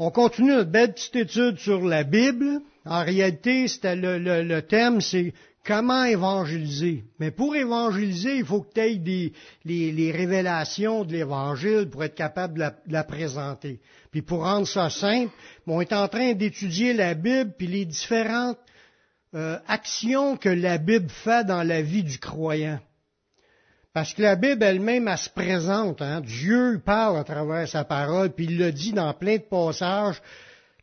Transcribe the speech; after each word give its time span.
On 0.00 0.10
continue 0.10 0.52
notre 0.52 0.70
belle 0.70 0.92
petite 0.92 1.16
étude 1.16 1.58
sur 1.58 1.84
la 1.84 2.04
Bible. 2.04 2.60
En 2.84 3.04
réalité, 3.04 3.66
c'était 3.66 3.96
le, 3.96 4.60
thème, 4.60 5.00
c'est 5.00 5.34
comment 5.64 6.04
évangéliser. 6.04 7.02
Mais 7.18 7.32
pour 7.32 7.56
évangéliser, 7.56 8.36
il 8.36 8.44
faut 8.44 8.62
que 8.62 8.72
tu 8.74 8.80
aies 8.80 8.96
des, 8.96 9.32
les, 9.64 10.12
révélations 10.12 11.04
de 11.04 11.12
l'Évangile 11.12 11.88
pour 11.90 12.04
être 12.04 12.14
capable 12.14 12.54
de 12.54 12.60
la, 12.60 12.70
de 12.70 12.92
la, 12.92 13.02
présenter. 13.02 13.80
Puis 14.12 14.22
pour 14.22 14.44
rendre 14.44 14.68
ça 14.68 14.88
simple, 14.88 15.32
on 15.66 15.80
est 15.80 15.92
en 15.92 16.06
train 16.06 16.32
d'étudier 16.32 16.92
la 16.92 17.14
Bible, 17.14 17.52
puis 17.58 17.66
les 17.66 17.84
différentes 17.84 18.58
euh, 19.34 19.58
actions 19.66 20.36
que 20.36 20.48
la 20.48 20.78
Bible 20.78 21.10
fait 21.10 21.44
dans 21.44 21.64
la 21.64 21.82
vie 21.82 22.04
du 22.04 22.18
croyant. 22.18 22.78
Parce 23.98 24.14
que 24.14 24.22
la 24.22 24.36
Bible 24.36 24.62
elle-même, 24.62 25.08
elle 25.08 25.18
se 25.18 25.28
présente. 25.28 26.02
Hein? 26.02 26.20
Dieu 26.20 26.80
parle 26.86 27.18
à 27.18 27.24
travers 27.24 27.66
sa 27.66 27.82
parole, 27.82 28.30
puis 28.30 28.44
il 28.44 28.56
le 28.56 28.70
dit 28.70 28.92
dans 28.92 29.12
plein 29.12 29.38
de 29.38 29.42
passages. 29.42 30.22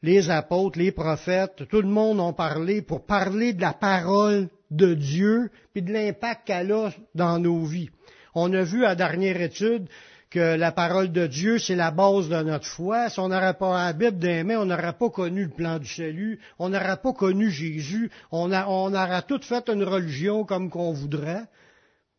Les 0.03 0.29
apôtres, 0.29 0.77
les 0.77 0.91
prophètes, 0.91 1.63
tout 1.69 1.81
le 1.81 1.87
monde 1.87 2.19
ont 2.19 2.33
parlé 2.33 2.81
pour 2.81 3.05
parler 3.05 3.53
de 3.53 3.61
la 3.61 3.71
parole 3.71 4.49
de 4.69 4.93
Dieu, 4.95 5.49
puis 5.71 5.81
de 5.81 5.93
l'impact 5.93 6.45
qu'elle 6.45 6.73
a 6.73 6.89
dans 7.13 7.39
nos 7.39 7.63
vies. 7.63 7.89
On 8.33 8.51
a 8.51 8.63
vu 8.63 8.83
à 8.83 8.95
dernière 8.95 9.39
étude 9.39 9.87
que 10.29 10.57
la 10.57 10.73
parole 10.73 11.13
de 11.13 11.25
Dieu, 11.25 11.57
c'est 11.57 11.75
la 11.75 11.91
base 11.91 12.27
de 12.27 12.43
notre 12.43 12.67
foi. 12.67 13.07
Si 13.07 13.21
on 13.21 13.29
n'aurait 13.29 13.53
pas 13.53 13.85
la 13.85 13.93
Bible 13.93 14.43
mains, 14.43 14.59
on 14.59 14.65
n'aurait 14.65 14.91
pas 14.91 15.09
connu 15.09 15.43
le 15.43 15.51
plan 15.51 15.79
du 15.79 15.87
salut, 15.87 16.37
on 16.59 16.67
n'aurait 16.67 16.97
pas 16.97 17.13
connu 17.13 17.49
Jésus, 17.49 18.11
on, 18.33 18.51
a, 18.51 18.67
on 18.67 18.93
aurait 18.93 19.21
tout 19.21 19.39
fait 19.41 19.69
une 19.69 19.85
religion 19.85 20.43
comme 20.43 20.69
qu'on 20.69 20.91
voudrait. 20.91 21.45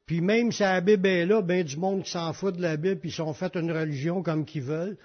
Puis 0.07 0.21
même 0.21 0.53
si 0.53 0.63
la 0.63 0.81
Bible 0.81 1.07
est 1.09 1.27
là, 1.27 1.43
ben 1.43 1.65
du 1.65 1.77
monde 1.77 2.05
qui 2.05 2.13
s'en 2.13 2.33
fout 2.33 2.57
de 2.57 2.63
la 2.63 2.77
Bible, 2.77 3.01
puis 3.01 3.09
ils 3.09 3.13
sont 3.13 3.35
fait 3.35 3.57
une 3.57 3.73
religion 3.73 4.23
comme 4.23 4.45
qu'ils 4.45 4.63
veulent. 4.63 4.97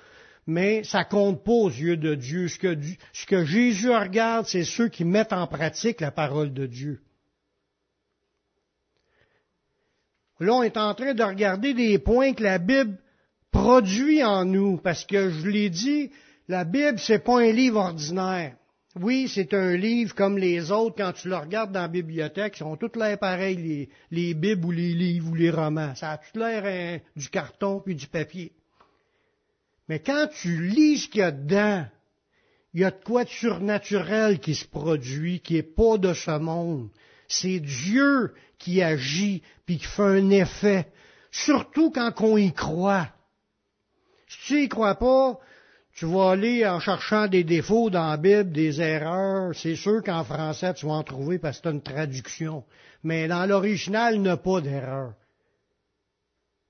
Mais 0.45 0.83
ça 0.83 1.03
compte 1.03 1.43
pas 1.43 1.51
aux 1.51 1.69
yeux 1.69 1.97
de 1.97 2.13
Dieu. 2.13 2.47
Ce 2.47 2.57
que, 2.57 3.45
Jésus 3.45 3.89
regarde, 3.89 4.45
c'est 4.45 4.63
ceux 4.63 4.89
qui 4.89 5.03
mettent 5.03 5.33
en 5.33 5.47
pratique 5.47 6.01
la 6.01 6.11
parole 6.11 6.53
de 6.53 6.67
Dieu. 6.67 7.01
Là, 10.39 10.53
on 10.53 10.63
est 10.63 10.77
en 10.77 10.93
train 10.95 11.13
de 11.13 11.23
regarder 11.23 11.73
des 11.73 11.99
points 11.99 12.33
que 12.33 12.43
la 12.43 12.57
Bible 12.57 12.97
produit 13.51 14.23
en 14.23 14.45
nous, 14.45 14.77
parce 14.77 15.05
que 15.05 15.29
je 15.29 15.47
l'ai 15.47 15.69
dit, 15.69 16.11
la 16.47 16.63
Bible, 16.63 16.97
c'est 16.97 17.23
pas 17.23 17.39
un 17.39 17.51
livre 17.51 17.79
ordinaire. 17.79 18.55
Oui, 18.99 19.29
c'est 19.33 19.53
un 19.53 19.75
livre 19.77 20.13
comme 20.13 20.37
les 20.37 20.69
autres, 20.69 20.97
quand 20.97 21.13
tu 21.13 21.29
le 21.29 21.37
regardes 21.37 21.71
dans 21.71 21.81
la 21.81 21.87
bibliothèque, 21.87 22.55
ils 22.57 22.59
sont 22.59 22.75
tous 22.75 22.99
l'air 22.99 23.17
pareils, 23.17 23.55
les, 23.55 23.89
les 24.11 24.33
Bibles 24.33 24.65
ou 24.65 24.71
les 24.71 24.93
livres 24.93 25.31
ou 25.31 25.35
les 25.35 25.49
romans. 25.49 25.95
Ça 25.95 26.11
a 26.11 26.17
tout 26.17 26.37
l'air 26.37 26.63
hein, 26.65 26.99
du 27.15 27.29
carton 27.29 27.79
puis 27.79 27.95
du 27.95 28.07
papier. 28.07 28.51
Mais 29.87 29.99
quand 29.99 30.27
tu 30.41 30.67
lis 30.67 30.99
ce 30.99 31.07
qu'il 31.07 31.21
y 31.21 31.23
a 31.23 31.31
dedans, 31.31 31.85
il 32.73 32.81
y 32.81 32.83
a 32.83 32.91
de 32.91 33.03
quoi 33.03 33.23
de 33.23 33.29
surnaturel 33.29 34.39
qui 34.39 34.55
se 34.55 34.67
produit, 34.67 35.39
qui 35.39 35.57
est 35.57 35.63
pas 35.63 35.97
de 35.97 36.13
ce 36.13 36.37
monde. 36.37 36.89
C'est 37.29 37.59
Dieu 37.59 38.33
qui 38.57 38.81
agit 38.81 39.41
puis 39.65 39.77
qui 39.77 39.85
fait 39.85 40.01
un 40.03 40.29
effet, 40.31 40.91
surtout 41.31 41.91
quand 41.91 42.11
on 42.21 42.35
y 42.35 42.53
croit. 42.53 43.07
Si 44.27 44.37
tu 44.47 44.63
y 44.63 44.69
crois 44.69 44.95
pas, 44.95 45.39
tu 45.93 46.05
vas 46.05 46.31
aller 46.31 46.65
en 46.65 46.79
cherchant 46.79 47.27
des 47.27 47.43
défauts 47.43 47.89
dans 47.89 48.09
la 48.09 48.17
Bible, 48.17 48.51
des 48.51 48.81
erreurs. 48.81 49.53
C'est 49.55 49.75
sûr 49.75 50.01
qu'en 50.03 50.23
français, 50.23 50.73
tu 50.73 50.85
vas 50.85 50.93
en 50.93 51.03
trouver 51.03 51.37
parce 51.37 51.59
que 51.59 51.69
c'est 51.69 51.73
une 51.73 51.81
traduction. 51.81 52.63
Mais 53.03 53.27
dans 53.27 53.45
l'original, 53.45 54.15
il 54.15 54.21
n'y 54.21 54.29
a 54.29 54.37
pas 54.37 54.61
d'erreur. 54.61 55.13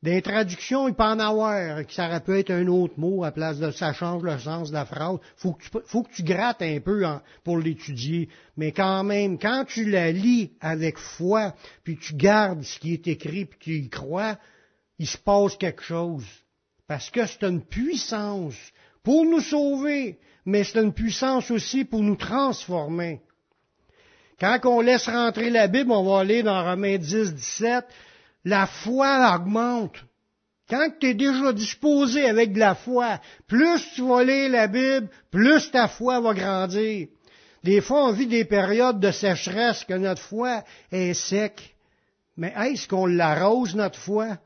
Des 0.02 0.24
traductions, 0.24 0.88
il 0.88 0.96
peut 0.96 1.04
en 1.04 1.20
avoir, 1.20 1.86
que 1.86 1.94
ça 1.94 2.20
pu 2.22 2.40
être 2.40 2.50
un 2.50 2.66
autre 2.66 2.96
mot 2.98 3.24
à 3.24 3.32
place 3.32 3.60
de 3.60 3.70
ça 3.70 3.94
change 3.94 4.24
le 4.24 4.40
sens 4.40 4.70
de 4.70 4.74
la 4.74 4.86
phrase. 4.86 5.20
Faut 5.36 5.54
que 5.54 5.62
tu, 5.62 5.70
faut 5.86 6.02
que 6.02 6.12
tu 6.12 6.24
grattes 6.24 6.64
un 6.64 6.80
peu 6.80 7.06
pour 7.44 7.60
l'étudier. 7.60 8.28
Mais 8.58 8.72
quand 8.72 9.04
même, 9.04 9.38
quand 9.38 9.66
tu 9.66 9.88
la 9.88 10.12
lis 10.12 10.54
avec 10.60 10.98
foi, 10.98 11.54
puis 11.84 11.98
tu 11.98 12.16
gardes 12.16 12.64
ce 12.64 12.80
qui 12.80 12.94
est 12.94 13.08
écrit, 13.08 13.46
puis 13.46 13.60
tu 13.60 13.76
y 13.76 13.90
crois, 13.90 14.40
il 14.98 15.06
se 15.06 15.20
passe 15.20 15.56
quelque 15.58 15.84
chose. 15.84 16.26
Parce 16.88 17.12
que 17.12 17.28
c'est 17.28 17.44
une 17.44 17.62
puissance 17.62 18.56
pour 19.04 19.26
nous 19.26 19.42
sauver, 19.42 20.20
mais 20.46 20.64
c'est 20.64 20.80
une 20.82 20.94
puissance 20.94 21.52
aussi 21.52 21.86
pour 21.86 22.02
nous 22.02 22.16
transformer. 22.16 23.22
Quand 24.40 24.60
on 24.66 24.82
laisse 24.82 25.08
rentrer 25.08 25.50
la 25.50 25.68
Bible, 25.68 25.92
on 25.92 26.04
va 26.04 26.22
aller 26.22 26.42
dans 26.42 26.64
Romains 26.64 26.98
10, 26.98 27.36
17, 27.36 27.86
la 28.46 28.66
foi 28.66 29.36
augmente. 29.36 29.98
Quand 30.70 30.90
tu 31.00 31.08
es 31.08 31.14
déjà 31.14 31.52
disposé 31.54 32.26
avec 32.26 32.54
de 32.54 32.60
la 32.60 32.76
foi, 32.76 33.20
plus 33.46 33.82
tu 33.94 34.02
vas 34.08 34.24
lire 34.24 34.50
la 34.50 34.68
Bible, 34.68 35.10
plus 35.30 35.70
ta 35.70 35.88
foi 35.88 36.20
va 36.22 36.34
grandir. 36.34 37.08
Des 37.64 37.82
fois, 37.82 38.08
on 38.08 38.14
vit 38.14 38.26
des 38.26 38.46
périodes 38.46 39.00
de 39.00 39.12
sécheresse 39.12 39.84
que 39.84 39.94
notre 39.94 40.22
foi 40.22 40.64
est 40.92 41.14
sec. 41.14 41.76
Mais 42.38 42.54
est-ce 42.56 42.88
qu'on 42.88 43.06
l'arrose, 43.06 43.76
notre 43.76 44.00
foi? 44.00 44.38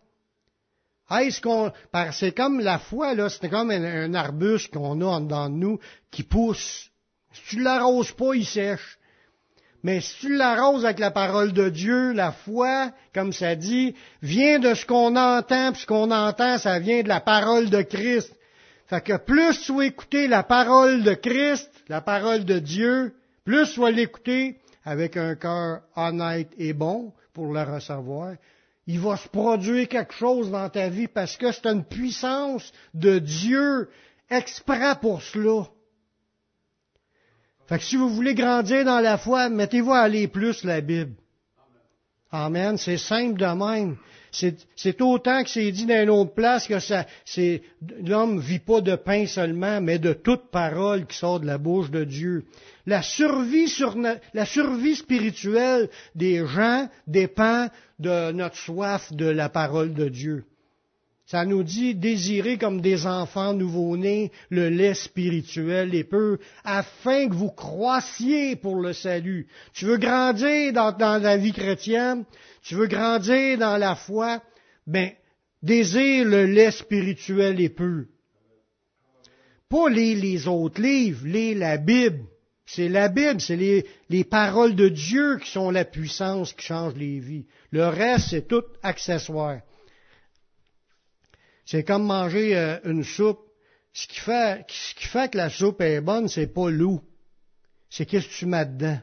Est-ce 1.11 1.39
qu'on, 1.39 1.71
c'est 2.11 2.35
comme 2.35 2.59
la 2.59 2.79
foi, 2.79 3.13
là, 3.13 3.29
c'est 3.29 3.49
comme 3.49 3.69
un, 3.69 4.13
arbuste 4.16 4.73
qu'on 4.73 5.01
a 5.01 5.05
en 5.05 5.21
dedans 5.21 5.49
de 5.49 5.55
nous 5.55 5.79
qui 6.09 6.23
pousse. 6.23 6.89
Si 7.31 7.41
tu 7.49 7.61
l'arroses 7.61 8.11
pas, 8.11 8.33
il 8.33 8.45
sèche. 8.45 8.97
Mais 9.83 10.01
si 10.01 10.16
tu 10.21 10.35
l'arroses 10.35 10.83
avec 10.83 10.97
la 10.97 11.11
parole 11.11 11.53
de 11.53 11.69
Dieu, 11.69 12.11
la 12.13 12.31
foi, 12.31 12.91
comme 13.13 13.33
ça 13.33 13.55
dit, 13.55 13.93
vient 14.23 14.57
de 14.57 14.73
ce 14.73 14.83
qu'on 14.83 15.16
entend, 15.16 15.73
puis 15.73 15.81
ce 15.81 15.85
qu'on 15.85 16.09
entend, 16.09 16.57
ça 16.57 16.79
vient 16.79 17.03
de 17.03 17.07
la 17.07 17.19
parole 17.19 17.69
de 17.69 17.83
Christ. 17.83 18.33
Fait 18.87 19.01
que 19.01 19.17
plus 19.17 19.61
tu 19.61 19.75
vas 19.75 19.85
écouter 19.85 20.27
la 20.27 20.41
parole 20.41 21.03
de 21.03 21.13
Christ, 21.13 21.69
la 21.87 22.01
parole 22.01 22.45
de 22.45 22.57
Dieu, 22.57 23.13
plus 23.43 23.72
tu 23.73 23.79
vas 23.79 23.91
l'écouter 23.91 24.57
avec 24.83 25.17
un 25.17 25.35
cœur 25.35 25.81
honnête 25.95 26.49
et 26.57 26.73
bon 26.73 27.13
pour 27.33 27.53
la 27.53 27.66
recevoir, 27.66 28.33
il 28.88 29.00
va 29.00 29.18
se 29.18 29.28
produire 29.28 29.88
quelque 29.88 30.13
chose 30.13 30.51
dans 30.51 30.69
ta 30.69 30.90
vie 30.90 31.07
parce 31.07 31.38
que 31.38 31.51
c'est 31.51 31.66
une 31.66 31.84
puissance 31.84 32.72
de 32.94 33.19
Dieu 33.19 33.90
exprès 34.29 34.96
pour 35.01 35.22
cela. 35.22 35.68
Fait 37.68 37.79
que 37.79 37.84
si 37.84 37.96
vous 37.96 38.09
voulez 38.09 38.35
grandir 38.35 38.85
dans 38.85 39.00
la 39.00 39.18
foi, 39.18 39.50
mettez-vous 39.50 39.94
à 39.94 40.01
aller 40.01 40.28
plus 40.28 40.63
la 40.63 40.81
Bible. 40.81 41.16
Amen. 42.31 42.78
C'est 42.78 42.97
simple 42.97 43.40
de 43.40 43.46
même. 43.46 43.97
C'est 44.75 45.01
autant 45.01 45.44
que 45.44 45.50
c'est 45.50 45.72
dit 45.72 45.85
dans 45.85 46.01
une 46.03 46.09
autre 46.09 46.34
place 46.34 46.68
que 46.68 47.59
l'homme 48.03 48.40
vit 48.40 48.59
pas 48.59 48.81
de 48.81 48.96
pain 48.96 49.25
seulement, 49.28 49.81
mais 49.81 50.00
de 50.00 50.13
toute 50.13 50.50
parole 50.51 51.06
qui 51.06 51.18
sort 51.18 51.40
de 51.40 51.46
la 51.46 51.57
bouche 51.57 51.91
de 51.91 52.03
Dieu. 52.03 52.46
La 52.85 53.01
survie, 53.01 53.68
sur, 53.68 53.96
la 54.34 54.46
survie 54.46 54.96
spirituelle 54.96 55.90
des 56.13 56.46
gens 56.46 56.88
dépend 57.07 57.68
de 58.00 58.31
notre 58.31 58.57
soif 58.57 59.12
de 59.13 59.25
la 59.25 59.50
parole 59.50 59.94
de 59.94 60.09
Dieu. 60.09 60.46
Ça 61.25 61.43
nous 61.43 61.63
dit 61.63 61.95
désirer 61.95 62.59
comme 62.59 62.81
des 62.81 63.07
enfants 63.07 63.53
nouveau-nés 63.53 64.31
le 64.51 64.69
lait 64.69 64.93
spirituel 64.93 65.95
et 65.95 66.03
peu, 66.03 66.37
afin 66.63 67.27
que 67.27 67.33
vous 67.33 67.49
croissiez 67.49 68.55
pour 68.55 68.75
le 68.75 68.93
salut. 68.93 69.47
Tu 69.73 69.85
veux 69.85 69.97
grandir 69.97 70.71
dans, 70.71 71.21
la 71.21 71.37
vie 71.37 71.53
chrétienne, 71.53 72.25
tu 72.61 72.75
veux 72.75 72.85
grandir 72.85 73.57
dans 73.57 73.77
la 73.77 73.95
foi, 73.95 74.43
ben, 74.85 75.11
désire 75.63 76.25
le 76.25 76.45
lait 76.45 76.69
spirituel 76.69 77.59
et 77.59 77.69
peu. 77.69 78.05
Pas 79.67 79.89
lire 79.89 80.21
les 80.21 80.47
autres 80.47 80.79
livres, 80.79 81.25
lire 81.25 81.57
la 81.57 81.77
Bible. 81.77 82.23
C'est 82.67 82.89
la 82.89 83.09
Bible, 83.09 83.41
c'est 83.41 83.83
les, 84.09 84.23
paroles 84.23 84.75
de 84.75 84.89
Dieu 84.89 85.39
qui 85.39 85.49
sont 85.49 85.71
la 85.71 85.85
puissance 85.85 86.53
qui 86.53 86.65
change 86.65 86.93
les 86.95 87.19
vies. 87.19 87.47
Le 87.71 87.87
reste, 87.87 88.29
c'est 88.29 88.47
tout 88.47 88.63
accessoire. 88.83 89.61
C'est 91.65 91.83
comme 91.83 92.05
manger 92.05 92.55
euh, 92.55 92.79
une 92.85 93.03
soupe. 93.03 93.41
Ce 93.93 94.07
qui, 94.07 94.19
fait, 94.19 94.65
ce 94.69 95.07
fait 95.07 95.31
que 95.31 95.37
la 95.37 95.49
soupe 95.49 95.81
est 95.81 96.01
bonne, 96.01 96.27
c'est 96.27 96.53
pas 96.53 96.69
l'eau. 96.69 97.01
C'est 97.90 98.05
qu'est-ce 98.05 98.28
que 98.28 98.34
tu 98.34 98.45
mets 98.45 98.66
dedans. 98.66 98.99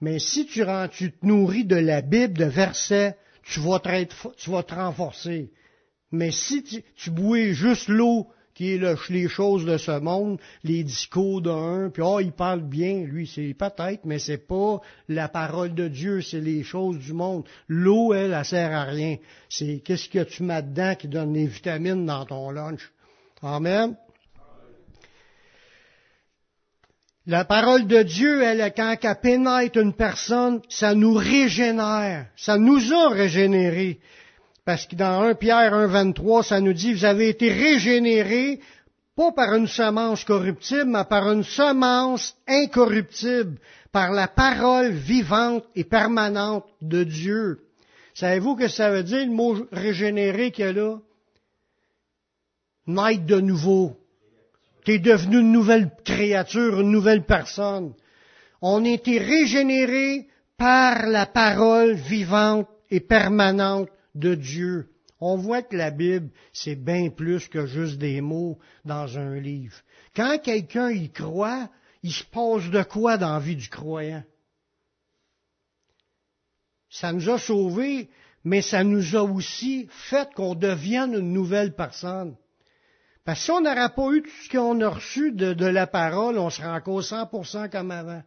Mais 0.00 0.18
si 0.18 0.46
tu, 0.46 0.64
tu 0.92 1.12
te 1.12 1.26
nourris 1.26 1.64
de 1.64 1.76
la 1.76 2.02
Bible, 2.02 2.38
de 2.38 2.44
versets, 2.44 3.16
tu 3.42 3.60
vas 3.60 3.80
te, 3.80 4.04
tu 4.36 4.50
vas 4.50 4.62
te 4.62 4.74
renforcer. 4.74 5.52
Mais 6.12 6.30
si 6.30 6.62
tu, 6.62 6.82
tu 6.96 7.10
bois 7.10 7.52
juste 7.52 7.88
l'eau 7.88 8.28
qui 8.58 8.74
est 8.74 9.10
les 9.10 9.28
choses 9.28 9.64
de 9.64 9.78
ce 9.78 10.00
monde, 10.00 10.40
les 10.64 10.82
discours 10.82 11.40
d'un, 11.40 11.90
puis 11.90 12.02
oh, 12.04 12.18
il 12.18 12.32
parle 12.32 12.60
bien, 12.60 13.04
lui, 13.04 13.30
c'est 13.32 13.54
peut-être, 13.54 14.04
mais 14.04 14.18
c'est 14.18 14.48
pas 14.48 14.80
la 15.08 15.28
parole 15.28 15.74
de 15.74 15.86
Dieu, 15.86 16.22
c'est 16.22 16.40
les 16.40 16.64
choses 16.64 16.98
du 16.98 17.12
monde. 17.12 17.44
L'eau, 17.68 18.12
elle, 18.14 18.32
elle 18.32 18.44
sert 18.44 18.72
à 18.72 18.82
rien. 18.82 19.18
C'est 19.48 19.80
qu'est-ce 19.84 20.08
que 20.08 20.24
tu 20.24 20.42
mets 20.42 20.60
dedans 20.60 20.96
qui 20.96 21.06
donne 21.06 21.34
les 21.34 21.46
vitamines 21.46 22.04
dans 22.04 22.24
ton 22.24 22.50
lunch. 22.50 22.90
Amen. 23.42 23.96
La 27.28 27.44
parole 27.44 27.86
de 27.86 28.02
Dieu, 28.02 28.42
elle, 28.42 28.72
quand 28.74 28.96
elle 29.00 29.20
pénètre 29.22 29.78
une 29.78 29.94
personne, 29.94 30.62
ça 30.68 30.96
nous 30.96 31.14
régénère. 31.14 32.26
Ça 32.34 32.58
nous 32.58 32.92
a 32.92 33.10
régénérés. 33.10 34.00
Parce 34.68 34.86
que 34.86 34.96
dans 34.96 35.22
1 35.22 35.34
Pierre 35.36 35.72
1, 35.72 35.86
23, 35.86 36.42
ça 36.42 36.60
nous 36.60 36.74
dit, 36.74 36.92
vous 36.92 37.06
avez 37.06 37.30
été 37.30 37.50
régénérés 37.50 38.60
pas 39.16 39.32
par 39.32 39.54
une 39.54 39.66
semence 39.66 40.24
corruptible, 40.24 40.90
mais 40.90 41.04
par 41.08 41.32
une 41.32 41.42
semence 41.42 42.36
incorruptible, 42.46 43.56
par 43.92 44.12
la 44.12 44.28
parole 44.28 44.90
vivante 44.90 45.64
et 45.74 45.84
permanente 45.84 46.66
de 46.82 47.02
Dieu. 47.02 47.60
Savez-vous 48.12 48.56
que 48.56 48.68
ça 48.68 48.90
veut 48.90 49.04
dire 49.04 49.24
le 49.24 49.32
mot 49.32 49.56
régénéré 49.72 50.50
qu'il 50.50 50.66
y 50.66 50.68
a 50.68 50.72
là? 50.74 50.98
Naître 52.86 53.24
de 53.24 53.40
nouveau. 53.40 53.96
Tu 54.84 54.96
es 54.96 54.98
devenu 54.98 55.38
une 55.38 55.52
nouvelle 55.52 55.90
créature, 56.04 56.80
une 56.80 56.90
nouvelle 56.90 57.24
personne. 57.24 57.94
On 58.60 58.84
a 58.84 58.88
été 58.88 59.16
régénéré 59.16 60.28
par 60.58 61.06
la 61.06 61.24
parole 61.24 61.94
vivante 61.94 62.68
et 62.90 63.00
permanente 63.00 63.88
de 64.14 64.34
Dieu. 64.34 64.88
On 65.20 65.36
voit 65.36 65.62
que 65.62 65.76
la 65.76 65.90
Bible, 65.90 66.30
c'est 66.52 66.76
bien 66.76 67.10
plus 67.10 67.48
que 67.48 67.66
juste 67.66 67.98
des 67.98 68.20
mots 68.20 68.58
dans 68.84 69.18
un 69.18 69.38
livre. 69.40 69.76
Quand 70.14 70.38
quelqu'un 70.38 70.90
y 70.90 71.10
croit, 71.10 71.68
il 72.02 72.12
se 72.12 72.24
passe 72.24 72.70
de 72.70 72.82
quoi 72.82 73.18
dans 73.18 73.32
la 73.32 73.40
vie 73.40 73.56
du 73.56 73.68
croyant? 73.68 74.22
Ça 76.90 77.12
nous 77.12 77.28
a 77.28 77.38
sauvés, 77.38 78.08
mais 78.44 78.62
ça 78.62 78.84
nous 78.84 79.16
a 79.16 79.22
aussi 79.22 79.88
fait 79.90 80.32
qu'on 80.34 80.54
devienne 80.54 81.14
une 81.14 81.32
nouvelle 81.32 81.74
personne. 81.74 82.36
Parce 83.24 83.40
que 83.40 83.44
si 83.44 83.50
on 83.50 83.60
n'aurait 83.60 83.94
pas 83.94 84.10
eu 84.12 84.22
tout 84.22 84.30
ce 84.44 84.48
qu'on 84.48 84.80
a 84.80 84.88
reçu 84.88 85.32
de, 85.32 85.66
la 85.66 85.86
parole, 85.86 86.38
on 86.38 86.48
serait 86.48 86.70
encore 86.70 87.00
100% 87.00 87.68
comme 87.68 87.90
avant. 87.90 88.22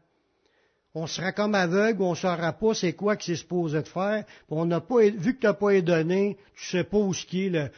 On 0.93 1.07
serait 1.07 1.33
comme 1.33 1.55
aveugle, 1.55 2.01
on 2.01 2.11
ne 2.11 2.15
saura 2.15 2.51
pas 2.51 2.73
c'est 2.73 2.93
quoi 2.93 3.15
que 3.15 3.23
c'est 3.23 3.35
supposé 3.35 3.81
de 3.81 3.87
faire? 3.87 4.25
On 4.49 4.65
n'a 4.65 4.81
pas, 4.81 5.01
vu 5.01 5.35
que 5.35 5.39
tu 5.39 5.45
n'as 5.45 5.53
pas 5.53 5.71
été 5.71 5.83
donné, 5.83 6.37
tu 6.55 6.65
sais 6.65 6.83
pas 6.83 6.97
où 6.97 7.13
ce 7.13 7.25
qui 7.25 7.45
est, 7.45 7.49
le, 7.49 7.71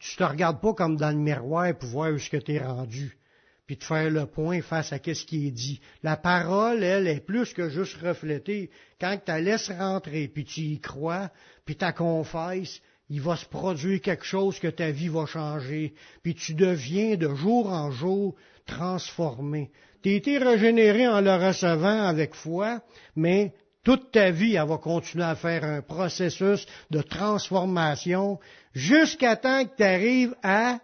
tu 0.00 0.16
te 0.16 0.24
regardes 0.24 0.60
pas 0.60 0.74
comme 0.74 0.96
dans 0.96 1.10
le 1.10 1.22
miroir 1.22 1.72
pour 1.78 1.88
voir 1.88 2.12
où 2.12 2.18
ce 2.18 2.30
que 2.30 2.36
tu 2.36 2.54
es 2.54 2.58
rendu 2.58 3.18
puis 3.68 3.76
de 3.76 3.84
faire 3.84 4.10
le 4.10 4.24
point 4.24 4.62
face 4.62 4.94
à 4.94 4.96
ce 4.96 5.26
qui 5.26 5.46
est 5.46 5.50
dit. 5.50 5.78
La 6.02 6.16
parole, 6.16 6.82
elle, 6.82 7.06
est 7.06 7.20
plus 7.20 7.52
que 7.52 7.68
juste 7.68 7.98
reflétée. 7.98 8.70
Quand 8.98 9.18
tu 9.18 9.30
la 9.30 9.42
laisses 9.42 9.70
rentrer, 9.70 10.26
puis 10.26 10.46
tu 10.46 10.62
y 10.62 10.80
crois, 10.80 11.30
puis 11.66 11.76
tu 11.76 11.84
confesses, 11.92 12.80
il 13.10 13.20
va 13.20 13.36
se 13.36 13.44
produire 13.44 14.00
quelque 14.00 14.24
chose 14.24 14.58
que 14.58 14.68
ta 14.68 14.90
vie 14.90 15.08
va 15.08 15.26
changer, 15.26 15.92
puis 16.22 16.34
tu 16.34 16.54
deviens 16.54 17.16
de 17.16 17.34
jour 17.34 17.68
en 17.68 17.90
jour 17.90 18.34
transformé. 18.64 19.70
Tu 20.02 20.14
été 20.14 20.38
régénéré 20.38 21.08
en 21.08 21.20
le 21.20 21.34
recevant 21.34 22.06
avec 22.06 22.34
foi, 22.34 22.80
mais 23.16 23.54
toute 23.82 24.12
ta 24.12 24.30
vie, 24.30 24.54
elle 24.54 24.68
va 24.68 24.78
continuer 24.78 25.24
à 25.24 25.34
faire 25.34 25.64
un 25.64 25.82
processus 25.82 26.66
de 26.90 27.02
transformation 27.02 28.38
jusqu'à 28.72 29.36
temps 29.36 29.64
que 29.64 29.76
tu 29.76 29.82
arrives 29.82 30.36
à 30.42 30.78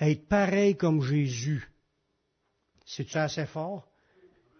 être 0.00 0.28
pareil 0.28 0.76
comme 0.76 1.02
Jésus. 1.02 1.68
C'est-tu 2.84 3.16
assez 3.16 3.46
fort? 3.46 3.88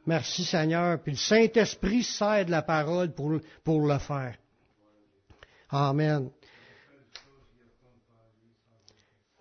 Merci 0.07 0.45
Seigneur. 0.45 1.01
Puis 1.03 1.13
le 1.13 1.19
Saint-Esprit 1.19 2.03
sert 2.03 2.47
de 2.47 2.51
la 2.51 2.63
parole 2.63 3.13
pour, 3.13 3.39
pour 3.63 3.87
le 3.87 3.99
faire. 3.99 4.37
Amen. 5.71 6.31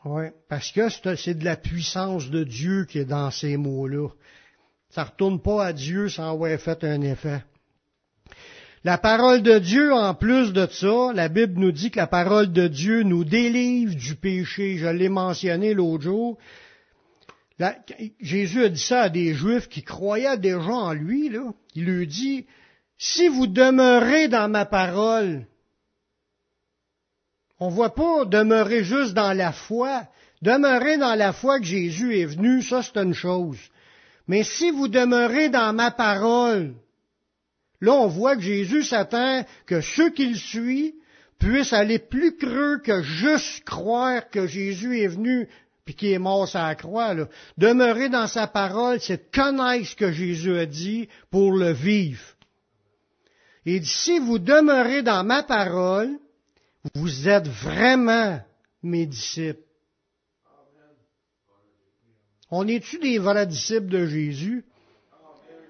Oui, 0.06 0.26
parce 0.50 0.72
que 0.72 0.90
c'est 0.90 1.34
de 1.36 1.46
la 1.46 1.56
puissance 1.56 2.30
de 2.30 2.44
Dieu 2.44 2.86
qui 2.86 3.00
est 3.00 3.06
dans 3.06 3.32
ces 3.32 3.56
mots-là. 3.56 4.10
Ça 4.90 5.04
ne 5.04 5.08
retourne 5.08 5.42
pas 5.42 5.66
à 5.66 5.74
Dieu 5.74 6.10
sans 6.10 6.32
avoir 6.32 6.60
fait 6.60 6.84
un 6.84 7.02
effet. 7.02 7.42
La 8.84 8.98
parole 8.98 9.42
de 9.42 9.60
Dieu, 9.60 9.94
en 9.94 10.14
plus 10.14 10.52
de 10.52 10.68
ça, 10.68 11.14
la 11.14 11.30
Bible 11.30 11.58
nous 11.58 11.72
dit 11.72 11.90
que 11.90 12.00
la 12.00 12.08
parole 12.08 12.52
de 12.52 12.68
Dieu 12.68 13.04
nous 13.04 13.24
délivre 13.24 13.96
du 13.96 14.16
péché. 14.16 14.78
Je 14.78 14.88
l'ai 14.88 15.08
mentionné 15.08 15.74
l'autre 15.74 16.04
jour. 16.04 16.38
Jésus 18.20 18.66
a 18.66 18.70
dit 18.70 18.82
ça 18.82 19.04
à 19.04 19.10
des 19.10 19.34
Juifs 19.34 19.70
qui 19.70 19.84
croyaient 19.84 20.38
déjà 20.38 20.74
en 20.74 20.92
lui. 20.92 21.30
Là. 21.30 21.54
Il 21.76 21.86
leur 21.86 22.06
dit, 22.06 22.46
si 22.98 23.30
vous 23.30 23.48
demeurez 23.48 24.28
dans 24.28 24.50
ma 24.50 24.66
parole, 24.66 25.46
on 27.64 27.70
ne 27.70 27.76
voit 27.76 27.96
pas 27.96 28.26
demeurer 28.26 28.84
juste 28.84 29.14
dans 29.14 29.32
la 29.32 29.54
foi. 29.54 30.04
Demeurer 30.42 30.98
dans 30.98 31.16
la 31.16 31.32
foi 31.32 31.60
que 31.60 31.66
Jésus 31.66 32.20
est 32.20 32.26
venu, 32.26 32.62
ça 32.62 32.84
c'est 32.84 33.02
une 33.02 33.14
chose. 33.14 33.58
Mais 34.28 34.44
si 34.44 34.70
vous 34.72 34.90
demeurez 34.90 35.48
dans 35.48 35.72
ma 35.72 35.90
parole, 35.90 36.74
là 37.80 37.94
on 37.94 38.08
voit 38.08 38.36
que 38.36 38.42
Jésus 38.42 38.84
s'attend 38.84 39.46
que 39.66 39.80
ceux 39.80 40.10
qui 40.10 40.28
le 40.28 40.36
suivent 40.36 40.92
puissent 41.40 41.72
aller 41.72 42.00
plus 42.00 42.36
creux 42.36 42.80
que 42.80 43.02
juste 43.02 43.64
croire 43.64 44.30
que 44.30 44.46
Jésus 44.46 45.00
est 45.00 45.08
venu 45.08 45.48
puis 45.86 45.96
qui 45.96 46.12
est 46.12 46.20
mort 46.20 46.50
sur 46.50 46.60
la 46.60 46.76
croix. 46.76 47.16
Demeurer 47.58 48.10
dans 48.10 48.28
sa 48.28 48.46
parole, 48.48 49.00
c'est 49.00 49.32
connaître 49.32 49.88
ce 49.88 49.96
que 49.96 50.12
Jésus 50.12 50.58
a 50.58 50.66
dit 50.66 51.08
pour 51.32 51.54
le 51.54 51.72
vivre. 51.72 52.24
Et 53.66 53.82
si 53.84 54.20
vous 54.20 54.40
demeurez 54.40 55.02
dans 55.02 55.24
ma 55.24 55.44
parole, 55.44 56.20
vous 56.96 57.30
êtes 57.30 57.48
vraiment 57.48 58.42
mes 58.82 59.06
disciples. 59.06 59.62
On 62.52 62.68
est-tu 62.68 63.00
des 63.00 63.18
vrais 63.18 63.48
disciples 63.48 63.88
de 63.88 64.06
Jésus? 64.06 64.66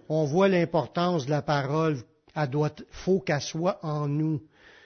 On 0.10 0.25
voit 0.25 0.50
l'importance 0.50 1.25
de 1.25 1.31
la 1.31 1.42
parole. 1.42 1.98
Elle 2.36 2.50
doit, 2.50 2.71
faut 2.89 3.19
qu'elle 3.19 3.42
soit 3.42 3.80
en 3.83 4.07
nous. 4.07 4.42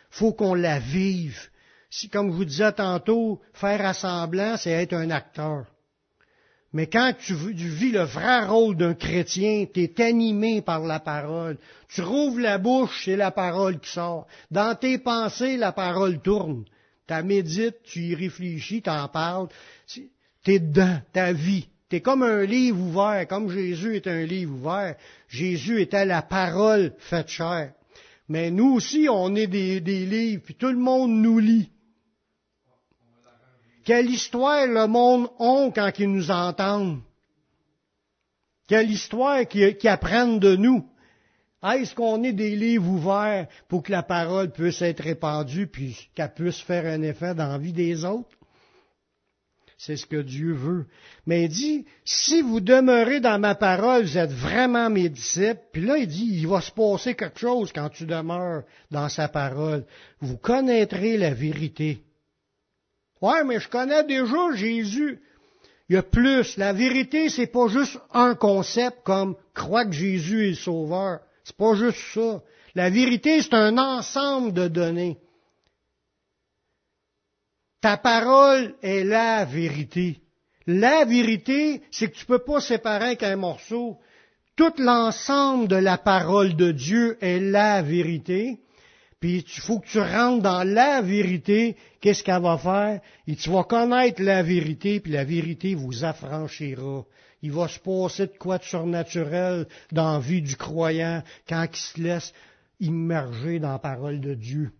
Faut 0.09 0.33
qu'on 0.33 0.53
la 0.53 0.79
vive 0.79 1.49
si, 1.89 2.09
comme 2.09 2.31
je 2.31 2.35
vous 2.35 2.45
disais 2.45 2.71
tantôt, 2.73 3.41
faire 3.53 3.85
assemblant, 3.85 4.57
c'est 4.57 4.71
être 4.71 4.93
un 4.93 5.09
acteur. 5.09 5.65
Mais 6.73 6.87
quand 6.87 7.13
tu, 7.17 7.33
vis 7.33 7.91
le 7.91 8.03
vrai 8.03 8.45
rôle 8.45 8.75
d'un 8.75 8.93
chrétien, 8.93 9.65
tu 9.73 9.83
es 9.83 10.01
animé 10.01 10.61
par 10.61 10.81
la 10.81 10.99
parole. 10.99 11.57
Tu 11.87 12.01
rouvres 12.01 12.41
la 12.41 12.57
bouche, 12.57 13.03
c'est 13.05 13.15
la 13.15 13.31
parole 13.31 13.79
qui 13.79 13.89
sort. 13.89 14.27
Dans 14.51 14.75
tes 14.75 14.97
pensées, 14.97 15.55
la 15.55 15.71
parole 15.71 16.19
tourne. 16.19 16.65
Tu 17.07 17.23
médites, 17.23 17.81
tu 17.83 18.01
y 18.01 18.15
réfléchis, 18.15 18.81
tu 18.81 18.89
en 18.89 19.07
parles. 19.07 19.47
Tu 19.87 20.09
dedans, 20.45 20.99
ta 21.13 21.31
vie. 21.31 21.67
Tu 21.89 21.97
es 21.97 22.01
comme 22.01 22.23
un 22.23 22.43
livre 22.43 22.81
ouvert, 22.81 23.25
comme 23.29 23.49
Jésus 23.49 23.95
est 23.95 24.07
un 24.07 24.25
livre 24.25 24.55
ouvert. 24.55 24.95
Jésus 25.29 25.81
était 25.81 26.05
la 26.05 26.21
parole 26.21 26.93
faite 26.99 27.29
chair. 27.29 27.71
Mais 28.27 28.51
nous 28.51 28.73
aussi, 28.73 29.07
on 29.09 29.33
est 29.35 29.47
des 29.47 29.79
livres, 29.79 30.43
puis 30.43 30.55
tout 30.55 30.67
le 30.67 30.77
monde 30.77 31.11
nous 31.11 31.39
lit. 31.39 31.69
Quelle 33.87 34.09
histoire 34.09 34.67
le 34.67 34.85
monde 34.85 35.29
a 35.39 35.71
quand 35.73 35.91
ils 35.97 36.11
nous 36.11 36.29
entendent? 36.29 36.99
Quelle 38.67 38.91
histoire 38.91 39.47
qu'ils 39.47 39.77
apprennent 39.87 40.39
de 40.39 40.57
nous? 40.57 40.85
Est-ce 41.63 41.95
qu'on 41.95 42.21
est 42.25 42.33
des 42.33 42.57
livres 42.57 42.89
ouverts 42.89 43.47
pour 43.69 43.83
que 43.83 43.93
la 43.93 44.03
parole 44.03 44.51
puisse 44.51 44.81
être 44.81 45.01
répandue 45.01 45.67
puis 45.67 46.09
qu'elle 46.13 46.33
puisse 46.33 46.59
faire 46.59 46.85
un 46.85 47.01
effet 47.01 47.33
dans 47.33 47.47
la 47.47 47.57
vie 47.57 47.71
des 47.71 48.03
autres? 48.03 48.35
C'est 49.77 49.95
ce 49.95 50.05
que 50.05 50.21
Dieu 50.21 50.51
veut. 50.51 50.87
Mais 51.25 51.45
il 51.45 51.49
dit, 51.49 51.85
si 52.03 52.41
vous 52.41 52.59
demeurez 52.59 53.21
dans 53.21 53.39
ma 53.39 53.55
parole, 53.55 54.03
vous 54.03 54.17
êtes 54.17 54.33
vraiment 54.33 54.89
mes 54.89 55.07
disciples. 55.07 55.61
Puis 55.71 55.85
là, 55.85 55.97
il 55.97 56.07
dit, 56.07 56.27
il 56.41 56.47
va 56.49 56.59
se 56.59 56.73
passer 56.73 57.15
quelque 57.15 57.39
chose 57.39 57.71
quand 57.71 57.87
tu 57.87 58.05
demeures 58.05 58.63
dans 58.91 59.07
sa 59.07 59.29
parole. 59.29 59.85
Vous 60.19 60.35
connaîtrez 60.35 61.15
la 61.15 61.33
vérité. 61.33 62.03
Ouais, 63.21 63.43
mais 63.43 63.59
je 63.59 63.67
connais 63.67 64.03
déjà 64.03 64.53
Jésus. 64.53 65.21
Il 65.89 65.95
y 65.95 65.97
a 65.97 66.03
plus. 66.03 66.57
La 66.57 66.73
vérité, 66.73 67.29
c'est 67.29 67.47
pas 67.47 67.67
juste 67.67 67.97
un 68.13 68.35
concept 68.35 68.99
comme 69.03 69.35
croire 69.53 69.85
que 69.85 69.93
Jésus 69.93 70.45
est 70.45 70.49
le 70.49 70.55
sauveur. 70.55 71.19
C'est 71.43 71.55
pas 71.55 71.75
juste 71.75 71.99
ça. 72.13 72.41
La 72.75 72.89
vérité, 72.89 73.41
c'est 73.41 73.53
un 73.53 73.77
ensemble 73.77 74.53
de 74.53 74.67
données. 74.67 75.17
Ta 77.81 77.97
parole 77.97 78.75
est 78.81 79.03
la 79.03 79.45
vérité. 79.45 80.19
La 80.65 81.05
vérité, 81.05 81.81
c'est 81.91 82.11
que 82.11 82.17
tu 82.17 82.25
peux 82.25 82.39
pas 82.39 82.59
séparer 82.59 83.15
qu'un 83.15 83.37
morceau. 83.37 83.97
Tout 84.57 84.73
l'ensemble 84.79 85.67
de 85.67 85.77
la 85.77 85.97
parole 85.97 86.55
de 86.55 86.71
Dieu 86.71 87.17
est 87.21 87.39
la 87.39 87.81
vérité. 87.81 88.59
Puis 89.19 89.37
il 89.39 89.61
faut 89.61 89.79
que 89.79 89.87
tu 89.87 89.99
rentres 89.99 90.43
dans 90.43 90.63
la 90.63 91.01
vérité. 91.01 91.75
Qu'est-ce 92.01 92.23
qu'elle 92.23 92.41
va 92.41 92.57
faire? 92.57 93.01
Et 93.25 93.35
tu 93.35 93.49
vas 93.49 93.63
connaître 93.63 94.21
la 94.21 94.43
vérité, 94.43 94.99
puis 94.99 95.11
la 95.11 95.23
vérité 95.23 95.73
vous 95.73 96.03
affranchira. 96.03 97.05
Il 97.41 97.51
va 97.51 97.67
se 97.67 97.79
passer 97.79 98.27
de 98.27 98.37
quoi 98.37 98.57
de 98.57 98.63
surnaturel 98.63 99.67
dans 99.91 100.13
la 100.13 100.19
vie 100.19 100.41
du 100.41 100.55
croyant 100.55 101.23
quand 101.47 101.65
il 101.71 101.77
se 101.77 102.01
laisse 102.01 102.33
immerger 102.79 103.59
dans 103.59 103.71
la 103.71 103.79
parole 103.79 104.19
de 104.19 104.33
Dieu. 104.33 104.71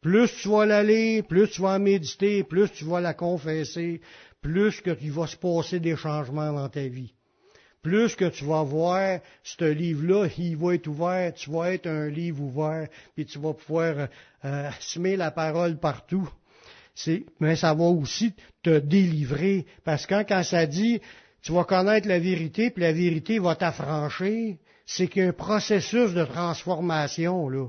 Plus 0.00 0.30
tu 0.42 0.48
vas 0.48 0.66
la 0.66 0.82
lire, 0.82 1.24
plus 1.24 1.50
tu 1.50 1.62
vas 1.62 1.78
méditer, 1.78 2.44
plus 2.44 2.70
tu 2.70 2.84
vas 2.84 3.00
la 3.00 3.14
confesser, 3.14 4.00
plus 4.40 4.80
que 4.80 4.90
tu 4.90 5.10
vas 5.10 5.26
se 5.26 5.36
passer 5.36 5.80
des 5.80 5.96
changements 5.96 6.52
dans 6.52 6.68
ta 6.68 6.86
vie 6.86 7.14
plus 7.82 8.16
que 8.16 8.26
tu 8.26 8.44
vas 8.44 8.62
voir 8.62 9.20
ce 9.42 9.64
livre-là, 9.64 10.28
il 10.38 10.56
va 10.56 10.74
être 10.74 10.86
ouvert, 10.86 11.32
tu 11.34 11.50
vas 11.50 11.72
être 11.72 11.86
un 11.86 12.08
livre 12.08 12.42
ouvert, 12.42 12.88
puis 13.14 13.24
tu 13.24 13.38
vas 13.38 13.54
pouvoir 13.54 14.08
euh, 14.44 14.70
semer 14.80 15.16
la 15.16 15.30
parole 15.30 15.78
partout. 15.78 16.28
mais 17.40 17.56
ça 17.56 17.74
va 17.74 17.84
aussi 17.84 18.34
te 18.62 18.78
délivrer. 18.78 19.66
Parce 19.84 20.06
que 20.06 20.22
quand, 20.22 20.42
ça 20.42 20.66
dit, 20.66 21.00
tu 21.42 21.52
vas 21.52 21.64
connaître 21.64 22.08
la 22.08 22.18
vérité, 22.18 22.70
puis 22.70 22.82
la 22.82 22.92
vérité 22.92 23.38
va 23.38 23.54
t'affranchir, 23.54 24.56
c'est 24.84 25.06
qu'il 25.06 25.22
y 25.22 25.26
a 25.26 25.28
un 25.28 25.32
processus 25.32 26.12
de 26.12 26.24
transformation, 26.24 27.48
là. 27.48 27.68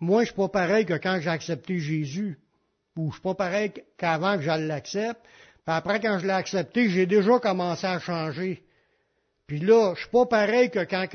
Moi, 0.00 0.22
je 0.22 0.28
suis 0.28 0.36
pas 0.36 0.48
pareil 0.48 0.86
que 0.86 0.94
quand 0.94 1.20
j'ai 1.20 1.28
accepté 1.28 1.78
Jésus. 1.78 2.38
Ou 2.96 3.10
je 3.10 3.14
suis 3.14 3.22
pas 3.22 3.34
pareil 3.34 3.72
qu'avant 3.96 4.36
que 4.36 4.42
je 4.42 4.50
l'accepte. 4.50 5.20
Après, 5.70 6.00
quand 6.00 6.18
je 6.18 6.26
l'ai 6.26 6.32
accepté, 6.32 6.88
j'ai 6.88 7.06
déjà 7.06 7.38
commencé 7.38 7.86
à 7.86 7.98
changer. 8.00 8.62
Puis 9.46 9.60
là, 9.60 9.94
je 9.94 10.00
suis 10.00 10.10
pas 10.10 10.26
pareil 10.26 10.70
que 10.70 10.84
quand 10.84 11.06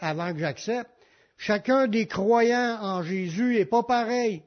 avant 0.00 0.32
que 0.32 0.38
j'accepte. 0.38 0.90
Chacun 1.36 1.86
des 1.86 2.06
croyants 2.06 2.78
en 2.80 3.02
Jésus 3.02 3.56
est 3.56 3.64
pas 3.64 3.84
pareil. 3.84 4.42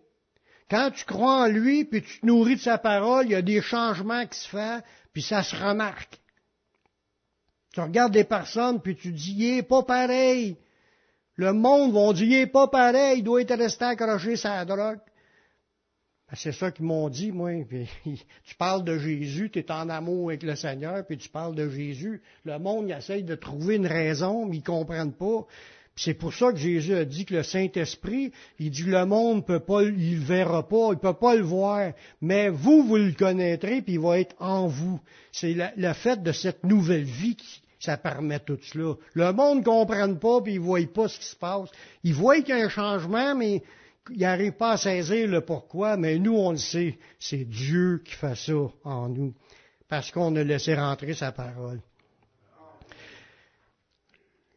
Quand 0.69 0.91
tu 0.91 1.05
crois 1.05 1.43
en 1.43 1.47
lui, 1.47 1.85
puis 1.85 2.01
tu 2.01 2.19
te 2.19 2.25
nourris 2.25 2.55
de 2.55 2.61
sa 2.61 2.77
parole, 2.77 3.25
il 3.25 3.31
y 3.31 3.35
a 3.35 3.41
des 3.41 3.61
changements 3.61 4.25
qui 4.25 4.39
se 4.39 4.49
font, 4.49 4.81
puis 5.13 5.21
ça 5.21 5.43
se 5.43 5.55
remarque. 5.55 6.19
Tu 7.73 7.79
regardes 7.79 8.13
des 8.13 8.25
personnes, 8.25 8.81
puis 8.81 8.95
tu 8.95 9.11
dis, 9.11 9.33
il 9.37 9.57
est 9.57 9.63
pas 9.63 9.83
pareil. 9.83 10.57
Le 11.35 11.53
monde 11.53 11.93
va 11.93 12.13
dire, 12.13 12.27
il 12.27 12.33
est 12.35 12.47
pas 12.47 12.67
pareil, 12.67 13.19
il 13.19 13.23
doit 13.23 13.41
être 13.41 13.55
resté 13.55 13.85
accroché 13.85 14.35
sa 14.35 14.63
drogue. 14.65 14.99
Ben, 16.31 16.37
c'est 16.37 16.53
ça 16.53 16.71
qu'ils 16.71 16.85
m'ont 16.85 17.09
dit, 17.09 17.33
moi. 17.33 17.51
tu 18.05 18.55
parles 18.57 18.85
de 18.85 18.97
Jésus, 18.97 19.49
tu 19.51 19.59
es 19.59 19.71
en 19.71 19.89
amour 19.89 20.29
avec 20.29 20.43
le 20.43 20.55
Seigneur, 20.55 21.05
puis 21.05 21.17
tu 21.17 21.27
parles 21.27 21.55
de 21.55 21.69
Jésus. 21.69 22.21
Le 22.45 22.57
monde, 22.57 22.85
il 22.87 22.95
essaye 22.95 23.23
de 23.23 23.35
trouver 23.35 23.75
une 23.75 23.87
raison, 23.87 24.45
mais 24.45 24.57
ils 24.57 24.63
comprennent 24.63 25.11
pas. 25.11 25.45
C'est 25.93 26.13
pour 26.13 26.33
ça 26.33 26.53
que 26.53 26.57
Jésus 26.57 26.95
a 26.95 27.03
dit 27.03 27.25
que 27.25 27.33
le 27.33 27.43
Saint-Esprit, 27.43 28.31
il 28.59 28.71
dit 28.71 28.83
le 28.83 29.05
monde 29.05 29.45
peut 29.45 29.59
pas, 29.59 29.83
il 29.83 30.19
le 30.19 30.23
verra 30.23 30.65
pas, 30.65 30.91
il 30.93 30.99
peut 30.99 31.13
pas 31.13 31.35
le 31.35 31.43
voir, 31.43 31.91
mais 32.21 32.47
vous, 32.47 32.83
vous 32.83 32.95
le 32.95 33.11
connaîtrez, 33.11 33.81
puis 33.81 33.95
il 33.95 33.99
va 33.99 34.17
être 34.17 34.33
en 34.39 34.67
vous. 34.67 35.01
C'est 35.33 35.53
le 35.75 35.93
fait 35.93 36.23
de 36.23 36.31
cette 36.31 36.63
nouvelle 36.63 37.03
vie 37.03 37.35
qui, 37.35 37.61
ça 37.77 37.97
permet 37.97 38.39
tout 38.39 38.57
cela. 38.61 38.93
Le 39.15 39.33
monde 39.33 39.59
ne 39.59 39.63
comprenne 39.63 40.17
pas, 40.17 40.39
puis 40.41 40.53
il 40.53 40.61
ne 40.61 40.65
voit 40.65 40.79
pas 40.93 41.09
ce 41.09 41.19
qui 41.19 41.25
se 41.25 41.35
passe. 41.35 41.69
Il 42.05 42.13
voit 42.13 42.39
qu'il 42.39 42.55
y 42.55 42.61
a 42.61 42.65
un 42.65 42.69
changement, 42.69 43.35
mais 43.35 43.61
il 44.09 44.19
n'arrive 44.19 44.53
pas 44.53 44.71
à 44.71 44.77
saisir 44.77 45.27
le 45.27 45.41
pourquoi, 45.41 45.97
mais 45.97 46.17
nous, 46.17 46.35
on 46.35 46.51
le 46.51 46.57
sait. 46.57 46.97
C'est 47.19 47.45
Dieu 47.45 48.01
qui 48.03 48.13
fait 48.13 48.35
ça 48.35 48.53
en 48.83 49.09
nous, 49.09 49.33
parce 49.87 50.11
qu'on 50.11 50.35
a 50.35 50.43
laissé 50.43 50.73
rentrer 50.73 51.13
sa 51.13 51.31
parole. 51.31 51.79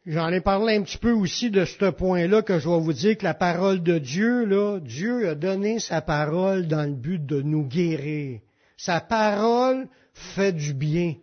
J'en 0.05 0.29
ai 0.29 0.39
parlé 0.39 0.75
un 0.75 0.83
petit 0.83 0.99
peu 0.99 1.11
aussi 1.11 1.49
de 1.49 1.65
ce 1.65 1.89
point-là 1.89 2.43
que 2.43 2.59
je 2.59 2.69
vais 2.69 2.79
vous 2.79 2.93
dire 2.93 3.17
que 3.17 3.23
la 3.23 3.33
parole 3.33 3.81
de 3.81 3.97
Dieu, 3.97 4.45
là, 4.45 4.79
Dieu 4.79 5.29
a 5.29 5.35
donné 5.35 5.79
sa 5.79 6.01
parole 6.01 6.67
dans 6.67 6.87
le 6.87 6.95
but 6.95 7.25
de 7.25 7.41
nous 7.41 7.65
guérir. 7.65 8.39
Sa 8.77 9.01
parole 9.01 9.87
fait 10.13 10.53
du 10.53 10.75
bien. 10.75 11.15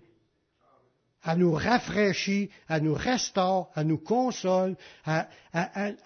Elle 1.25 1.39
nous 1.39 1.53
rafraîchit, 1.53 2.51
elle 2.69 2.83
nous 2.83 2.95
restaure, 2.95 3.71
elle 3.77 3.87
nous 3.87 3.99
console, 3.99 4.77
elle, 5.07 5.97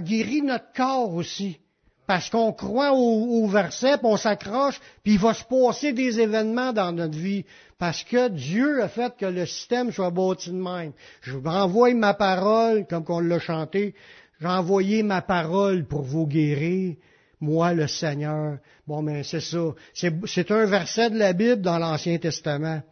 guérit 0.00 0.42
notre 0.42 0.72
corps 0.72 1.14
aussi. 1.14 1.60
Parce 2.06 2.28
qu'on 2.28 2.52
croit 2.52 2.92
au, 2.92 3.46
verset, 3.46 3.96
puis 3.96 4.06
on 4.06 4.16
s'accroche, 4.16 4.78
puis 5.02 5.14
il 5.14 5.18
va 5.18 5.32
se 5.32 5.44
passer 5.44 5.92
des 5.92 6.20
événements 6.20 6.72
dans 6.72 6.92
notre 6.92 7.16
vie. 7.16 7.44
Parce 7.78 8.04
que 8.04 8.28
Dieu 8.28 8.82
a 8.82 8.88
fait 8.88 9.16
que 9.16 9.24
le 9.26 9.46
système 9.46 9.90
soit 9.90 10.10
bâti 10.10 10.50
de 10.50 10.56
même. 10.56 10.92
Je 11.22 11.32
vous 11.32 11.48
renvoie 11.48 11.94
ma 11.94 12.12
parole, 12.12 12.86
comme 12.86 13.04
on 13.08 13.20
l'a 13.20 13.38
chanté, 13.38 13.94
j'ai 14.40 14.46
envoyé 14.46 15.02
ma 15.02 15.22
parole 15.22 15.86
pour 15.86 16.02
vous 16.02 16.26
guérir, 16.26 16.96
moi 17.40 17.72
le 17.72 17.86
Seigneur. 17.86 18.58
Bon, 18.86 19.00
mais 19.00 19.22
c'est 19.22 19.40
ça. 19.40 19.74
C'est 19.92 20.50
un 20.50 20.66
verset 20.66 21.10
de 21.10 21.18
la 21.18 21.32
Bible 21.32 21.62
dans 21.62 21.78
l'Ancien 21.78 22.18
Testament. 22.18 22.82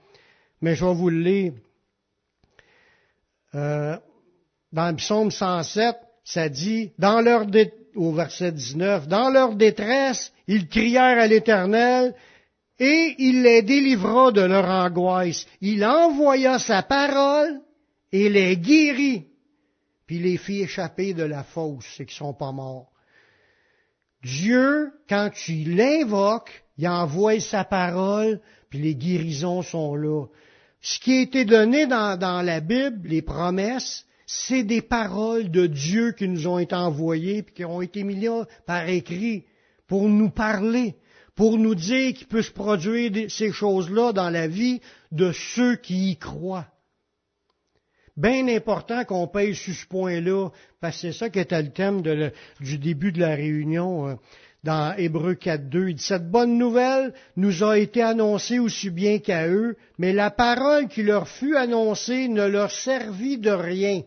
Mais 0.63 0.75
je 0.75 0.85
vais 0.85 0.95
vous 0.95 1.11
le 1.11 1.21
lire. 1.21 1.53
Euh, 3.55 3.99
dans 4.73 4.89
le 4.89 4.97
psaume 4.97 5.31
107, 5.31 5.97
ça 6.25 6.49
dit, 6.49 6.93
dans 6.99 7.21
leur 7.21 7.47
au 7.95 8.13
verset 8.13 8.53
19, 8.53 9.09
dans 9.09 9.31
leur 9.31 9.55
détresse, 9.55 10.33
ils 10.47 10.69
crièrent 10.69 11.19
à 11.19 11.27
l'Éternel, 11.27 12.15
et 12.79 13.15
il 13.19 13.43
les 13.43 13.63
délivra 13.63 14.33
de 14.33 14.41
leur 14.41 14.69
angoisse. 14.69 15.47
Il 15.61 15.85
envoya 15.85 16.59
sa 16.59 16.83
parole 16.83 17.61
et 18.11 18.29
les 18.29 18.57
guérit, 18.57 19.27
puis 20.07 20.19
les 20.19 20.37
fit 20.37 20.63
échapper 20.63 21.15
de 21.15 21.23
la 21.23 21.45
fosse, 21.45 21.85
c'est 21.97 22.07
qu'ils 22.07 22.17
sont 22.17 22.35
pas 22.35 22.53
morts. 22.53 22.91
Dieu, 24.25 24.93
quand 25.09 25.31
tu 25.31 25.53
l'invoques, 25.65 26.65
il 26.79 26.89
envoie 26.89 27.41
sa 27.41 27.65
parole, 27.65 28.41
puis 28.71 28.81
les 28.81 28.95
guérisons 28.95 29.63
sont 29.63 29.95
là. 29.95 30.27
Ce 30.81 30.99
qui 30.99 31.19
a 31.19 31.21
été 31.23 31.45
donné 31.45 31.87
dans, 31.87 32.19
dans 32.19 32.43
la 32.43 32.61
Bible, 32.61 33.09
les 33.09 33.23
promesses, 33.23 34.05
c'est 34.35 34.63
des 34.63 34.81
paroles 34.81 35.51
de 35.51 35.67
Dieu 35.67 36.13
qui 36.13 36.27
nous 36.27 36.47
ont 36.47 36.59
été 36.59 36.75
envoyées 36.75 37.39
et 37.39 37.45
qui 37.45 37.67
ont 37.67 37.83
été 37.83 38.03
mises 38.03 38.31
par 38.67 38.89
écrit 38.89 39.45
pour 39.87 40.09
nous 40.09 40.31
parler, 40.31 40.95
pour 41.35 41.59
nous 41.59 41.75
dire 41.75 42.15
qu'il 42.15 42.29
peut 42.29 42.41
se 42.41 42.51
produire 42.51 43.31
ces 43.31 43.53
choses-là 43.53 44.15
dans 44.15 44.31
la 44.31 44.49
vie 44.49 44.81
de 45.11 45.33
ceux 45.33 45.77
qui 45.77 46.13
y 46.13 46.17
croient. 46.17 46.67
Bien 48.17 48.49
important 48.49 49.05
qu'on 49.05 49.27
paye 49.27 49.55
sur 49.55 49.75
ce 49.75 49.87
point-là, 49.87 50.49
parce 50.81 50.97
que 50.97 51.13
c'est 51.13 51.19
ça 51.19 51.29
qui 51.29 51.39
était 51.39 51.63
le 51.63 51.71
thème 51.71 52.03
du 52.61 52.79
début 52.79 53.13
de 53.13 53.21
la 53.21 53.35
réunion 53.35 54.09
euh, 54.09 54.15
dans 54.65 54.95
Hébreu 54.97 55.35
4.2. 55.35 55.89
Il 55.89 55.95
dit, 55.97 56.03
cette 56.03 56.31
bonne 56.31 56.57
nouvelle 56.57 57.13
nous 57.37 57.63
a 57.65 57.79
été 57.79 58.03
annoncée 58.03 58.59
aussi 58.59 58.89
bien 58.89 59.19
qu'à 59.19 59.49
eux, 59.49 59.77
mais 59.99 60.13
la 60.13 60.31
parole 60.31 60.89
qui 60.89 61.03
leur 61.03 61.29
fut 61.29 61.57
annoncée 61.57 62.29
ne 62.29 62.47
leur 62.47 62.71
servit 62.71 63.39
de 63.39 63.51
rien 63.51 64.03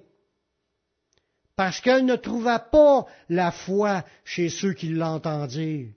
parce 1.56 1.80
qu'elle 1.80 2.06
ne 2.06 2.16
trouva 2.16 2.60
pas 2.60 3.06
la 3.30 3.52
foi 3.52 4.04
chez 4.24 4.50
ceux 4.50 4.74
qui 4.74 4.90
l'entendirent. 4.90 5.92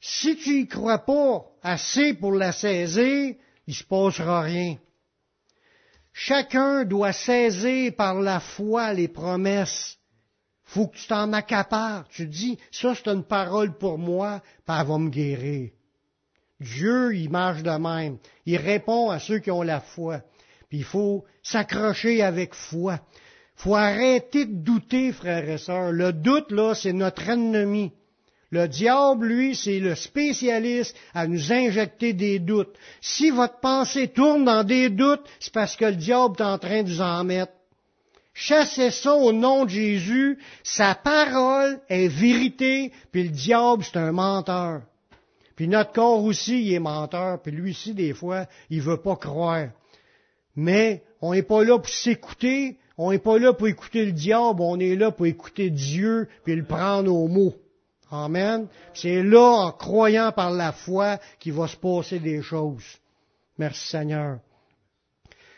Si 0.00 0.36
tu 0.36 0.60
y 0.60 0.68
crois 0.68 0.98
pas 0.98 1.46
assez 1.62 2.12
pour 2.12 2.32
la 2.32 2.52
saisir, 2.52 3.36
il 3.66 3.74
se 3.74 3.84
passera 3.84 4.42
rien. 4.42 4.76
Chacun 6.12 6.84
doit 6.84 7.14
saisir 7.14 7.94
par 7.96 8.20
la 8.20 8.38
foi 8.38 8.92
les 8.92 9.08
promesses. 9.08 9.98
Faut 10.64 10.88
que 10.88 10.96
tu 10.96 11.06
t'en 11.06 11.32
accapares. 11.32 12.06
Tu 12.08 12.26
dis, 12.26 12.58
ça 12.70 12.94
c'est 12.94 13.08
une 13.08 13.24
parole 13.24 13.76
pour 13.78 13.98
moi, 13.98 14.42
puis 14.66 14.76
elle 14.78 14.86
va 14.86 14.98
me 14.98 15.08
guérir. 15.08 15.70
Dieu, 16.60 17.16
il 17.16 17.30
marche 17.30 17.62
de 17.62 17.70
même. 17.70 18.18
Il 18.46 18.58
répond 18.58 19.10
à 19.10 19.18
ceux 19.18 19.38
qui 19.38 19.50
ont 19.50 19.62
la 19.62 19.80
foi. 19.80 20.20
Puis 20.68 20.78
il 20.78 20.84
faut 20.84 21.24
s'accrocher 21.42 22.22
avec 22.22 22.54
foi 22.54 23.00
faut 23.56 23.74
arrêter 23.74 24.46
de 24.46 24.54
douter, 24.54 25.12
frères 25.12 25.48
et 25.48 25.58
sœurs. 25.58 25.92
Le 25.92 26.12
doute, 26.12 26.50
là, 26.50 26.74
c'est 26.74 26.92
notre 26.92 27.28
ennemi. 27.28 27.92
Le 28.50 28.68
diable, 28.68 29.26
lui, 29.26 29.56
c'est 29.56 29.80
le 29.80 29.94
spécialiste 29.94 30.96
à 31.12 31.26
nous 31.26 31.52
injecter 31.52 32.12
des 32.12 32.38
doutes. 32.38 32.76
Si 33.00 33.30
votre 33.30 33.58
pensée 33.58 34.08
tourne 34.08 34.44
dans 34.44 34.62
des 34.62 34.90
doutes, 34.90 35.24
c'est 35.40 35.52
parce 35.52 35.76
que 35.76 35.86
le 35.86 35.96
diable 35.96 36.36
est 36.38 36.42
en 36.42 36.58
train 36.58 36.82
de 36.82 36.88
vous 36.88 37.00
en 37.00 37.24
mettre. 37.24 37.52
Chassez 38.32 38.90
ça 38.90 39.14
au 39.14 39.32
nom 39.32 39.64
de 39.64 39.70
Jésus. 39.70 40.38
Sa 40.62 40.94
parole 40.94 41.80
est 41.88 42.08
vérité, 42.08 42.92
puis 43.12 43.24
le 43.24 43.30
diable, 43.30 43.84
c'est 43.84 43.96
un 43.96 44.12
menteur. 44.12 44.82
Puis 45.56 45.68
notre 45.68 45.92
corps 45.92 46.22
aussi, 46.22 46.62
il 46.62 46.74
est 46.74 46.80
menteur, 46.80 47.40
puis 47.40 47.52
lui 47.52 47.70
aussi, 47.70 47.94
des 47.94 48.12
fois, 48.12 48.46
il 48.70 48.82
veut 48.82 49.00
pas 49.00 49.16
croire. 49.16 49.68
Mais 50.56 51.02
on 51.20 51.32
n'est 51.32 51.42
pas 51.42 51.64
là 51.64 51.78
pour 51.78 51.88
s'écouter, 51.88 52.76
on 52.96 53.10
n'est 53.10 53.18
pas 53.18 53.38
là 53.38 53.52
pour 53.52 53.66
écouter 53.66 54.06
le 54.06 54.12
diable, 54.12 54.60
on 54.60 54.78
est 54.78 54.96
là 54.96 55.10
pour 55.10 55.26
écouter 55.26 55.70
Dieu 55.70 56.28
puis 56.44 56.54
le 56.54 56.64
prendre 56.64 57.12
au 57.12 57.28
mot. 57.28 57.54
Amen. 58.10 58.68
C'est 58.92 59.22
là, 59.22 59.66
en 59.66 59.72
croyant 59.72 60.30
par 60.30 60.50
la 60.50 60.72
foi, 60.72 61.18
qu'il 61.40 61.54
va 61.54 61.66
se 61.66 61.76
passer 61.76 62.20
des 62.20 62.42
choses. 62.42 62.84
Merci 63.58 63.88
Seigneur. 63.88 64.38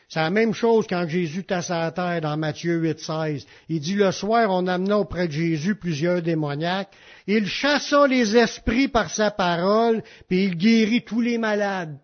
C'est 0.09 0.21
la 0.21 0.31
même 0.31 0.55
chose 0.55 0.87
quand 0.89 1.09
Jésus 1.09 1.41
est 1.41 1.53
à 1.53 1.63
sa 1.63 1.91
terre 1.91 2.21
dans 2.21 2.37
Matthieu 2.37 2.77
8, 2.77 3.01
16. 3.01 3.47
Il 3.69 3.81
dit, 3.81 3.95
le 3.95 4.13
soir, 4.13 4.49
on 4.51 4.69
amena 4.69 4.99
auprès 4.99 5.27
de 5.27 5.33
Jésus 5.33 5.75
plusieurs 5.75 6.23
démoniaques. 6.23 6.93
Il 7.27 7.47
chassa 7.49 8.07
les 8.07 8.37
esprits 8.37 8.87
par 8.87 9.11
sa 9.11 9.33
parole, 9.33 10.05
puis 10.29 10.45
il 10.45 10.57
guérit 10.57 11.03
tous 11.03 11.21
les 11.21 11.39
malades. 11.39 11.99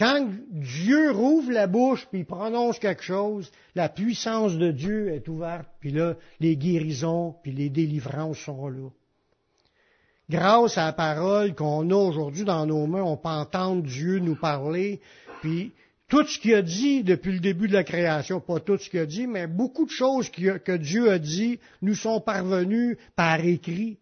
Quand 0.00 0.30
Dieu 0.50 1.10
rouvre 1.10 1.52
la 1.52 1.66
bouche 1.66 2.08
puis 2.10 2.24
prononce 2.24 2.78
quelque 2.78 3.02
chose, 3.02 3.52
la 3.74 3.90
puissance 3.90 4.56
de 4.56 4.70
Dieu 4.70 5.12
est 5.12 5.28
ouverte, 5.28 5.68
puis 5.78 5.90
là, 5.90 6.16
les 6.40 6.56
guérisons 6.56 7.34
puis 7.42 7.52
les 7.52 7.68
délivrances 7.68 8.38
sont 8.38 8.68
là. 8.68 8.88
Grâce 10.30 10.78
à 10.78 10.86
la 10.86 10.92
parole 10.94 11.54
qu'on 11.54 11.90
a 11.90 11.94
aujourd'hui 11.94 12.44
dans 12.44 12.64
nos 12.64 12.86
mains, 12.86 13.02
on 13.02 13.18
peut 13.18 13.28
entendre 13.28 13.82
Dieu 13.82 14.20
nous 14.20 14.36
parler, 14.36 15.02
puis 15.42 15.72
tout 16.08 16.26
ce 16.26 16.38
qu'il 16.38 16.54
a 16.54 16.62
dit 16.62 17.04
depuis 17.04 17.32
le 17.32 17.40
début 17.40 17.68
de 17.68 17.74
la 17.74 17.84
création, 17.84 18.40
pas 18.40 18.58
tout 18.58 18.78
ce 18.78 18.88
qu'il 18.88 19.00
a 19.00 19.06
dit, 19.06 19.26
mais 19.26 19.46
beaucoup 19.46 19.84
de 19.84 19.90
choses 19.90 20.30
que 20.30 20.76
Dieu 20.78 21.10
a 21.10 21.18
dit 21.18 21.60
nous 21.82 21.94
sont 21.94 22.22
parvenues 22.22 22.96
par 23.16 23.44
écrit. 23.44 23.98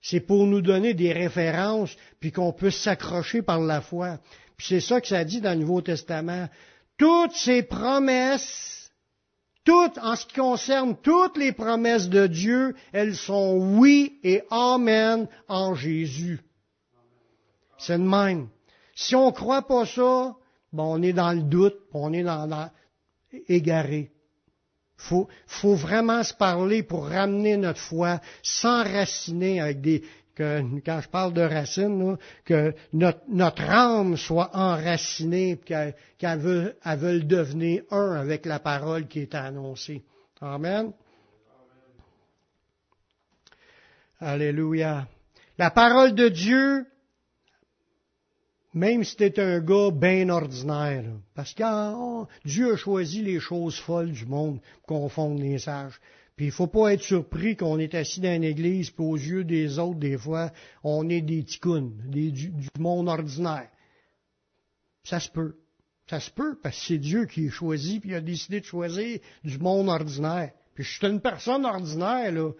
C'est 0.00 0.20
pour 0.20 0.46
nous 0.46 0.62
donner 0.62 0.94
des 0.94 1.12
références, 1.12 1.94
puis 2.18 2.32
qu'on 2.32 2.54
puisse 2.54 2.78
s'accrocher 2.78 3.42
par 3.42 3.60
la 3.60 3.82
foi. 3.82 4.20
Puis 4.58 4.66
c'est 4.68 4.80
ça 4.80 5.00
que 5.00 5.06
ça 5.06 5.24
dit 5.24 5.40
dans 5.40 5.52
le 5.52 5.60
Nouveau 5.60 5.80
Testament. 5.80 6.48
Toutes 6.98 7.32
ces 7.32 7.62
promesses, 7.62 8.90
toutes, 9.64 9.98
en 9.98 10.16
ce 10.16 10.26
qui 10.26 10.34
concerne 10.34 10.96
toutes 11.00 11.38
les 11.38 11.52
promesses 11.52 12.08
de 12.08 12.26
Dieu, 12.26 12.74
elles 12.92 13.14
sont 13.14 13.56
oui 13.78 14.18
et 14.24 14.42
amen 14.50 15.28
en 15.46 15.74
Jésus. 15.74 16.40
C'est 17.78 17.98
le 17.98 18.04
même. 18.04 18.48
Si 18.96 19.14
on 19.14 19.30
croit 19.30 19.62
pas 19.62 19.86
ça, 19.86 20.34
bon, 20.72 20.98
on 20.98 21.02
est 21.02 21.12
dans 21.12 21.32
le 21.32 21.42
doute, 21.42 21.76
on 21.94 22.12
est 22.12 22.24
dans, 22.24 22.48
dans 22.48 22.68
égaré. 23.46 24.10
Faut, 24.96 25.28
faut 25.46 25.76
vraiment 25.76 26.24
se 26.24 26.34
parler 26.34 26.82
pour 26.82 27.06
ramener 27.06 27.56
notre 27.56 27.78
foi, 27.78 28.20
s'enraciner 28.42 29.60
avec 29.60 29.80
des, 29.80 30.02
quand 30.38 31.00
je 31.00 31.08
parle 31.08 31.32
de 31.32 31.42
racines, 31.42 32.16
que 32.44 32.74
notre, 32.92 33.62
âme 33.62 34.16
soit 34.16 34.50
enracinée, 34.54 35.58
qu'elle 35.64 35.94
qu 36.18 36.26
veut, 36.36 36.74
devenir 37.22 37.82
un 37.90 38.12
avec 38.12 38.46
la 38.46 38.58
parole 38.58 39.06
qui 39.06 39.20
est 39.20 39.34
annoncée. 39.34 40.02
Amen. 40.40 40.92
Alléluia. 44.20 45.06
La 45.58 45.70
parole 45.70 46.14
de 46.14 46.28
Dieu, 46.28 46.86
même 48.74 49.02
si 49.04 49.16
t'es 49.16 49.40
un 49.40 49.60
gars 49.60 49.90
bien 49.90 50.28
ordinaire, 50.28 51.04
parce 51.34 51.54
que 51.54 51.64
oh, 51.64 52.26
Dieu 52.44 52.74
a 52.74 52.76
choisi 52.76 53.22
les 53.22 53.40
choses 53.40 53.78
folles 53.78 54.12
du 54.12 54.26
monde 54.26 54.60
pour 54.86 55.00
confondre 55.00 55.40
les 55.40 55.58
sages. 55.58 56.00
Puis 56.38 56.46
il 56.46 56.52
faut 56.52 56.68
pas 56.68 56.92
être 56.92 57.02
surpris 57.02 57.56
qu'on 57.56 57.80
est 57.80 57.96
assis 57.96 58.20
dans 58.20 58.32
une 58.32 58.44
église, 58.44 58.90
puis 58.90 59.04
aux 59.04 59.16
yeux 59.16 59.42
des 59.42 59.80
autres, 59.80 59.98
des 59.98 60.16
fois, 60.16 60.52
on 60.84 61.08
est 61.08 61.20
des 61.20 61.42
ticounes, 61.42 62.00
des, 62.06 62.30
du, 62.30 62.52
monde 62.78 63.08
ordinaire. 63.08 63.68
Ça 65.02 65.18
se 65.18 65.28
peut. 65.28 65.56
Ça 66.08 66.20
se 66.20 66.30
peut, 66.30 66.56
parce 66.62 66.78
que 66.78 66.86
c'est 66.86 66.98
Dieu 66.98 67.26
qui 67.26 67.48
a 67.48 67.50
choisi, 67.50 67.98
puis 67.98 68.10
il 68.10 68.14
a 68.14 68.20
décidé 68.20 68.60
de 68.60 68.64
choisir 68.64 69.18
du 69.42 69.58
monde 69.58 69.88
ordinaire. 69.88 70.52
Puis 70.76 70.84
je 70.84 70.96
suis 70.96 71.06
une 71.08 71.20
personne 71.20 71.66
ordinaire, 71.66 72.30
là. 72.30 72.52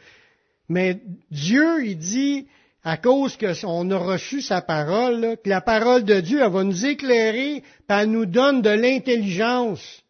Mais 0.69 1.01
Dieu, 1.31 1.87
il 1.87 1.99
dit, 1.99 2.49
à 2.83 2.97
cause 2.97 3.37
qu'on 3.37 3.91
a 3.93 3.97
reçu 3.97 4.43
sa 4.43 4.61
parole, 4.61 5.21
là, 5.21 5.37
que 5.37 5.49
la 5.49 5.61
parole 5.61 6.03
de 6.03 6.19
Dieu, 6.19 6.41
elle 6.43 6.51
va 6.51 6.65
nous 6.65 6.85
éclairer, 6.85 7.61
puis 7.63 7.97
elle 7.97 8.11
nous 8.11 8.27
donne 8.27 8.61
de 8.61 8.71
l'intelligence. 8.71 10.03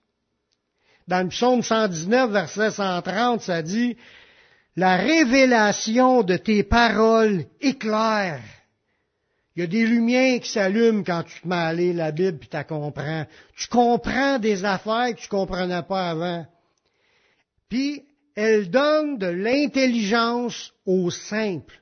Dans 1.08 1.22
le 1.22 1.28
psaume 1.28 1.62
119, 1.62 2.30
verset 2.30 2.70
130, 2.70 3.40
ça 3.40 3.62
dit, 3.62 3.96
la 4.76 4.96
révélation 4.96 6.22
de 6.22 6.36
tes 6.36 6.62
paroles 6.62 7.46
éclaire. 7.62 8.42
Il 9.56 9.60
y 9.60 9.64
a 9.64 9.66
des 9.66 9.86
lumières 9.86 10.38
qui 10.40 10.50
s'allument 10.50 11.02
quand 11.02 11.22
tu 11.22 11.40
te 11.40 11.48
mets 11.48 11.56
à 11.56 11.72
lire 11.72 11.94
la 11.94 12.12
Bible 12.12 12.38
puis 12.38 12.50
tu 12.50 12.62
comprends. 12.64 13.26
Tu 13.56 13.68
comprends 13.68 14.38
des 14.38 14.66
affaires 14.66 15.14
que 15.16 15.20
tu 15.20 15.28
comprenais 15.28 15.82
pas 15.82 16.10
avant. 16.10 16.46
Puis, 17.70 18.04
elle 18.36 18.70
donne 18.70 19.16
de 19.16 19.26
l'intelligence 19.26 20.72
aux 20.84 21.10
simples. 21.10 21.80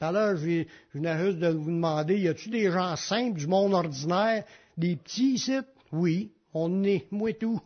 Tout 0.00 0.06
à 0.06 0.10
l'heure, 0.12 0.36
je 0.38 0.64
venais 0.94 1.24
juste 1.24 1.38
de 1.38 1.48
vous 1.48 1.70
demander, 1.70 2.18
y 2.18 2.28
a-tu 2.28 2.48
des 2.48 2.72
gens 2.72 2.96
simples 2.96 3.38
du 3.38 3.46
monde 3.46 3.74
ordinaire, 3.74 4.42
des 4.78 4.96
petits 4.96 5.34
ici? 5.34 5.58
Oui, 5.92 6.32
on 6.54 6.82
est, 6.82 7.06
moi 7.12 7.32
tout. 7.34 7.60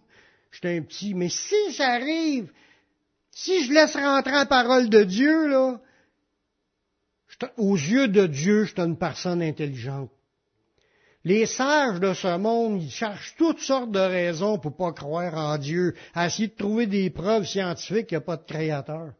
J'étais 0.50 0.78
un 0.78 0.82
petit. 0.82 1.14
Mais 1.14 1.28
si 1.28 1.72
ça 1.72 1.88
arrive, 1.88 2.50
si 3.30 3.64
je 3.64 3.72
laisse 3.72 3.94
rentrer 3.94 4.32
la 4.32 4.46
parole 4.46 4.88
de 4.88 5.04
Dieu, 5.04 5.48
là, 5.48 5.80
aux 7.56 7.76
yeux 7.76 8.08
de 8.08 8.26
Dieu, 8.26 8.64
je 8.64 8.72
suis 8.72 8.80
une 8.80 8.98
personne 8.98 9.42
intelligente. 9.42 10.10
Les 11.24 11.46
sages 11.46 12.00
de 12.00 12.14
ce 12.14 12.36
monde, 12.36 12.82
ils 12.82 12.90
cherchent 12.90 13.34
toutes 13.36 13.60
sortes 13.60 13.90
de 13.90 13.98
raisons 13.98 14.58
pour 14.58 14.76
pas 14.76 14.92
croire 14.92 15.34
en 15.34 15.58
Dieu, 15.58 15.94
à 16.14 16.26
essayer 16.26 16.48
de 16.48 16.54
trouver 16.54 16.86
des 16.86 17.10
preuves 17.10 17.44
scientifiques 17.44 18.06
qu'il 18.06 18.16
n'y 18.16 18.22
a 18.22 18.26
pas 18.26 18.36
de 18.36 18.44
créateur. 18.44 19.12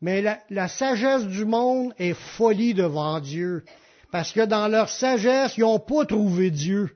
Mais 0.00 0.20
la, 0.20 0.38
la, 0.50 0.68
sagesse 0.68 1.26
du 1.26 1.44
monde 1.44 1.94
est 1.98 2.14
folie 2.14 2.74
devant 2.74 3.18
Dieu. 3.18 3.64
Parce 4.12 4.30
que 4.30 4.44
dans 4.44 4.68
leur 4.68 4.88
sagesse, 4.88 5.56
ils 5.56 5.62
n'ont 5.62 5.80
pas 5.80 6.04
trouvé 6.04 6.50
Dieu. 6.50 6.94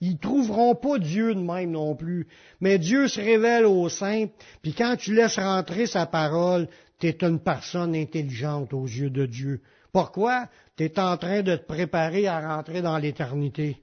Ils 0.00 0.18
trouveront 0.18 0.74
pas 0.74 0.98
Dieu 0.98 1.34
de 1.34 1.40
même 1.40 1.72
non 1.72 1.94
plus. 1.94 2.26
Mais 2.60 2.78
Dieu 2.78 3.06
se 3.06 3.20
révèle 3.20 3.66
aux 3.66 3.88
saints, 3.88 4.26
puis 4.62 4.72
quand 4.72 4.96
tu 4.96 5.14
laisses 5.14 5.38
rentrer 5.38 5.86
sa 5.86 6.06
parole, 6.06 6.68
tu 6.98 7.08
es 7.08 7.18
une 7.20 7.40
personne 7.40 7.94
intelligente 7.94 8.72
aux 8.72 8.86
yeux 8.86 9.10
de 9.10 9.26
Dieu. 9.26 9.60
Pourquoi? 9.92 10.48
Tu 10.76 10.84
es 10.84 10.98
en 10.98 11.16
train 11.16 11.42
de 11.42 11.56
te 11.56 11.66
préparer 11.66 12.26
à 12.26 12.56
rentrer 12.56 12.80
dans 12.80 12.96
l'éternité. 12.96 13.76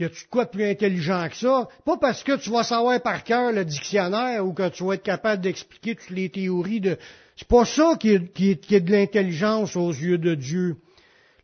Y 0.00 0.04
a-tu 0.04 0.24
de 0.24 0.30
quoi 0.30 0.46
de 0.46 0.50
plus 0.50 0.64
intelligent 0.64 1.28
que 1.28 1.36
ça? 1.36 1.68
Pas 1.84 1.98
parce 1.98 2.22
que 2.22 2.36
tu 2.38 2.50
vas 2.50 2.64
savoir 2.64 3.02
par 3.02 3.22
cœur 3.22 3.52
le 3.52 3.66
dictionnaire 3.66 4.44
ou 4.46 4.54
que 4.54 4.68
tu 4.70 4.82
vas 4.82 4.94
être 4.94 5.02
capable 5.02 5.42
d'expliquer 5.42 5.94
toutes 5.94 6.10
les 6.10 6.30
théories 6.30 6.80
de... 6.80 6.96
C'est 7.36 7.46
pas 7.46 7.66
ça 7.66 7.96
qui 8.00 8.12
est, 8.12 8.32
qui 8.32 8.74
est 8.74 8.80
de 8.80 8.92
l'intelligence 8.92 9.76
aux 9.76 9.90
yeux 9.90 10.18
de 10.18 10.34
Dieu. 10.34 10.76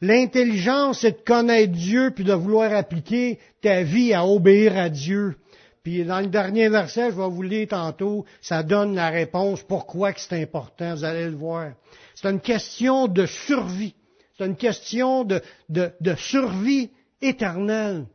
L'intelligence, 0.01 1.01
c'est 1.01 1.13
de 1.13 1.25
connaître 1.25 1.73
Dieu 1.73 2.11
puis 2.15 2.25
de 2.25 2.33
vouloir 2.33 2.73
appliquer 2.73 3.39
ta 3.63 3.83
vie 3.83 4.13
à 4.13 4.27
obéir 4.27 4.77
à 4.77 4.89
Dieu. 4.89 5.37
Puis 5.83 6.05
dans 6.05 6.21
le 6.21 6.27
dernier 6.27 6.69
verset, 6.69 7.11
je 7.11 7.17
vais 7.17 7.29
vous 7.29 7.43
le 7.43 7.49
lire 7.49 7.69
tantôt, 7.69 8.25
ça 8.41 8.63
donne 8.63 8.95
la 8.95 9.09
réponse 9.09 9.63
pourquoi 9.63 10.13
que 10.13 10.21
c'est 10.21 10.43
important, 10.43 10.95
vous 10.95 11.05
allez 11.05 11.27
le 11.27 11.37
voir. 11.37 11.73
C'est 12.15 12.29
une 12.29 12.41
question 12.41 13.07
de 13.07 13.27
survie. 13.27 13.95
C'est 14.37 14.47
une 14.47 14.57
question 14.57 15.25
de 15.25 16.15
survie 16.17 16.91
éternelle. 17.23 18.07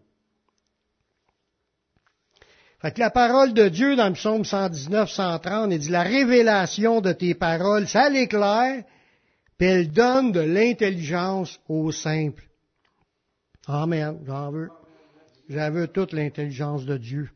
Fait 2.81 2.91
que 2.91 2.99
la 2.99 3.11
parole 3.11 3.53
de 3.53 3.69
Dieu 3.69 3.95
dans 3.95 4.07
le 4.07 4.13
psaume 4.13 4.43
119, 4.43 5.09
130, 5.09 5.71
il 5.71 5.77
dit 5.77 5.89
la 5.89 6.01
révélation 6.01 6.99
de 6.99 7.11
tes 7.11 7.35
paroles, 7.35 7.87
ça 7.87 8.09
l'éclaire, 8.09 8.83
elle 9.65 9.91
donne 9.91 10.32
de 10.32 10.39
l'intelligence 10.39 11.60
aux 11.69 11.91
simples. 11.91 12.43
Amen, 13.67 14.19
j'en 14.26 14.52
veux. 14.52 14.69
J'en 15.50 15.88
toute 15.88 16.13
l'intelligence 16.13 16.86
de 16.86 16.97
Dieu. 16.97 17.30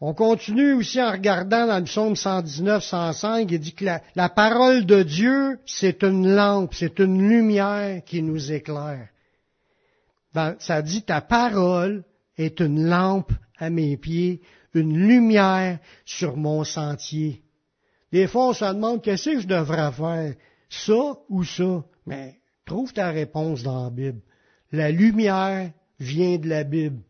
On 0.00 0.14
continue 0.14 0.72
aussi 0.72 1.00
en 1.00 1.12
regardant 1.12 1.68
dans 1.68 1.78
le 1.78 1.84
psaume 1.84 2.16
119, 2.16 2.82
105, 2.82 3.48
il 3.52 3.60
dit 3.60 3.72
que 3.72 3.84
la, 4.16 4.28
parole 4.28 4.84
de 4.84 5.04
Dieu, 5.04 5.60
c'est 5.64 6.02
une 6.02 6.34
lampe, 6.34 6.74
c'est 6.74 6.98
une 6.98 7.28
lumière 7.28 8.02
qui 8.04 8.20
nous 8.20 8.50
éclaire. 8.50 9.08
Dans, 10.34 10.56
ça 10.58 10.82
dit 10.82 11.02
ta 11.02 11.20
parole 11.20 12.02
est 12.36 12.58
une 12.58 12.88
lampe 12.88 13.30
à 13.58 13.70
mes 13.70 13.96
pieds, 13.96 14.40
une 14.74 14.98
lumière 15.06 15.78
sur 16.04 16.36
mon 16.36 16.64
sentier. 16.64 17.40
Des 18.10 18.26
fois, 18.26 18.48
on 18.48 18.52
se 18.54 18.64
demande 18.64 19.02
qu'est-ce 19.02 19.30
que 19.30 19.40
je 19.40 19.46
devrais 19.46 19.92
faire? 19.92 20.34
Ça 20.72 21.18
ou 21.28 21.44
ça. 21.44 21.84
Mais 22.06 22.36
trouve 22.64 22.92
ta 22.92 23.10
réponse 23.10 23.62
dans 23.62 23.84
la 23.84 23.90
Bible. 23.90 24.20
La 24.72 24.90
lumière 24.90 25.70
vient 26.00 26.38
de 26.38 26.48
la 26.48 26.64
Bible. 26.64 27.02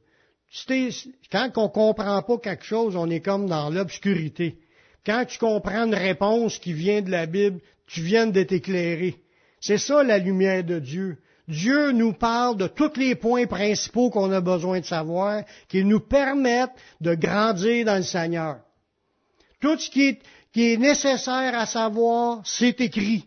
Quand 1.31 1.51
on 1.57 1.69
comprend 1.69 2.23
pas 2.23 2.39
quelque 2.39 2.65
chose, 2.65 2.97
on 2.97 3.09
est 3.09 3.21
comme 3.21 3.49
dans 3.49 3.71
l'obscurité. 3.71 4.59
Quand 5.07 5.25
tu 5.27 5.39
comprends 5.39 5.87
une 5.87 5.95
réponse 5.95 6.59
qui 6.59 6.73
vient 6.73 7.01
de 7.01 7.11
la 7.11 7.27
Bible, 7.27 7.61
tu 7.87 8.03
viens 8.03 8.27
d'être 8.27 8.53
éclairé. 8.53 9.17
C'est 9.61 9.79
ça 9.79 10.03
la 10.03 10.19
lumière 10.19 10.65
de 10.65 10.79
Dieu. 10.79 11.19
Dieu 11.49 11.93
nous 11.93 12.13
parle 12.13 12.57
de 12.57 12.67
tous 12.67 12.97
les 12.97 13.15
points 13.15 13.47
principaux 13.47 14.11
qu'on 14.11 14.31
a 14.33 14.41
besoin 14.41 14.81
de 14.81 14.85
savoir, 14.85 15.43
qui 15.69 15.85
nous 15.85 16.01
permettent 16.01 16.71
de 17.01 17.15
grandir 17.15 17.85
dans 17.85 17.97
le 17.97 18.03
Seigneur. 18.03 18.59
Tout 19.61 19.79
ce 19.79 19.91
qui 19.91 20.19
est 20.57 20.77
nécessaire 20.77 21.59
à 21.59 21.67
savoir, 21.67 22.43
c'est 22.45 22.81
écrit. 22.81 23.25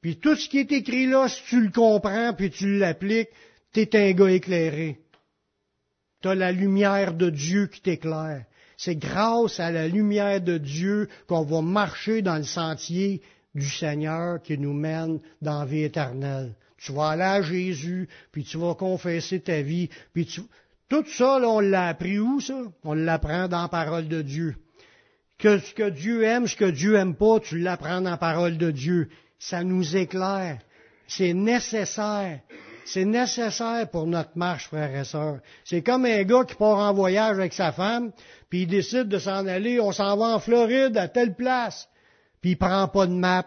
Puis 0.00 0.16
tout 0.16 0.34
ce 0.34 0.48
qui 0.48 0.58
est 0.58 0.72
écrit 0.72 1.06
là, 1.06 1.28
si 1.28 1.42
tu 1.44 1.60
le 1.60 1.70
comprends 1.70 2.32
puis 2.34 2.50
tu 2.50 2.78
l'appliques, 2.78 3.28
t'es 3.72 3.94
un 3.96 4.12
gars 4.12 4.30
éclairé. 4.30 4.98
T'as 6.22 6.34
la 6.34 6.52
lumière 6.52 7.14
de 7.14 7.30
Dieu 7.30 7.66
qui 7.66 7.80
t'éclaire. 7.80 8.44
C'est 8.76 8.96
grâce 8.96 9.60
à 9.60 9.70
la 9.70 9.88
lumière 9.88 10.40
de 10.40 10.56
Dieu 10.56 11.08
qu'on 11.26 11.44
va 11.44 11.60
marcher 11.60 12.22
dans 12.22 12.36
le 12.36 12.44
sentier 12.44 13.20
du 13.54 13.68
Seigneur 13.68 14.40
qui 14.42 14.56
nous 14.56 14.72
mène 14.72 15.20
dans 15.42 15.60
la 15.60 15.66
vie 15.66 15.82
éternelle. 15.82 16.54
Tu 16.78 16.92
vas 16.92 17.10
aller 17.10 17.22
à 17.22 17.42
Jésus, 17.42 18.08
puis 18.32 18.44
tu 18.44 18.56
vas 18.56 18.74
confesser 18.74 19.40
ta 19.40 19.60
vie, 19.60 19.90
puis 20.14 20.24
tu... 20.24 20.40
Tout 20.88 21.04
ça, 21.06 21.38
là, 21.38 21.48
on 21.48 21.60
l'a 21.60 21.88
appris 21.88 22.18
où, 22.18 22.40
ça? 22.40 22.58
On 22.82 22.94
l'apprend 22.94 23.48
dans 23.48 23.62
la 23.62 23.68
parole 23.68 24.08
de 24.08 24.22
Dieu. 24.22 24.56
Que 25.38 25.58
ce 25.58 25.72
que 25.72 25.88
Dieu 25.88 26.24
aime, 26.24 26.48
ce 26.48 26.56
que 26.56 26.70
Dieu 26.70 26.96
aime 26.96 27.14
pas, 27.14 27.38
tu 27.38 27.58
l'apprends 27.58 28.00
dans 28.00 28.10
la 28.10 28.16
parole 28.16 28.56
de 28.58 28.70
Dieu 28.70 29.08
ça 29.40 29.64
nous 29.64 29.96
éclaire. 29.96 30.58
C'est 31.08 31.32
nécessaire. 31.32 32.40
C'est 32.84 33.04
nécessaire 33.04 33.88
pour 33.90 34.06
notre 34.06 34.36
marche, 34.36 34.68
frères 34.68 34.94
et 34.94 35.04
sœurs. 35.04 35.38
C'est 35.64 35.82
comme 35.82 36.04
un 36.04 36.22
gars 36.22 36.44
qui 36.44 36.54
part 36.54 36.78
en 36.78 36.92
voyage 36.92 37.38
avec 37.38 37.52
sa 37.52 37.72
femme, 37.72 38.12
puis 38.48 38.62
il 38.62 38.66
décide 38.66 39.08
de 39.08 39.18
s'en 39.18 39.46
aller, 39.46 39.80
on 39.80 39.92
s'en 39.92 40.16
va 40.16 40.36
en 40.36 40.40
Floride, 40.40 40.96
à 40.96 41.08
telle 41.08 41.34
place. 41.34 41.88
puis 42.40 42.50
il 42.50 42.56
prend 42.56 42.86
pas 42.88 43.06
de 43.06 43.12
map. 43.12 43.46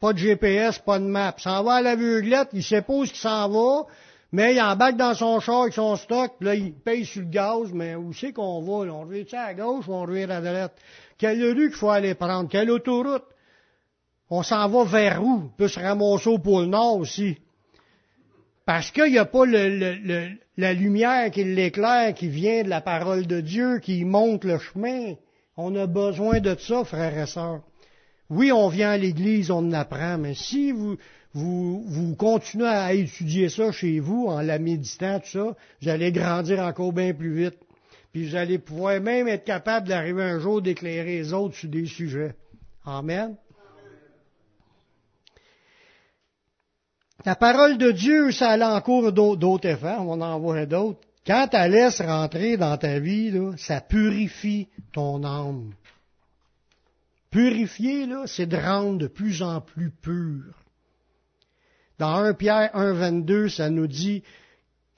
Pas 0.00 0.12
de 0.12 0.18
GPS, 0.18 0.78
pas 0.78 0.98
de 0.98 1.04
map. 1.04 1.34
S'en 1.38 1.62
va 1.62 1.74
à 1.74 1.82
l'aveuglette, 1.82 2.48
il 2.52 2.64
sait 2.64 2.82
pas 2.82 2.94
il 3.02 3.08
s'en 3.08 3.48
va, 3.48 3.86
mais 4.32 4.54
il 4.54 4.60
embarque 4.60 4.96
dans 4.96 5.14
son 5.14 5.40
char 5.40 5.62
avec 5.62 5.74
son 5.74 5.96
stock, 5.96 6.36
puis 6.38 6.46
là, 6.46 6.54
il 6.54 6.72
paye 6.72 7.04
sur 7.04 7.22
le 7.22 7.28
gaz, 7.28 7.72
mais 7.72 7.94
où 7.94 8.12
c'est 8.12 8.32
qu'on 8.32 8.62
va? 8.62 8.86
Là? 8.86 8.94
On 8.94 9.02
revient 9.02 9.26
à 9.36 9.54
gauche 9.54 9.86
ou 9.88 9.92
on 9.92 10.02
revient 10.02 10.30
à 10.30 10.40
droite? 10.40 10.74
Quelle 11.20 11.44
rue 11.52 11.68
qu'il 11.68 11.76
faut 11.76 11.90
aller 11.90 12.14
prendre? 12.14 12.48
Quelle 12.48 12.70
autoroute? 12.70 13.26
On 14.30 14.42
s'en 14.42 14.66
va 14.70 14.84
vers 14.84 15.22
où? 15.22 15.42
On 15.44 15.48
peut 15.54 15.68
se 15.68 15.78
ramasser 15.78 16.30
au 16.30 16.38
pôle 16.38 16.64
Nord 16.64 16.96
aussi. 16.96 17.36
Parce 18.64 18.90
qu'il 18.90 19.12
n'y 19.12 19.18
a 19.18 19.26
pas 19.26 19.44
le, 19.44 20.30
la 20.56 20.72
lumière 20.72 21.30
qui 21.30 21.44
l'éclaire, 21.44 22.14
qui 22.14 22.28
vient 22.28 22.62
de 22.62 22.70
la 22.70 22.80
parole 22.80 23.26
de 23.26 23.42
Dieu, 23.42 23.80
qui 23.80 24.02
montre 24.06 24.46
le 24.46 24.58
chemin. 24.58 25.16
On 25.58 25.76
a 25.76 25.86
besoin 25.86 26.40
de 26.40 26.56
ça, 26.58 26.84
frères 26.84 27.18
et 27.18 27.26
sœurs. 27.26 27.60
Oui, 28.30 28.50
on 28.50 28.68
vient 28.68 28.92
à 28.92 28.96
l'église, 28.96 29.50
on 29.50 29.58
en 29.58 29.72
apprend, 29.72 30.16
mais 30.16 30.34
si 30.34 30.72
vous, 30.72 30.96
vous, 31.34 31.82
vous 31.86 32.14
continuez 32.14 32.66
à 32.66 32.94
étudier 32.94 33.50
ça 33.50 33.72
chez 33.72 34.00
vous, 34.00 34.28
en 34.28 34.40
la 34.40 34.58
méditant, 34.58 35.20
tout 35.20 35.28
ça, 35.28 35.56
vous 35.82 35.88
allez 35.90 36.12
grandir 36.12 36.60
encore 36.60 36.94
bien 36.94 37.12
plus 37.12 37.34
vite. 37.34 37.58
Puis 38.12 38.28
vous 38.28 38.36
allez 38.36 38.58
pouvoir 38.58 39.00
même 39.00 39.28
être 39.28 39.44
capable 39.44 39.88
d'arriver 39.88 40.22
un 40.22 40.40
jour 40.40 40.60
d'éclairer 40.60 41.18
les 41.18 41.32
autres 41.32 41.54
sur 41.56 41.68
des 41.68 41.86
sujets. 41.86 42.34
Amen. 42.84 43.36
La 47.24 47.36
parole 47.36 47.76
de 47.76 47.90
Dieu, 47.90 48.32
ça 48.32 48.52
a 48.52 48.76
encore 48.76 49.12
d'autres 49.12 49.68
effets, 49.68 49.96
on 49.98 50.20
en 50.20 50.38
voit 50.40 50.66
d'autres. 50.66 51.00
Quand 51.26 51.48
la 51.52 51.68
laisses 51.68 52.00
rentrer 52.00 52.56
dans 52.56 52.76
ta 52.78 52.98
vie, 52.98 53.30
là, 53.30 53.52
ça 53.58 53.80
purifie 53.80 54.68
ton 54.92 55.22
âme. 55.22 55.74
Purifier, 57.30 58.06
là, 58.06 58.24
c'est 58.26 58.46
de 58.46 58.56
rendre 58.56 58.98
de 58.98 59.06
plus 59.06 59.42
en 59.42 59.60
plus 59.60 59.90
pur. 59.90 60.44
Dans 61.98 62.16
1 62.16 62.32
Pierre 62.32 62.74
1, 62.74 62.94
22, 62.94 63.50
ça 63.50 63.68
nous 63.68 63.86
dit, 63.86 64.22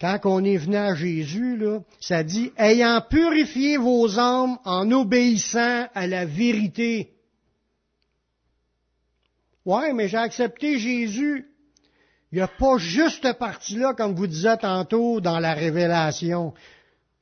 quand 0.02 0.18
on 0.24 0.44
est 0.44 0.56
venu 0.56 0.76
à 0.76 0.96
Jésus, 0.96 1.56
là, 1.56 1.78
ça 2.00 2.24
dit, 2.24 2.50
ayant 2.56 3.00
purifié 3.08 3.76
vos 3.76 4.18
âmes 4.18 4.58
en 4.64 4.90
obéissant 4.90 5.86
à 5.94 6.08
la 6.08 6.24
vérité. 6.24 7.10
Ouais, 9.64 9.92
mais 9.92 10.08
j'ai 10.08 10.16
accepté 10.16 10.80
Jésus. 10.80 11.46
Il 12.32 12.36
n'y 12.36 12.40
a 12.40 12.48
pas 12.48 12.78
juste 12.78 13.32
partie-là, 13.34 13.94
comme 13.94 14.16
vous 14.16 14.26
disiez 14.26 14.56
tantôt, 14.60 15.20
dans 15.20 15.38
la 15.38 15.54
révélation. 15.54 16.52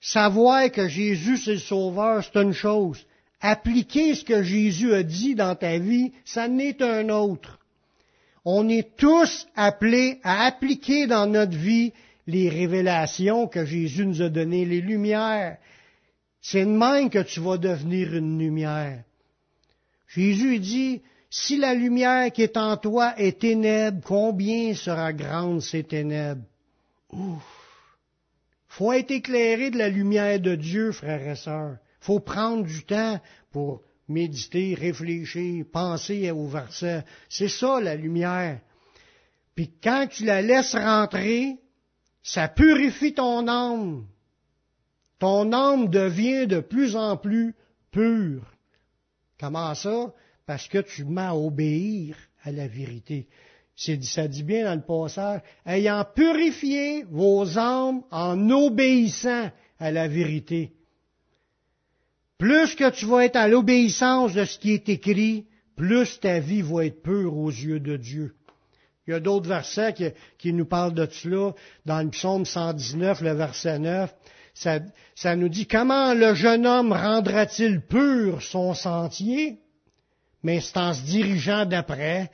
Savoir 0.01 0.73
que 0.73 0.89
Jésus 0.89 1.37
c'est 1.37 1.53
le 1.53 1.59
Sauveur, 1.59 2.25
c'est 2.25 2.41
une 2.41 2.55
chose. 2.55 3.05
Appliquer 3.43 4.15
ce 4.15 4.25
que 4.25 4.43
Jésus 4.43 4.95
a 4.95 5.03
dit 5.03 5.35
dans 5.35 5.55
ta 5.55 5.77
vie, 5.77 6.13
ça 6.25 6.49
n'est 6.49 6.83
un 6.83 7.11
autre. 7.11 7.59
On 8.47 8.71
est 8.71 8.97
tous 8.97 9.47
appelés 9.55 10.19
à 10.23 10.47
appliquer 10.47 11.07
dans 11.07 11.27
notre 11.27 11.59
vie 11.59 11.93
les 12.31 12.49
révélations 12.49 13.49
que 13.49 13.65
Jésus 13.65 14.07
nous 14.07 14.23
a 14.23 14.29
données, 14.29 14.65
les 14.65 14.81
lumières. 14.81 15.59
C'est 16.41 16.65
de 16.65 16.71
même 16.71 17.11
que 17.11 17.23
tu 17.23 17.41
vas 17.41 17.59
devenir 17.59 18.15
une 18.15 18.39
lumière. 18.39 19.05
Jésus 20.09 20.59
dit, 20.59 21.03
si 21.29 21.57
la 21.57 21.75
lumière 21.75 22.33
qui 22.33 22.43
est 22.43 22.57
en 22.57 22.77
toi 22.77 23.15
est 23.19 23.41
ténèbre, 23.41 24.01
combien 24.05 24.75
sera 24.75 25.13
grande 25.13 25.61
ces 25.61 25.85
ténèbres? 25.85 26.43
Ouf! 27.13 27.43
Faut 28.67 28.93
être 28.93 29.11
éclairé 29.11 29.71
de 29.71 29.79
la 29.79 29.89
lumière 29.89 30.41
de 30.41 30.55
Dieu, 30.55 30.93
frères 30.93 31.29
et 31.29 31.37
sœurs. 31.37 31.77
Faut 32.01 32.21
prendre 32.21 32.65
du 32.65 32.85
temps 32.85 33.21
pour 33.53 33.83
méditer, 34.09 34.75
réfléchir, 34.75 35.65
penser 35.73 36.31
au 36.31 36.47
verset. 36.47 37.05
C'est 37.29 37.49
ça 37.49 37.81
la 37.81 37.95
lumière. 37.95 38.61
Puis 39.55 39.71
quand 39.83 40.07
tu 40.11 40.25
la 40.25 40.41
laisses 40.41 40.75
rentrer, 40.75 41.59
ça 42.23 42.49
purifie 42.49 43.15
ton 43.15 43.49
âme. 43.49 44.07
Ton 45.19 45.53
âme 45.53 45.89
devient 45.89 46.47
de 46.47 46.61
plus 46.61 46.97
en 46.97 47.17
plus 47.17 47.55
pure. 47.91 48.45
Comment 49.39 49.75
ça? 49.75 50.13
parce 50.51 50.67
que 50.67 50.79
tu 50.79 51.05
m'as 51.05 51.33
obéir 51.33 52.17
à 52.43 52.51
la 52.51 52.67
vérité. 52.67 53.29
Ça 53.77 54.27
dit 54.27 54.43
bien 54.43 54.65
dans 54.65 54.75
le 54.75 54.83
passage, 54.83 55.43
ayant 55.65 56.05
purifié 56.13 57.05
vos 57.05 57.57
âmes 57.57 58.03
en 58.11 58.51
obéissant 58.51 59.53
à 59.79 59.93
la 59.93 60.09
vérité. 60.09 60.73
Plus 62.37 62.75
que 62.75 62.91
tu 62.91 63.07
vas 63.07 63.27
être 63.27 63.37
à 63.37 63.47
l'obéissance 63.47 64.35
de 64.35 64.45
ce 64.45 64.59
qui 64.59 64.73
est 64.73 64.89
écrit, 64.89 65.47
plus 65.77 66.19
ta 66.19 66.41
vie 66.41 66.63
va 66.63 66.87
être 66.87 67.01
pure 67.01 67.37
aux 67.37 67.51
yeux 67.51 67.79
de 67.79 67.97
Dieu. 67.97 68.35
Il 69.11 69.15
y 69.15 69.17
a 69.17 69.21
d'autres 69.21 69.49
versets 69.49 69.93
qui, 70.39 70.53
nous 70.53 70.67
parlent 70.67 70.95
de 70.95 71.09
cela. 71.11 71.53
Dans 71.85 72.01
le 72.01 72.11
psaume 72.11 72.45
119, 72.45 73.23
le 73.23 73.33
verset 73.33 73.81
9, 73.81 74.15
ça, 74.55 74.79
ça 75.17 75.35
nous 75.35 75.49
dit 75.49 75.67
comment 75.67 76.15
le 76.15 76.35
jeune 76.35 76.65
homme 76.65 76.93
rendra-t-il 76.93 77.81
pur 77.81 78.41
son 78.41 78.73
sentier 78.73 79.59
mais 80.43 80.61
c'est 80.61 80.77
en 80.77 80.95
se 80.95 81.03
dirigeant 81.03 81.67
d'après 81.67 82.31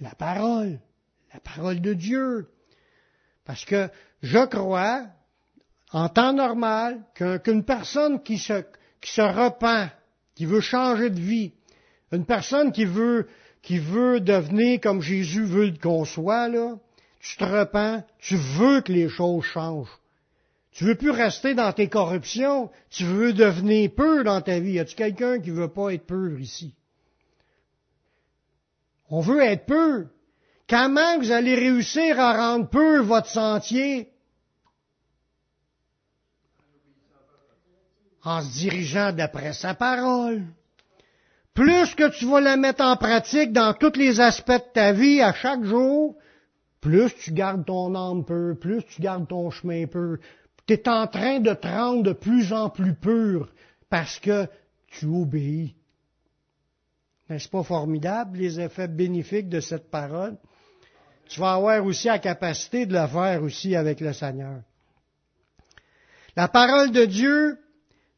la 0.00 0.14
parole, 0.14 0.80
la 1.32 1.40
parole 1.40 1.80
de 1.80 1.94
Dieu. 1.94 2.48
Parce 3.44 3.64
que 3.64 3.88
je 4.22 4.44
crois, 4.46 5.06
en 5.92 6.08
temps 6.08 6.32
normal, 6.32 7.00
qu'une 7.14 7.64
personne 7.64 8.22
qui 8.22 8.38
se, 8.38 8.64
qui 9.00 9.10
se 9.10 9.22
repent, 9.22 9.90
qui 10.34 10.44
veut 10.44 10.60
changer 10.60 11.10
de 11.10 11.20
vie, 11.20 11.54
une 12.12 12.26
personne 12.26 12.72
qui 12.72 12.84
veut, 12.84 13.28
qui 13.68 13.78
veut 13.78 14.18
devenir 14.18 14.80
comme 14.80 15.02
Jésus 15.02 15.44
veut 15.44 15.74
qu'on 15.76 16.06
soit, 16.06 16.48
là, 16.48 16.78
tu 17.20 17.36
te 17.36 17.44
repens, 17.44 18.02
tu 18.18 18.34
veux 18.34 18.80
que 18.80 18.90
les 18.90 19.10
choses 19.10 19.44
changent. 19.44 19.94
Tu 20.72 20.84
veux 20.84 20.94
plus 20.94 21.10
rester 21.10 21.54
dans 21.54 21.70
tes 21.74 21.90
corruptions, 21.90 22.70
tu 22.88 23.04
veux 23.04 23.34
devenir 23.34 23.90
pur 23.94 24.24
dans 24.24 24.40
ta 24.40 24.58
vie. 24.58 24.72
Y 24.72 24.78
a-tu 24.78 24.94
quelqu'un 24.94 25.38
qui 25.38 25.50
veut 25.50 25.68
pas 25.68 25.92
être 25.92 26.06
pur 26.06 26.40
ici? 26.40 26.74
On 29.10 29.20
veut 29.20 29.42
être 29.42 29.66
peu. 29.66 30.06
Comment 30.66 31.18
vous 31.18 31.30
allez 31.30 31.54
réussir 31.54 32.18
à 32.18 32.38
rendre 32.38 32.70
peu 32.70 33.00
votre 33.00 33.28
sentier? 33.28 34.08
En 38.22 38.40
se 38.40 38.50
dirigeant 38.50 39.12
d'après 39.12 39.52
sa 39.52 39.74
parole. 39.74 40.46
Plus 41.58 41.92
que 41.96 42.08
tu 42.16 42.24
vas 42.26 42.40
la 42.40 42.56
mettre 42.56 42.84
en 42.84 42.96
pratique 42.96 43.52
dans 43.52 43.74
tous 43.74 43.98
les 43.98 44.20
aspects 44.20 44.52
de 44.52 44.72
ta 44.72 44.92
vie 44.92 45.20
à 45.20 45.32
chaque 45.32 45.64
jour, 45.64 46.14
plus 46.80 47.12
tu 47.16 47.32
gardes 47.32 47.66
ton 47.66 47.96
âme 47.96 48.24
peu, 48.24 48.54
plus 48.54 48.84
tu 48.84 49.02
gardes 49.02 49.26
ton 49.26 49.50
chemin 49.50 49.88
peu. 49.88 50.20
Tu 50.68 50.74
es 50.74 50.88
en 50.88 51.08
train 51.08 51.40
de 51.40 51.52
te 51.52 51.66
rendre 51.66 52.04
de 52.04 52.12
plus 52.12 52.52
en 52.52 52.70
plus 52.70 52.94
pur 52.94 53.48
parce 53.90 54.20
que 54.20 54.46
tu 54.86 55.06
obéis. 55.06 55.74
N'est-ce 57.28 57.48
pas 57.48 57.64
formidable, 57.64 58.38
les 58.38 58.60
effets 58.60 58.86
bénéfiques 58.86 59.48
de 59.48 59.58
cette 59.58 59.90
parole? 59.90 60.36
Tu 61.28 61.40
vas 61.40 61.54
avoir 61.54 61.84
aussi 61.84 62.06
la 62.06 62.20
capacité 62.20 62.86
de 62.86 62.96
le 62.96 63.04
faire 63.08 63.42
aussi 63.42 63.74
avec 63.74 63.98
le 63.98 64.12
Seigneur. 64.12 64.60
La 66.36 66.46
parole 66.46 66.92
de 66.92 67.04
Dieu 67.04 67.58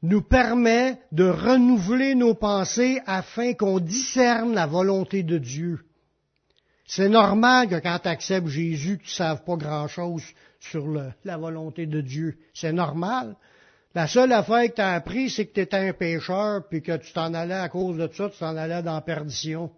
nous 0.03 0.23
permet 0.23 0.99
de 1.13 1.29
renouveler 1.29 2.15
nos 2.15 2.35
pensées 2.35 3.01
afin 3.07 3.53
qu'on 3.55 3.81
discerne 3.81 4.55
la 4.55 4.67
volonté 4.67 5.23
de 5.23 5.39
Dieu. 5.39 5.85
C'est 6.87 7.09
normal 7.09 7.69
que 7.69 7.79
quand 7.79 7.99
tu 8.03 8.09
acceptes 8.09 8.49
Jésus, 8.49 8.99
tu 8.99 9.05
ne 9.05 9.11
saves 9.11 9.45
pas 9.45 9.57
grand-chose 9.57 10.25
sur 10.59 10.87
la 11.25 11.37
volonté 11.37 11.87
de 11.87 12.01
Dieu. 12.01 12.39
C'est 12.55 12.73
normal. 12.73 13.37
La 13.95 14.07
seule 14.07 14.33
affaire 14.33 14.69
que 14.69 14.75
tu 14.75 14.81
as 14.81 14.95
appris, 14.95 15.31
c'est 15.31 15.47
que 15.47 15.55
tu 15.55 15.61
étais 15.61 15.77
un 15.77 15.93
pécheur, 15.93 16.67
puis 16.69 16.83
que 16.83 16.97
tu 16.97 17.13
t'en 17.13 17.35
allais 17.35 17.55
à 17.55 17.69
cause 17.69 17.97
de 17.97 18.09
ça, 18.13 18.29
tu 18.31 18.39
t'en 18.39 18.57
allais 18.57 18.83
dans 18.83 18.95
la 18.95 19.01
perdition. 19.01 19.71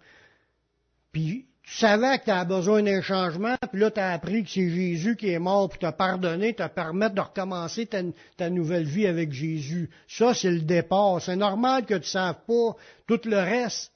Puis 1.12 1.46
tu 1.64 1.77
savais 1.77 2.18
que 2.18 2.25
tu 2.25 2.31
as 2.31 2.44
besoin 2.44 2.83
d'un 2.83 3.01
changement, 3.03 3.57
puis 3.70 3.81
là, 3.81 3.90
tu 3.90 4.01
as 4.01 4.12
appris 4.12 4.42
que 4.42 4.51
c'est 4.51 4.68
Jésus 4.68 5.16
qui 5.16 5.31
est 5.31 5.38
mort 5.38 5.68
pour 5.68 5.79
te 5.79 5.90
pardonner, 5.90 6.55
te 6.55 6.66
permettre 6.66 7.14
de 7.14 7.20
recommencer 7.20 7.88
ta, 8.37 8.51
nouvelle 8.51 8.85
vie 8.85 9.07
avec 9.07 9.33
Jésus. 9.33 9.88
Ça, 10.09 10.35
c'est 10.35 10.51
le 10.51 10.62
départ. 10.62 11.22
C'est 11.22 11.37
normal 11.37 11.87
que 11.87 11.94
tu 11.94 12.01
ne 12.01 12.05
saves 12.05 12.40
pas 12.46 12.77
tout 13.07 13.20
le 13.29 13.38
reste. 13.38 13.92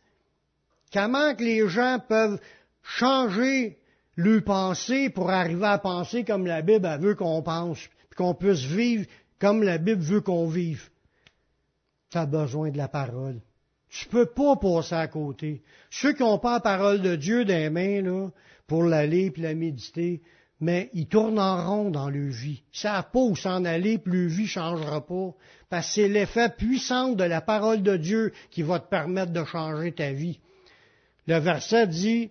Comment 0.92 1.34
que 1.34 1.42
les 1.42 1.68
gens 1.68 1.98
peuvent 2.08 2.40
changer 2.82 3.78
leur 4.14 4.44
pensée 4.44 5.10
pour 5.10 5.30
arriver 5.30 5.66
à 5.66 5.78
penser 5.78 6.24
comme 6.24 6.46
la 6.46 6.62
Bible 6.62 6.88
veut 7.00 7.16
qu'on 7.16 7.42
pense, 7.42 7.78
puis 7.78 8.16
qu'on 8.16 8.34
puisse 8.34 8.62
vivre 8.62 9.06
comme 9.40 9.64
la 9.64 9.78
Bible 9.78 10.02
veut 10.02 10.20
qu'on 10.20 10.46
vive? 10.46 10.88
Tu 12.10 12.18
as 12.18 12.26
besoin 12.26 12.70
de 12.70 12.78
la 12.78 12.88
parole. 12.88 13.40
Tu 13.88 14.08
peux 14.08 14.26
pas 14.26 14.56
passer 14.56 14.94
à 14.94 15.06
côté. 15.06 15.62
Ceux 15.90 16.12
qui 16.12 16.22
n'ont 16.22 16.38
pas 16.38 16.54
la 16.54 16.60
parole 16.60 17.00
de 17.00 17.16
Dieu 17.16 17.42
les 17.42 17.70
mains, 17.70 18.02
là, 18.02 18.28
pour 18.66 18.82
l'aller 18.82 19.32
et 19.36 19.40
la 19.40 19.54
méditer, 19.54 20.22
mais 20.60 20.90
ils 20.94 21.06
tournent 21.06 21.38
en 21.38 21.68
rond 21.68 21.90
dans 21.90 22.08
leur 22.08 22.30
vie. 22.30 22.62
Ça 22.72 22.92
n'a 22.92 23.02
pas 23.02 23.20
où 23.20 23.36
s'en 23.36 23.64
aller, 23.64 23.98
plus 23.98 24.28
leur 24.28 24.36
vie 24.36 24.46
changera 24.46 25.06
pas. 25.06 25.34
Parce 25.68 25.86
que 25.86 25.92
c'est 25.94 26.08
l'effet 26.08 26.48
puissant 26.48 27.10
de 27.10 27.24
la 27.24 27.40
parole 27.40 27.82
de 27.82 27.96
Dieu 27.96 28.32
qui 28.50 28.62
va 28.62 28.80
te 28.80 28.88
permettre 28.88 29.32
de 29.32 29.44
changer 29.44 29.92
ta 29.92 30.12
vie. 30.12 30.40
Le 31.26 31.38
verset 31.38 31.86
dit, 31.86 32.30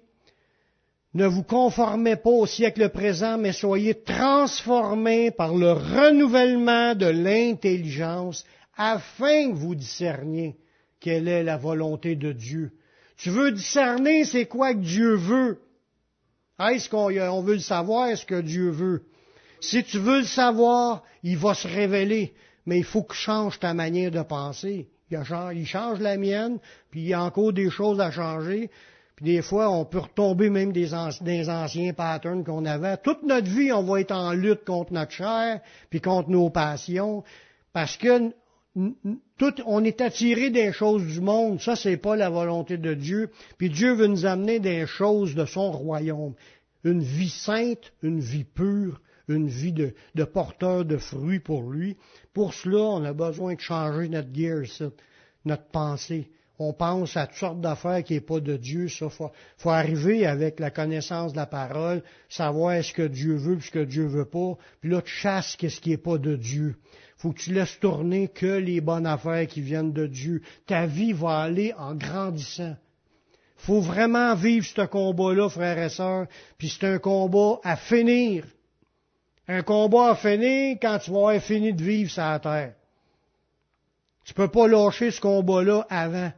ne 1.13 1.25
vous 1.25 1.43
conformez 1.43 2.17
pas 2.17 2.29
au 2.29 2.45
siècle 2.45 2.89
présent, 2.89 3.37
mais 3.37 3.53
soyez 3.53 3.93
transformés 3.93 5.31
par 5.31 5.55
le 5.55 5.71
renouvellement 5.71 6.95
de 6.95 7.05
l'intelligence 7.05 8.45
afin 8.75 9.49
que 9.49 9.55
vous 9.55 9.75
discerniez 9.75 10.57
quelle 11.05 11.27
est 11.27 11.43
la 11.43 11.57
volonté 11.57 12.15
de 12.15 12.31
Dieu. 12.31 12.71
Tu 13.17 13.29
veux 13.29 13.51
discerner 13.51 14.23
c'est 14.23 14.47
quoi 14.47 14.73
que 14.73 14.79
Dieu 14.79 15.13
veut. 15.13 15.59
Est-ce 16.59 16.89
qu'on 16.89 17.41
veut 17.43 17.53
le 17.53 17.59
savoir, 17.59 18.07
est-ce 18.07 18.25
que 18.25 18.41
Dieu 18.41 18.71
veut? 18.71 19.03
Si 19.59 19.83
tu 19.83 19.99
veux 19.99 20.21
le 20.21 20.25
savoir, 20.25 21.03
il 21.21 21.37
va 21.37 21.53
se 21.53 21.67
révéler, 21.67 22.33
mais 22.65 22.79
il 22.79 22.83
faut 22.83 23.03
que 23.03 23.13
change 23.13 23.59
ta 23.59 23.75
manière 23.75 24.09
de 24.09 24.23
penser. 24.23 24.89
Il 25.11 25.67
change 25.67 25.99
la 25.99 26.17
mienne, 26.17 26.57
puis 26.89 27.01
il 27.01 27.07
y 27.09 27.13
a 27.13 27.21
encore 27.21 27.53
des 27.53 27.69
choses 27.69 28.01
à 28.01 28.09
changer. 28.09 28.71
Puis 29.15 29.25
des 29.25 29.43
fois, 29.43 29.69
on 29.69 29.85
peut 29.85 29.99
retomber 29.99 30.49
même 30.49 30.73
des 30.73 30.95
anciens 30.95 31.93
patterns 31.93 32.43
qu'on 32.43 32.65
avait. 32.65 32.97
Toute 32.97 33.21
notre 33.21 33.47
vie, 33.47 33.71
on 33.71 33.83
va 33.83 34.01
être 34.01 34.11
en 34.11 34.33
lutte 34.33 34.65
contre 34.65 34.91
notre 34.91 35.11
chair, 35.11 35.61
puis 35.91 36.01
contre 36.01 36.31
nos 36.31 36.49
passions, 36.49 37.23
parce 37.73 37.95
que 37.95 38.33
on 38.75 39.83
est 39.83 40.01
attiré 40.01 40.49
des 40.49 40.71
choses 40.71 41.05
du 41.05 41.21
monde. 41.21 41.61
Ça, 41.61 41.75
c'est 41.75 41.97
pas 41.97 42.15
la 42.15 42.29
volonté 42.29 42.77
de 42.77 42.93
Dieu. 42.93 43.29
Puis 43.57 43.69
Dieu 43.69 43.93
veut 43.93 44.07
nous 44.07 44.25
amener 44.25 44.59
des 44.59 44.85
choses 44.85 45.35
de 45.35 45.45
son 45.45 45.71
royaume. 45.71 46.33
Une 46.83 47.01
vie 47.01 47.29
sainte, 47.29 47.93
une 48.03 48.19
vie 48.19 48.43
pure, 48.43 49.01
une 49.27 49.47
vie 49.47 49.73
de, 49.73 49.93
de 50.13 50.23
porteur 50.23 50.85
de 50.85 50.97
fruits 50.97 51.39
pour 51.39 51.63
lui. 51.63 51.97
Pour 52.33 52.53
cela, 52.53 52.79
on 52.79 53.03
a 53.03 53.13
besoin 53.13 53.55
de 53.55 53.59
changer 53.59 54.09
notre 54.09 54.33
gear, 54.33 54.63
notre 55.45 55.65
pensée. 55.65 56.29
On 56.57 56.73
pense 56.73 57.17
à 57.17 57.27
toutes 57.27 57.37
sortes 57.37 57.61
d'affaires 57.61 58.03
qui 58.03 58.13
n'est 58.13 58.21
pas 58.21 58.39
de 58.39 58.55
Dieu. 58.55 58.87
Ça, 58.87 59.09
faut, 59.09 59.31
faut 59.57 59.69
arriver 59.69 60.25
avec 60.25 60.59
la 60.59 60.71
connaissance 60.71 61.33
de 61.33 61.37
la 61.37 61.45
parole, 61.45 62.01
savoir 62.29 62.83
ce 62.83 62.93
que 62.93 63.07
Dieu 63.07 63.35
veut, 63.35 63.59
ce 63.59 63.71
que 63.71 63.83
Dieu 63.83 64.05
veut 64.05 64.25
pas. 64.25 64.57
Puis 64.79 64.89
là, 64.89 65.01
tu 65.01 65.11
chasses 65.11 65.57
ce 65.57 65.79
qui 65.81 65.89
n'est 65.89 65.97
pas 65.97 66.17
de 66.17 66.35
Dieu 66.35 66.75
faut 67.17 67.31
que 67.31 67.39
tu 67.39 67.53
laisses 67.53 67.79
tourner 67.79 68.27
que 68.27 68.45
les 68.45 68.81
bonnes 68.81 69.07
affaires 69.07 69.47
qui 69.47 69.61
viennent 69.61 69.93
de 69.93 70.05
Dieu. 70.05 70.41
Ta 70.67 70.85
vie 70.85 71.13
va 71.13 71.39
aller 71.39 71.73
en 71.77 71.95
grandissant. 71.95 72.75
faut 73.57 73.81
vraiment 73.81 74.35
vivre 74.35 74.65
ce 74.65 74.85
combat-là, 74.85 75.49
frères 75.49 75.79
et 75.79 75.89
sœurs, 75.89 76.27
puis 76.57 76.69
c'est 76.69 76.85
un 76.85 76.99
combat 76.99 77.59
à 77.63 77.77
finir. 77.77 78.45
Un 79.47 79.63
combat 79.63 80.11
à 80.11 80.15
finir 80.15 80.77
quand 80.81 80.99
tu 80.99 81.09
vas 81.09 81.17
avoir 81.17 81.41
fini 81.41 81.73
de 81.73 81.83
vivre 81.83 82.11
sur 82.11 82.21
la 82.21 82.39
terre. 82.39 82.73
Tu 84.23 84.33
peux 84.33 84.49
pas 84.49 84.67
lâcher 84.67 85.09
ce 85.09 85.21
combat-là 85.21 85.87
avant. 85.89 86.31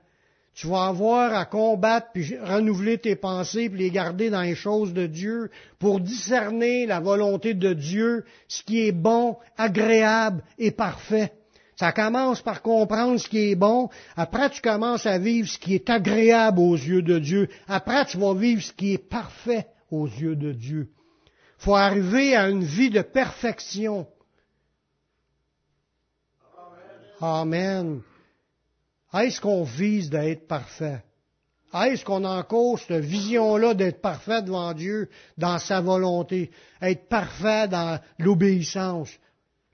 Tu 0.57 0.65
vas 0.65 0.87
avoir 0.87 1.35
à 1.35 1.45
combattre 1.45 2.07
puis 2.15 2.35
renouveler 2.35 2.97
tes 2.97 3.15
pensées 3.15 3.69
puis 3.69 3.77
les 3.77 3.91
garder 3.91 4.31
dans 4.31 4.41
les 4.41 4.55
choses 4.55 4.91
de 4.91 5.05
Dieu 5.05 5.51
pour 5.77 5.99
discerner 5.99 6.87
la 6.87 6.99
volonté 6.99 7.53
de 7.53 7.73
Dieu, 7.73 8.25
ce 8.47 8.63
qui 8.63 8.87
est 8.87 8.91
bon, 8.91 9.37
agréable 9.55 10.43
et 10.57 10.71
parfait. 10.71 11.31
Ça 11.75 11.91
commence 11.91 12.41
par 12.41 12.63
comprendre 12.63 13.19
ce 13.19 13.29
qui 13.29 13.51
est 13.51 13.55
bon. 13.55 13.89
Après, 14.15 14.49
tu 14.49 14.63
commences 14.63 15.05
à 15.05 15.19
vivre 15.19 15.47
ce 15.47 15.59
qui 15.59 15.75
est 15.75 15.91
agréable 15.91 16.59
aux 16.59 16.73
yeux 16.73 17.03
de 17.03 17.19
Dieu. 17.19 17.49
Après, 17.67 18.03
tu 18.05 18.17
vas 18.17 18.33
vivre 18.33 18.63
ce 18.63 18.73
qui 18.73 18.93
est 18.93 19.09
parfait 19.09 19.67
aux 19.91 20.07
yeux 20.07 20.35
de 20.35 20.53
Dieu. 20.53 20.89
Faut 21.59 21.75
arriver 21.75 22.35
à 22.35 22.49
une 22.49 22.63
vie 22.63 22.89
de 22.89 23.03
perfection. 23.03 24.07
Amen. 27.21 28.01
Est-ce 29.19 29.41
qu'on 29.41 29.63
vise 29.63 30.09
d'être 30.09 30.47
parfait? 30.47 31.03
Est-ce 31.73 32.05
qu'on 32.05 32.23
a 32.23 32.29
encore 32.29 32.79
cette 32.79 33.03
vision-là 33.03 33.73
d'être 33.73 34.01
parfait 34.01 34.41
devant 34.41 34.73
Dieu 34.73 35.09
dans 35.37 35.59
sa 35.59 35.81
volonté, 35.81 36.49
être 36.81 37.07
parfait 37.07 37.67
dans 37.67 37.99
l'obéissance? 38.19 39.09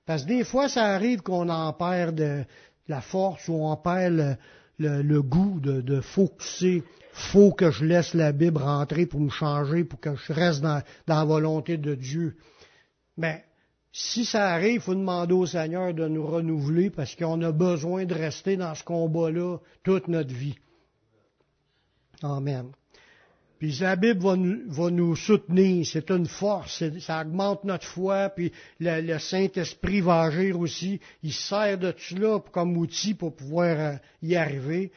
Parce 0.06 0.24
que 0.24 0.28
des 0.28 0.44
fois, 0.44 0.68
ça 0.68 0.84
arrive 0.84 1.22
qu'on 1.22 1.48
en 1.48 1.72
perd 1.72 2.16
de 2.16 2.44
la 2.88 3.00
force 3.00 3.48
ou 3.48 3.54
on 3.54 3.76
perd 3.76 4.36
le, 4.78 5.22
goût 5.22 5.60
de, 5.60 5.80
de 5.80 6.00
focuser. 6.00 6.82
Faut 7.12 7.52
que 7.52 7.70
je 7.70 7.84
laisse 7.84 8.12
la 8.12 8.32
Bible 8.32 8.60
rentrer 8.60 9.06
pour 9.06 9.20
me 9.20 9.30
changer, 9.30 9.84
pour 9.84 10.00
que 10.00 10.16
je 10.16 10.32
reste 10.32 10.60
dans, 10.60 10.82
dans 11.06 11.18
la 11.18 11.24
volonté 11.24 11.76
de 11.76 11.94
Dieu. 11.94 12.36
Mais 13.16 13.44
si 13.96 14.24
ça 14.24 14.48
arrive, 14.48 14.74
il 14.74 14.80
faut 14.80 14.96
demander 14.96 15.34
au 15.34 15.46
Seigneur 15.46 15.94
de 15.94 16.08
nous 16.08 16.26
renouveler 16.26 16.90
parce 16.90 17.14
qu'on 17.14 17.40
a 17.42 17.52
besoin 17.52 18.04
de 18.04 18.12
rester 18.12 18.56
dans 18.56 18.74
ce 18.74 18.82
combat-là 18.82 19.58
toute 19.84 20.08
notre 20.08 20.34
vie. 20.34 20.56
Amen. 22.20 22.72
Puis 23.60 23.78
la 23.80 23.94
Bible 23.94 24.20
va 24.20 24.90
nous, 24.90 25.14
soutenir, 25.14 25.86
c'est 25.86 26.10
une 26.10 26.26
force, 26.26 26.82
ça 26.98 27.20
augmente 27.20 27.62
notre 27.62 27.86
foi, 27.86 28.30
puis 28.30 28.50
le, 28.80 29.16
Saint-Esprit 29.18 30.00
va 30.00 30.22
agir 30.22 30.58
aussi. 30.58 30.98
Il 31.22 31.32
sert 31.32 31.78
de 31.78 31.94
cela 31.96 32.40
comme 32.50 32.76
outil 32.76 33.14
pour 33.14 33.36
pouvoir 33.36 33.78
euh, 33.78 33.92
y 34.22 34.34
arriver 34.34 34.90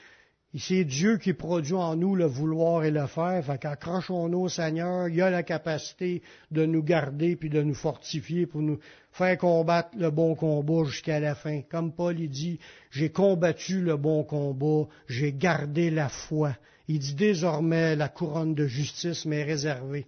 c'est 0.56 0.86
Dieu 0.86 1.18
qui 1.18 1.34
produit 1.34 1.74
en 1.74 1.96
nous 1.96 2.16
le 2.16 2.26
vouloir 2.26 2.84
et 2.84 2.92
le 2.92 3.06
faire. 3.08 3.44
Fait 3.44 3.58
qu'accrochons-nous 3.58 4.40
au 4.40 4.50
Seigneur. 4.50 5.10
Il 5.10 5.22
a 5.22 5.30
la 5.30 5.44
capacité 5.44 6.22
de 6.52 6.66
nous 6.66 6.84
garder 6.84 7.36
puis 7.36 7.50
de 7.50 7.62
nous 7.62 7.76
fortifier 7.76 8.46
pour 8.48 8.62
nous 8.62 8.80
faire 9.12 9.38
combattre 9.38 9.90
le 9.98 10.10
bon 10.10 10.36
combat 10.36 10.86
jusqu'à 10.86 11.20
la 11.20 11.36
fin. 11.36 11.62
Comme 11.70 11.92
Paul 11.92 12.20
il 12.20 12.30
dit, 12.30 12.60
j'ai 12.92 13.10
combattu 13.10 13.82
le 13.82 13.98
bon 13.98 14.24
combat, 14.24 14.88
j'ai 15.08 15.34
gardé 15.34 15.90
la 15.90 16.10
foi. 16.10 16.56
Il 16.88 17.00
dit 17.00 17.16
désormais 17.16 17.96
la 17.96 18.08
couronne 18.08 18.56
de 18.56 18.68
justice 18.68 19.26
m'est 19.26 19.44
réservée. 19.44 20.08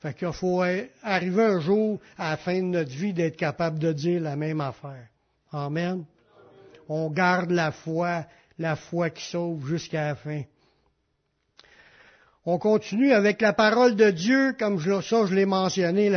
Fait 0.00 0.14
qu'il 0.14 0.32
faut 0.32 0.62
arriver 1.02 1.42
un 1.42 1.60
jour 1.60 2.00
à 2.16 2.30
la 2.30 2.36
fin 2.36 2.56
de 2.56 2.66
notre 2.66 2.90
vie 2.90 3.12
d'être 3.12 3.36
capable 3.36 3.78
de 3.78 3.92
dire 3.92 4.20
la 4.20 4.36
même 4.36 4.60
affaire. 4.60 5.06
Amen. 5.52 6.04
On 6.88 7.10
garde 7.10 7.50
la 7.50 7.70
foi 7.70 8.24
la 8.58 8.76
foi 8.76 9.10
qui 9.10 9.24
sauve 9.24 9.66
jusqu'à 9.66 10.08
la 10.08 10.14
fin. 10.14 10.42
On 12.44 12.58
continue 12.58 13.12
avec 13.12 13.40
la 13.42 13.52
parole 13.52 13.94
de 13.94 14.10
Dieu, 14.10 14.54
comme 14.58 14.78
je, 14.78 15.00
ça 15.02 15.26
je 15.26 15.34
l'ai 15.34 15.46
mentionné 15.46 16.10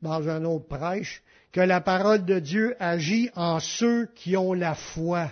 dans 0.00 0.28
un 0.28 0.44
autre 0.44 0.66
prêche, 0.66 1.22
que 1.52 1.60
la 1.60 1.80
parole 1.80 2.24
de 2.24 2.38
Dieu 2.38 2.74
agit 2.80 3.30
en 3.36 3.60
ceux 3.60 4.06
qui 4.14 4.36
ont 4.36 4.54
la 4.54 4.74
foi. 4.74 5.30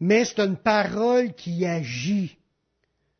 Mais 0.00 0.24
c'est 0.24 0.40
une 0.40 0.56
parole 0.56 1.32
qui 1.34 1.64
agit. 1.64 2.36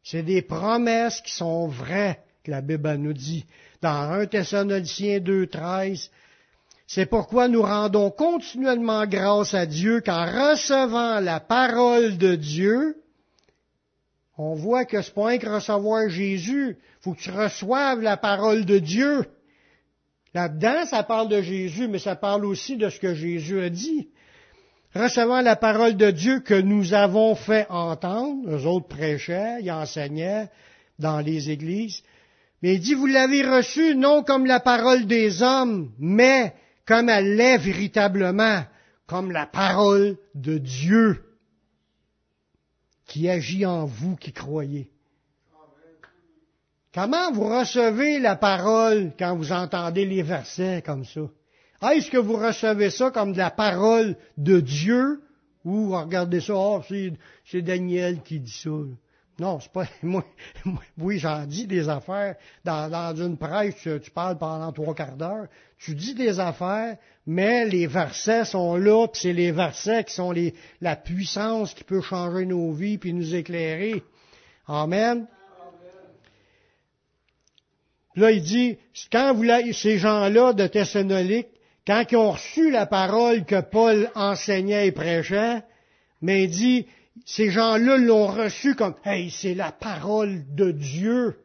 C'est 0.02 0.22
des 0.22 0.42
promesses 0.42 1.20
qui 1.22 1.32
sont 1.32 1.66
vraies, 1.66 2.20
que 2.42 2.50
la 2.50 2.60
Bible 2.60 2.94
nous 2.96 3.14
dit. 3.14 3.46
Dans 3.80 4.10
1 4.12 4.26
Thessaloniciens 4.26 5.18
2.13, 5.18 6.10
c'est 6.86 7.06
pourquoi 7.06 7.48
nous 7.48 7.62
rendons 7.62 8.10
continuellement 8.10 9.06
grâce 9.06 9.54
à 9.54 9.66
Dieu 9.66 10.00
qu'en 10.00 10.24
recevant 10.24 11.20
la 11.20 11.40
parole 11.40 12.18
de 12.18 12.34
Dieu, 12.34 12.96
on 14.36 14.54
voit 14.54 14.84
que 14.84 15.00
c'est 15.00 15.14
pas 15.14 15.30
un 15.30 15.38
que 15.38 15.48
recevoir 15.48 16.08
Jésus, 16.08 16.76
faut 17.00 17.14
que 17.14 17.20
tu 17.20 17.30
reçoives 17.30 18.00
la 18.00 18.16
parole 18.16 18.64
de 18.64 18.78
Dieu. 18.78 19.24
Là-dedans, 20.34 20.84
ça 20.86 21.04
parle 21.04 21.28
de 21.28 21.40
Jésus, 21.40 21.86
mais 21.86 22.00
ça 22.00 22.16
parle 22.16 22.44
aussi 22.44 22.76
de 22.76 22.90
ce 22.90 22.98
que 22.98 23.14
Jésus 23.14 23.60
a 23.60 23.70
dit. 23.70 24.08
Recevant 24.94 25.40
la 25.40 25.56
parole 25.56 25.96
de 25.96 26.10
Dieu 26.10 26.40
que 26.40 26.60
nous 26.60 26.94
avons 26.94 27.34
fait 27.34 27.66
entendre, 27.70 28.48
eux 28.48 28.66
autres 28.66 28.88
prêchaient, 28.88 29.58
ils 29.60 29.70
enseignaient 29.70 30.48
dans 30.98 31.20
les 31.20 31.50
églises, 31.50 32.02
mais 32.62 32.74
il 32.74 32.80
dit, 32.80 32.94
vous 32.94 33.06
l'avez 33.06 33.42
reçu 33.42 33.94
non 33.94 34.22
comme 34.22 34.46
la 34.46 34.60
parole 34.60 35.06
des 35.06 35.42
hommes, 35.42 35.92
mais 35.98 36.54
comme 36.86 37.08
elle 37.08 37.36
l'est 37.36 37.58
véritablement, 37.58 38.64
comme 39.06 39.32
la 39.32 39.46
parole 39.46 40.16
de 40.34 40.58
Dieu 40.58 41.22
qui 43.06 43.28
agit 43.28 43.66
en 43.66 43.84
vous 43.86 44.16
qui 44.16 44.32
croyez. 44.32 44.90
Comment 46.92 47.32
vous 47.32 47.48
recevez 47.48 48.20
la 48.20 48.36
parole 48.36 49.12
quand 49.18 49.36
vous 49.36 49.52
entendez 49.52 50.06
les 50.06 50.22
versets 50.22 50.82
comme 50.82 51.04
ça? 51.04 51.22
Est-ce 51.90 52.10
que 52.10 52.18
vous 52.18 52.36
recevez 52.36 52.90
ça 52.90 53.10
comme 53.10 53.32
de 53.32 53.38
la 53.38 53.50
parole 53.50 54.16
de 54.38 54.60
Dieu 54.60 55.20
ou 55.64 55.90
regardez 55.90 56.40
ça, 56.40 56.54
oh, 56.54 56.82
c'est 57.44 57.62
Daniel 57.62 58.22
qui 58.22 58.38
dit 58.38 58.50
ça? 58.50 58.70
Non, 59.38 59.58
c'est 59.60 59.72
pas 59.72 59.86
moi, 60.02 60.24
Oui, 60.98 61.18
j'en 61.18 61.44
dis 61.44 61.66
des 61.66 61.88
affaires. 61.88 62.36
Dans, 62.64 62.88
dans 62.88 63.14
une 63.16 63.36
presse, 63.36 63.74
tu, 63.82 64.10
parles 64.10 64.38
pendant 64.38 64.72
trois 64.72 64.94
quarts 64.94 65.16
d'heure. 65.16 65.46
Tu 65.78 65.94
dis 65.94 66.14
des 66.14 66.38
affaires, 66.40 66.96
mais 67.26 67.66
les 67.66 67.86
versets 67.86 68.44
sont 68.44 68.76
là, 68.76 69.08
puis 69.08 69.22
c'est 69.22 69.32
les 69.32 69.50
versets 69.50 70.04
qui 70.04 70.14
sont 70.14 70.30
les, 70.30 70.54
la 70.80 70.96
puissance 70.96 71.74
qui 71.74 71.84
peut 71.84 72.00
changer 72.00 72.46
nos 72.46 72.72
vies 72.72 72.98
puis 72.98 73.12
nous 73.12 73.34
éclairer. 73.34 74.02
Amen. 74.66 75.26
Là, 78.16 78.30
il 78.30 78.42
dit, 78.42 78.78
quand 79.10 79.34
vous, 79.34 79.44
ces 79.72 79.98
gens-là 79.98 80.52
de 80.52 80.68
Thessalonique, 80.68 81.48
quand 81.84 82.04
ils 82.10 82.16
ont 82.16 82.30
reçu 82.30 82.70
la 82.70 82.86
parole 82.86 83.44
que 83.44 83.60
Paul 83.60 84.08
enseignait 84.14 84.86
et 84.86 84.92
prêchait, 84.92 85.62
mais 86.22 86.44
il 86.44 86.50
dit, 86.50 86.86
ces 87.24 87.50
gens-là 87.50 87.96
l'ont 87.96 88.26
reçu 88.26 88.74
comme, 88.74 88.94
hey, 89.04 89.30
c'est 89.30 89.54
la 89.54 89.72
parole 89.72 90.42
de 90.54 90.72
Dieu. 90.72 91.38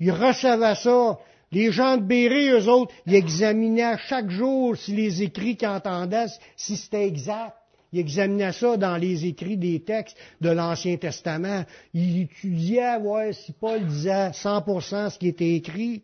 Ils 0.00 0.12
recevaient 0.12 0.74
ça. 0.74 1.18
Les 1.50 1.70
gens 1.70 1.96
de 1.96 2.02
Béré, 2.02 2.50
eux 2.50 2.68
autres, 2.68 2.92
ils 3.06 3.14
examinaient 3.14 3.96
chaque 4.08 4.28
jour 4.28 4.76
si 4.76 4.94
les 4.94 5.22
écrits 5.22 5.56
qu'ils 5.56 5.68
entendaient, 5.68 6.26
si 6.56 6.76
c'était 6.76 7.06
exact. 7.06 7.54
Ils 7.92 8.00
examinaient 8.00 8.52
ça 8.52 8.76
dans 8.76 8.96
les 8.96 9.24
écrits 9.24 9.56
des 9.56 9.80
textes 9.80 10.16
de 10.40 10.50
l'Ancien 10.50 10.96
Testament. 10.96 11.64
Ils 11.94 12.22
étudiaient, 12.22 12.96
ouais, 12.96 13.32
si 13.32 13.52
Paul 13.52 13.86
disait 13.86 14.30
100% 14.30 15.10
ce 15.10 15.18
qui 15.18 15.28
était 15.28 15.54
écrit. 15.54 16.02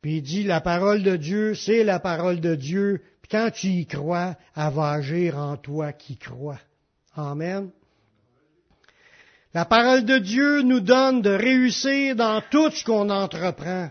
Puis 0.00 0.16
il 0.16 0.22
dit, 0.22 0.42
la 0.42 0.62
parole 0.62 1.02
de 1.02 1.16
Dieu, 1.16 1.54
c'est 1.54 1.84
la 1.84 2.00
parole 2.00 2.40
de 2.40 2.54
Dieu. 2.54 3.02
Puis 3.20 3.30
quand 3.30 3.50
tu 3.50 3.68
y 3.68 3.86
crois, 3.86 4.36
elle 4.56 4.72
va 4.72 4.90
agir 4.90 5.36
en 5.36 5.58
toi 5.58 5.92
qui 5.92 6.16
crois. 6.16 6.60
Amen. 7.16 7.70
La 9.52 9.64
parole 9.64 10.04
de 10.04 10.18
Dieu 10.18 10.62
nous 10.62 10.80
donne 10.80 11.22
de 11.22 11.30
réussir 11.30 12.16
dans 12.16 12.42
tout 12.50 12.70
ce 12.70 12.84
qu'on 12.84 13.08
entreprend. 13.08 13.90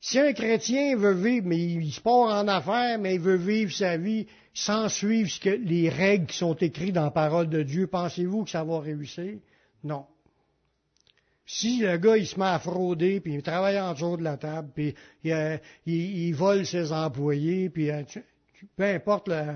Si 0.00 0.18
un 0.18 0.32
chrétien 0.32 0.96
veut 0.96 1.14
vivre, 1.14 1.46
mais 1.46 1.58
il 1.58 1.92
se 1.92 2.00
part 2.00 2.42
en 2.42 2.48
affaires, 2.48 2.98
mais 2.98 3.14
il 3.14 3.20
veut 3.20 3.36
vivre 3.36 3.72
sa 3.72 3.96
vie 3.96 4.26
sans 4.52 4.88
suivre 4.88 5.30
les 5.44 5.88
règles 5.88 6.26
qui 6.26 6.38
sont 6.38 6.56
écrites 6.56 6.94
dans 6.94 7.04
la 7.04 7.10
parole 7.10 7.48
de 7.48 7.62
Dieu, 7.62 7.86
pensez-vous 7.86 8.44
que 8.44 8.50
ça 8.50 8.64
va 8.64 8.80
réussir? 8.80 9.38
Non. 9.84 10.06
Si 11.46 11.80
le 11.80 11.96
gars, 11.98 12.16
il 12.16 12.26
se 12.26 12.38
met 12.38 12.46
à 12.46 12.58
frauder, 12.58 13.20
puis 13.20 13.34
il 13.34 13.42
travaille 13.42 13.78
en 13.78 13.92
dessous 13.92 14.16
de 14.16 14.24
la 14.24 14.36
table, 14.36 14.70
puis 14.74 14.94
il, 15.86 16.34
vole 16.34 16.66
ses 16.66 16.92
employés, 16.92 17.70
puis 17.70 17.90
euh, 17.90 18.02
peu 18.76 18.84
importe 18.84 19.28
le, 19.28 19.54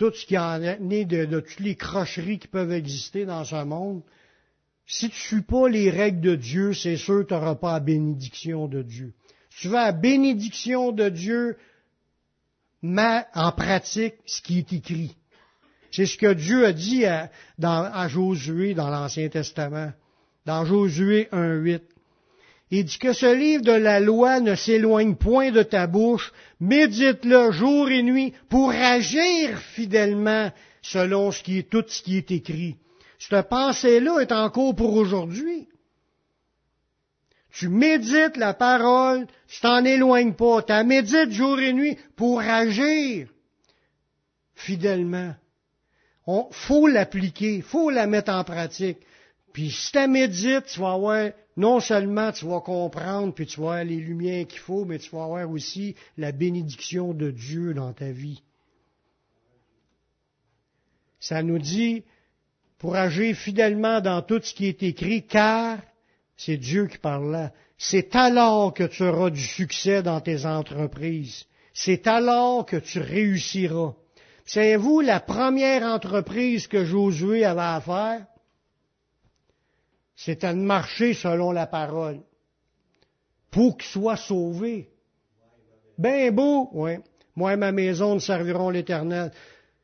tout 0.00 0.14
ce 0.14 0.24
qui 0.24 0.38
en 0.38 0.62
est 0.62 0.80
né 0.80 1.04
de, 1.04 1.40
toutes 1.40 1.60
les 1.60 1.76
crocheries 1.76 2.38
qui 2.38 2.48
peuvent 2.48 2.72
exister 2.72 3.26
dans 3.26 3.44
ce 3.44 3.62
monde, 3.64 4.00
si 4.86 5.10
tu 5.10 5.14
ne 5.14 5.20
suis 5.20 5.42
pas 5.42 5.68
les 5.68 5.90
règles 5.90 6.22
de 6.22 6.36
Dieu, 6.36 6.72
c'est 6.72 6.96
sûr 6.96 7.18
que 7.18 7.28
tu 7.28 7.34
n'auras 7.34 7.54
pas 7.54 7.74
la 7.74 7.80
bénédiction 7.80 8.66
de 8.66 8.80
Dieu. 8.80 9.12
Si 9.50 9.60
tu 9.60 9.68
veux 9.68 9.74
la 9.74 9.92
bénédiction 9.92 10.92
de 10.92 11.10
Dieu, 11.10 11.58
mets 12.80 13.26
en 13.34 13.52
pratique 13.52 14.14
ce 14.24 14.40
qui 14.40 14.60
est 14.60 14.72
écrit. 14.72 15.14
C'est 15.90 16.06
ce 16.06 16.16
que 16.16 16.32
Dieu 16.32 16.64
a 16.64 16.72
dit 16.72 17.04
à, 17.04 17.30
à 17.62 18.08
Josué 18.08 18.72
dans 18.72 18.88
l'Ancien 18.88 19.28
Testament, 19.28 19.92
dans 20.46 20.64
Josué 20.64 21.28
1.8. 21.30 21.82
Il 22.70 22.84
dit 22.84 22.98
que 22.98 23.12
ce 23.12 23.34
livre 23.34 23.64
de 23.64 23.72
la 23.72 23.98
loi 23.98 24.40
ne 24.40 24.54
s'éloigne 24.54 25.16
point 25.16 25.50
de 25.50 25.62
ta 25.62 25.88
bouche, 25.88 26.32
médite-le 26.60 27.50
jour 27.50 27.90
et 27.90 28.02
nuit 28.02 28.32
pour 28.48 28.70
agir 28.70 29.58
fidèlement 29.58 30.52
selon 30.80 31.32
ce 31.32 31.42
qui 31.42 31.58
est, 31.58 31.68
tout 31.68 31.84
ce 31.86 32.02
qui 32.02 32.16
est 32.16 32.30
écrit. 32.30 32.76
Cette 33.18 33.48
pensée-là 33.48 34.20
est 34.20 34.32
encore 34.32 34.74
pour 34.76 34.94
aujourd'hui. 34.94 35.68
Tu 37.52 37.68
médites 37.68 38.36
la 38.36 38.54
parole, 38.54 39.26
tu 39.48 39.60
t'en 39.60 39.84
éloignes 39.84 40.34
pas, 40.34 40.62
tu 40.62 40.84
médites 40.86 41.32
jour 41.32 41.58
et 41.58 41.72
nuit 41.72 41.98
pour 42.14 42.40
agir 42.40 43.28
fidèlement. 44.54 45.34
Il 46.28 46.44
faut 46.52 46.86
l'appliquer, 46.86 47.62
faut 47.62 47.90
la 47.90 48.06
mettre 48.06 48.32
en 48.32 48.44
pratique. 48.44 48.98
Puis 49.52 49.70
si 49.70 49.92
tu 49.92 50.06
médites, 50.06 50.66
tu 50.66 50.80
vas 50.80 50.92
avoir 50.92 51.30
non 51.56 51.80
seulement 51.80 52.32
tu 52.32 52.46
vas 52.46 52.60
comprendre, 52.60 53.34
puis 53.34 53.46
tu 53.46 53.60
vas 53.60 53.66
avoir 53.66 53.84
les 53.84 53.96
lumières 53.96 54.46
qu'il 54.46 54.60
faut, 54.60 54.84
mais 54.84 54.98
tu 54.98 55.10
vas 55.10 55.24
avoir 55.24 55.50
aussi 55.50 55.94
la 56.16 56.32
bénédiction 56.32 57.12
de 57.12 57.30
Dieu 57.30 57.74
dans 57.74 57.92
ta 57.92 58.10
vie. 58.10 58.42
Ça 61.18 61.42
nous 61.42 61.58
dit, 61.58 62.02
pour 62.78 62.96
agir 62.96 63.36
fidèlement 63.36 64.00
dans 64.00 64.22
tout 64.22 64.40
ce 64.42 64.54
qui 64.54 64.66
est 64.66 64.82
écrit, 64.82 65.26
car 65.26 65.78
c'est 66.36 66.56
Dieu 66.56 66.86
qui 66.86 66.96
parle 66.96 67.30
là. 67.30 67.52
C'est 67.76 68.14
alors 68.16 68.72
que 68.72 68.84
tu 68.84 69.02
auras 69.02 69.30
du 69.30 69.42
succès 69.42 70.02
dans 70.02 70.20
tes 70.20 70.46
entreprises. 70.46 71.44
C'est 71.74 72.06
alors 72.06 72.64
que 72.64 72.76
tu 72.76 72.98
réussiras. 73.00 73.94
Savez-vous, 74.46 75.00
la 75.00 75.20
première 75.20 75.82
entreprise 75.82 76.66
que 76.66 76.84
Josué 76.84 77.44
avait 77.44 77.60
à 77.60 77.80
faire, 77.80 78.26
c'était 80.24 80.52
de 80.52 80.58
marcher 80.58 81.14
selon 81.14 81.50
la 81.50 81.66
parole 81.66 82.20
pour 83.50 83.78
qu'il 83.78 83.88
soit 83.88 84.18
sauvé. 84.18 84.90
Ben 85.96 86.34
beau, 86.34 86.68
oui. 86.72 86.98
Moi 87.36 87.54
et 87.54 87.56
ma 87.56 87.72
maison 87.72 88.14
nous 88.14 88.20
serviront 88.20 88.68
l'Éternel. 88.68 89.32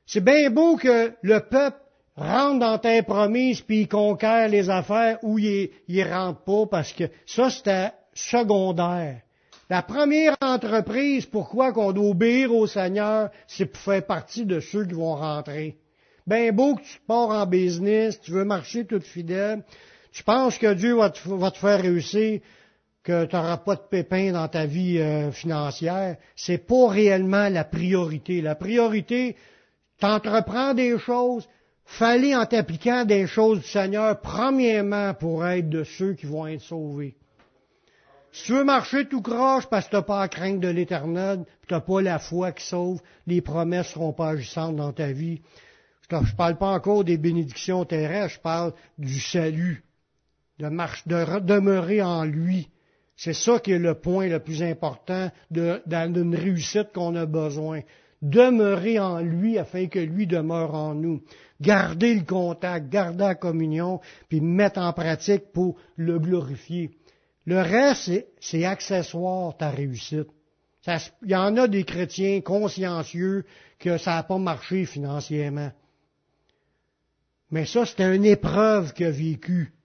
C'est 0.05 0.23
bien 0.23 0.51
beau 0.51 0.77
que 0.77 1.15
le 1.23 1.41
peuple 1.41 1.79
rentre 2.17 2.59
dans 2.59 2.79
tes 2.79 3.03
promesses 3.03 3.63
puis 3.63 3.83
il 3.83 3.89
conquiert 3.89 4.49
les 4.49 4.69
affaires 4.69 5.19
où 5.23 5.39
il, 5.39 5.71
il 5.89 6.03
rentre 6.05 6.43
pas 6.43 6.67
parce 6.67 6.93
que 6.93 7.05
ça 7.25 7.49
c'était 7.49 7.93
secondaire. 8.13 9.23
La 9.71 9.83
première 9.83 10.37
entreprise, 10.43 11.25
pourquoi 11.25 11.73
qu'on 11.73 11.93
doit 11.93 12.11
obéir 12.11 12.55
au 12.55 12.67
Seigneur, 12.67 13.31
c'est 13.47 13.67
pour 13.67 13.81
faire 13.81 14.05
partie 14.05 14.45
de 14.45 14.61
ceux 14.61 14.85
qui 14.85 14.95
vont 14.95 15.17
rentrer. 15.17 15.79
Ben 16.27 16.55
beau 16.55 16.75
que 16.75 16.83
tu 16.83 17.01
en 17.09 17.47
business, 17.47 18.21
tu 18.21 18.33
veux 18.33 18.45
marcher 18.45 18.85
tout 18.85 19.01
fidèle, 19.01 19.65
tu 20.17 20.25
penses 20.25 20.57
que 20.57 20.73
Dieu 20.73 20.97
va 20.97 21.11
te, 21.11 21.59
faire 21.59 21.83
réussir, 21.83 22.41
que 23.03 23.27
tu 23.27 23.37
n'auras 23.37 23.59
pas 23.59 23.77
de 23.77 23.83
pépins 23.83 24.33
dans 24.33 24.49
ta 24.49 24.65
vie 24.65 24.99
euh, 24.99 25.31
financière, 25.31 26.17
c'est 26.35 26.67
pas 26.67 26.89
réellement 26.89 27.51
la 27.51 27.65
priorité. 27.65 28.41
La 28.41 28.55
priorité, 28.55 29.37
t'entreprends 30.01 30.73
des 30.73 30.99
choses, 30.99 31.47
fallait 31.85 32.35
en 32.35 32.47
t'appliquant 32.47 33.05
des 33.05 33.27
choses 33.27 33.61
du 33.61 33.67
Seigneur, 33.67 34.19
premièrement 34.23 35.13
pour 35.13 35.47
être 35.47 35.69
de 35.69 35.85
ceux 35.85 36.15
qui 36.15 36.25
vont 36.25 36.47
être 36.47 36.63
sauvés. 36.63 37.15
Si 38.33 38.45
tu 38.45 38.53
veux 38.53 38.65
marcher 38.65 39.07
tout 39.07 39.21
croche 39.21 39.67
parce 39.67 39.85
que 39.85 39.91
tu 39.91 39.97
n'as 39.97 40.03
pas 40.03 40.23
à 40.23 40.29
craindre 40.29 40.61
de 40.61 40.69
l'éternel, 40.69 41.45
tu 41.69 41.75
n'as 41.75 41.81
pas 41.81 42.01
la 42.01 42.19
foi 42.19 42.53
qui 42.53 42.65
sauve, 42.65 43.03
les 43.27 43.43
promesses 43.43 43.89
ne 43.89 43.93
seront 43.93 44.13
pas 44.15 44.31
agissantes 44.31 44.77
dans 44.77 44.95
ta 44.95 45.13
vie. 45.13 45.43
Je 46.11 46.17
ne 46.17 46.37
parle 46.39 46.57
pas 46.57 46.71
encore 46.71 47.05
des 47.05 47.19
bénédictions 47.19 47.85
terrestres, 47.85 48.37
je 48.37 48.41
parle 48.41 48.73
du 48.97 49.21
salut 49.21 49.83
de, 50.59 50.69
marche, 50.69 51.07
de 51.07 51.41
demeurer 51.41 52.03
en 52.03 52.25
lui. 52.25 52.69
C'est 53.17 53.33
ça 53.33 53.59
qui 53.61 53.73
est 53.73 53.79
le 53.79 53.95
point 53.95 54.29
le 54.29 54.41
plus 54.41 54.63
important 54.63 55.31
d'une 55.51 56.35
réussite 56.37 56.93
qu'on 56.93 57.15
a 57.17 57.27
besoin. 57.27 57.81
Demeurer 58.21 58.99
en 58.99 59.21
lui 59.21 59.59
afin 59.59 59.87
que 59.87 59.99
lui 59.99 60.27
demeure 60.27 60.75
en 60.75 60.95
nous. 60.95 61.23
Garder 61.61 62.15
le 62.15 62.25
contact, 62.25 62.89
garder 62.91 63.25
la 63.25 63.35
communion, 63.35 64.01
puis 64.29 64.41
mettre 64.41 64.81
en 64.81 64.93
pratique 64.93 65.53
pour 65.53 65.77
le 65.97 66.19
glorifier. 66.19 66.91
Le 67.47 67.61
reste, 67.61 68.27
c'est, 68.41 68.65
accessoire, 68.65 69.57
ta 69.57 69.71
réussite. 69.71 70.29
Il 71.23 71.31
y 71.31 71.37
en 71.37 71.57
a 71.57 71.69
des 71.69 71.85
chrétiens 71.85 72.41
consciencieux 72.41 73.45
que 73.79 73.99
ça 73.99 74.17
n'a 74.17 74.23
pas 74.23 74.39
marché 74.39 74.85
financièrement. 74.85 75.73
Mais 77.51 77.65
ça, 77.65 77.87
c'était 77.87 78.15
une 78.15 78.25
épreuve 78.25 78.93
qu'il 78.93 79.07
a 79.07 79.11
vécue 79.11 79.76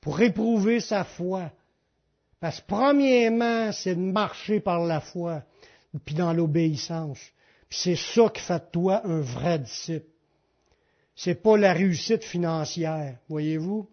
pour 0.00 0.20
éprouver 0.20 0.80
sa 0.80 1.04
foi. 1.04 1.50
Parce 2.40 2.60
que 2.60 2.66
premièrement, 2.66 3.72
c'est 3.72 3.94
de 3.94 4.00
marcher 4.00 4.60
par 4.60 4.84
la 4.84 5.00
foi, 5.00 5.42
puis 6.04 6.14
dans 6.14 6.32
l'obéissance. 6.32 7.18
Puis 7.68 7.78
c'est 7.82 7.96
ça 7.96 8.28
qui 8.28 8.40
fait 8.40 8.58
de 8.58 8.70
toi 8.70 9.02
un 9.04 9.20
vrai 9.20 9.58
disciple. 9.58 10.06
C'est 11.16 11.42
pas 11.42 11.56
la 11.56 11.72
réussite 11.72 12.24
financière, 12.24 13.16
voyez-vous. 13.28 13.88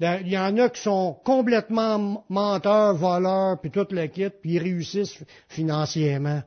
Il 0.00 0.28
y 0.28 0.36
en 0.36 0.58
a 0.58 0.68
qui 0.70 0.82
sont 0.82 1.16
complètement 1.24 2.24
menteurs, 2.28 2.96
voleurs, 2.96 3.60
puis 3.60 3.70
tout 3.70 3.86
le 3.90 4.06
kit, 4.06 4.28
puis 4.28 4.54
ils 4.54 4.58
réussissent 4.58 5.22
financièrement. 5.48 6.42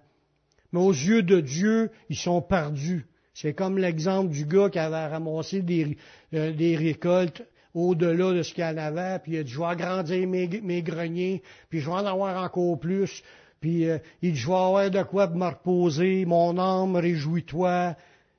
Mais 0.74 0.80
aux 0.80 0.92
yeux 0.92 1.24
de 1.24 1.40
Dieu, 1.40 1.92
ils 2.10 2.18
sont 2.18 2.42
perdus. 2.42 3.08
C'est 3.34 3.54
comme 3.54 3.78
l'exemple 3.78 4.32
du 4.32 4.46
gars 4.46 4.70
qui 4.70 4.80
avait 4.80 5.08
ramassé 5.08 5.62
des, 5.62 5.98
euh, 6.34 6.52
des 6.52 6.76
récoltes 6.76 7.44
au-delà 7.78 8.34
de 8.34 8.42
ce 8.42 8.54
qu'il 8.54 8.64
y 8.64 8.68
en 8.68 8.78
avait, 8.78 9.20
puis 9.20 9.36
il 9.36 9.44
dit, 9.44 9.52
je 9.52 9.60
vais 9.60 9.66
agrandir 9.66 10.28
mes, 10.28 10.82
greniers, 10.82 11.44
puis 11.70 11.80
je 11.80 11.86
vais 11.86 11.96
en 11.96 12.06
avoir 12.06 12.44
encore 12.44 12.80
plus, 12.80 13.24
puis 13.60 13.88
euh, 13.88 14.00
il 14.22 14.34
dit, 14.34 14.40
je 14.40 14.48
vais 14.48 14.54
avoir 14.54 14.90
de 14.90 15.04
quoi 15.04 15.28
me 15.28 15.46
reposer, 15.46 16.26
mon 16.26 16.58
âme, 16.58 16.96
réjouis-toi, 16.96 17.96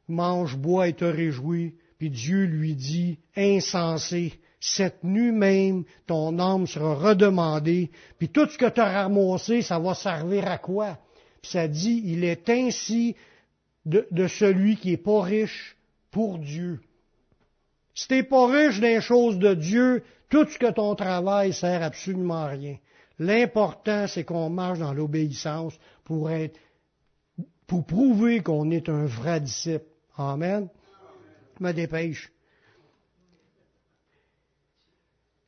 mange, 0.08 0.56
bois 0.56 0.88
et 0.88 0.94
te 0.94 1.04
réjouis. 1.04 1.74
Puis 1.98 2.10
Dieu 2.10 2.44
lui 2.44 2.74
dit, 2.74 3.18
insensé, 3.36 4.34
cette 4.60 5.04
nuit 5.04 5.32
même, 5.32 5.84
ton 6.06 6.38
âme 6.38 6.66
sera 6.66 6.94
redemandée, 6.94 7.90
puis 8.18 8.28
tout 8.28 8.48
ce 8.48 8.58
que 8.58 8.68
tu 8.68 8.80
as 8.80 9.02
ramassé, 9.02 9.62
ça 9.62 9.78
va 9.78 9.94
servir 9.94 10.48
à 10.48 10.58
quoi? 10.58 10.98
Puis 11.42 11.52
ça 11.52 11.68
dit, 11.68 12.02
il 12.04 12.24
est 12.24 12.48
ainsi 12.48 13.14
de, 13.86 14.26
celui 14.26 14.76
qui 14.76 14.92
est 14.92 14.96
pas 14.96 15.22
riche 15.22 15.76
pour 16.10 16.38
Dieu. 16.38 16.80
Si 17.98 18.06
t'es 18.06 18.22
pas 18.22 18.46
riche 18.46 18.78
des 18.78 19.00
choses 19.00 19.40
de 19.40 19.54
Dieu, 19.54 20.04
tout 20.28 20.46
ce 20.46 20.56
que 20.56 20.70
ton 20.70 20.94
travail 20.94 21.52
sert 21.52 21.82
absolument 21.82 22.44
à 22.44 22.46
rien. 22.46 22.76
L'important, 23.18 24.06
c'est 24.06 24.22
qu'on 24.22 24.50
marche 24.50 24.78
dans 24.78 24.94
l'obéissance 24.94 25.74
pour 26.04 26.30
être, 26.30 26.56
pour 27.66 27.84
prouver 27.84 28.40
qu'on 28.40 28.70
est 28.70 28.88
un 28.88 29.06
vrai 29.06 29.40
disciple. 29.40 29.84
Amen. 30.16 30.68
Me 31.58 31.72
dépêche. 31.72 32.30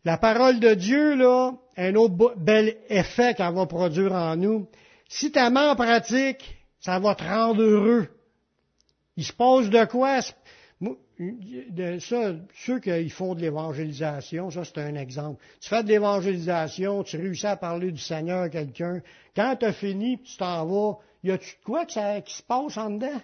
La 0.04 0.18
parole 0.18 0.58
de 0.58 0.74
Dieu, 0.74 1.14
là, 1.14 1.52
un 1.76 1.94
autre 1.94 2.34
bel 2.36 2.78
effet 2.88 3.34
qu'elle 3.34 3.54
va 3.54 3.66
produire 3.66 4.12
en 4.12 4.34
nous. 4.34 4.66
Si 5.08 5.30
tu 5.30 5.38
en 5.38 5.76
pratique, 5.76 6.58
ça 6.80 6.98
va 6.98 7.14
te 7.14 7.22
rendre 7.22 7.62
heureux. 7.62 8.08
Il 9.16 9.24
se 9.24 9.32
passe 9.32 9.70
de 9.70 9.84
quoi? 9.84 10.18
De 11.20 11.98
ça, 11.98 12.32
ceux 12.64 12.80
qui 12.80 13.10
font 13.10 13.34
de 13.34 13.42
l'évangélisation, 13.42 14.50
ça 14.50 14.64
c'est 14.64 14.78
un 14.78 14.94
exemple. 14.94 15.42
Tu 15.60 15.68
fais 15.68 15.82
de 15.82 15.88
l'évangélisation, 15.88 17.02
tu 17.02 17.18
réussis 17.18 17.46
à 17.46 17.56
parler 17.56 17.92
du 17.92 18.00
Seigneur 18.00 18.44
à 18.44 18.48
quelqu'un. 18.48 19.02
Quand 19.36 19.54
tu 19.56 19.66
as 19.66 19.72
fini, 19.74 20.18
tu 20.22 20.38
t'en 20.38 20.64
vas, 20.64 20.98
y 21.22 21.30
a-tu 21.30 21.50
de 21.50 21.64
quoi 21.64 21.84
qui 21.84 21.94
se 22.34 22.42
passe 22.42 22.78
en 22.78 22.88
dedans? 22.88 23.20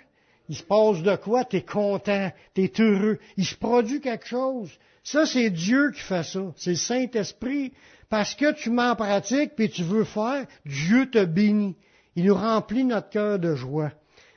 Il 0.50 0.56
se 0.56 0.62
passe 0.62 1.02
de 1.02 1.16
quoi? 1.16 1.46
Tu 1.46 1.56
es 1.56 1.62
content, 1.62 2.30
tu 2.54 2.64
es 2.64 2.72
heureux. 2.80 3.18
Il 3.38 3.46
se 3.46 3.54
produit 3.54 4.02
quelque 4.02 4.26
chose. 4.26 4.70
Ça, 5.02 5.24
c'est 5.24 5.48
Dieu 5.48 5.90
qui 5.92 6.00
fait 6.00 6.22
ça. 6.22 6.52
C'est 6.56 6.70
le 6.70 6.76
Saint-Esprit. 6.76 7.72
Parce 8.10 8.34
que 8.34 8.52
tu 8.52 8.70
m'en 8.70 8.94
pratiques 8.94 9.56
puis 9.56 9.70
tu 9.70 9.82
veux 9.82 10.04
faire, 10.04 10.44
Dieu 10.66 11.10
te 11.10 11.24
bénit. 11.24 11.76
Il 12.14 12.26
nous 12.26 12.34
remplit 12.34 12.84
notre 12.84 13.08
cœur 13.08 13.38
de 13.38 13.54
joie. 13.54 13.90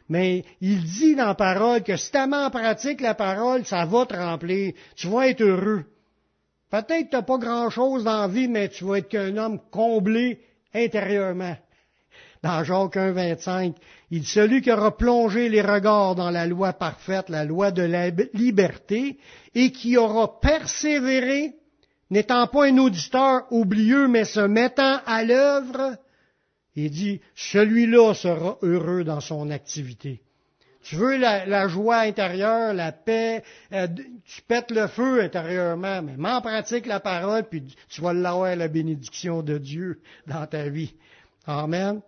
Mais 0.10 0.44
il 0.60 0.84
dit 0.84 1.16
dans 1.16 1.28
la 1.28 1.36
parole 1.36 1.84
que 1.84 1.96
si 1.96 2.12
tu 2.12 2.18
en 2.18 2.50
pratique 2.50 3.00
la 3.02 3.14
parole, 3.14 3.66
ça 3.66 3.86
va 3.86 4.06
te 4.08 4.16
remplir. 4.16 4.74
Tu 4.96 5.08
vas 5.08 5.28
être 5.28 5.42
heureux. 5.42 5.86
Peut-être 6.72 7.06
que 7.06 7.10
tu 7.10 7.16
n'as 7.16 7.22
pas 7.22 7.38
grand-chose 7.38 8.04
dans 8.04 8.28
vie, 8.28 8.48
mais 8.48 8.70
tu 8.70 8.86
vas 8.86 8.98
être 8.98 9.10
qu'un 9.10 9.38
homme 9.38 9.60
comblé 9.72 10.40
intérieurement. 10.74 11.56
Dans 12.42 12.64
Jacques 12.64 12.96
1, 12.96 13.12
25, 13.12 13.76
il 14.12 14.22
dit, 14.22 14.26
celui 14.26 14.62
qui 14.62 14.72
aura 14.72 14.96
plongé 14.96 15.50
les 15.50 15.62
regards 15.62 16.16
dans 16.16 16.30
la 16.30 16.46
loi 16.48 16.74
parfaite, 16.74 17.30
la 17.30 17.44
loi 17.44 17.72
de 17.72 17.82
la 17.82 18.10
liberté, 18.34 19.18
et 19.54 19.72
qui 19.72 19.98
aura 19.98 20.40
persévéré, 20.40 21.56
n'étant 22.10 22.48
pas 22.48 22.68
un 22.68 22.78
auditeur 22.78 23.46
oublieux, 23.52 24.08
mais 24.08 24.24
se 24.24 24.40
mettant 24.40 25.00
à 25.06 25.24
l'œuvre, 25.24 25.98
il 26.86 26.92
dit, 26.92 27.22
celui-là 27.36 28.14
sera 28.14 28.58
heureux 28.62 29.04
dans 29.04 29.20
son 29.22 29.50
activité. 29.50 30.22
Tu 30.82 30.96
veux 30.96 31.18
la, 31.18 31.68
joie 31.68 32.00
intérieure, 32.00 32.74
la 32.74 32.92
paix, 32.92 33.44
euh, 33.74 33.88
tu 34.26 34.42
pètes 34.44 34.72
le 34.72 34.88
feu 34.88 35.22
intérieurement, 35.22 36.02
mais 36.02 36.16
m'en 36.18 36.42
pratique 36.42 36.86
la 36.86 37.00
parole, 37.00 37.44
puis 37.44 37.64
tu 37.90 38.02
vas 38.02 38.14
l'avoir 38.14 38.56
la 38.56 38.68
bénédiction 38.68 39.44
de 39.44 39.58
Dieu 39.58 40.02
dans 40.26 40.48
ta 40.48 40.70
vie. 40.70 40.94
Amen. 41.46 42.02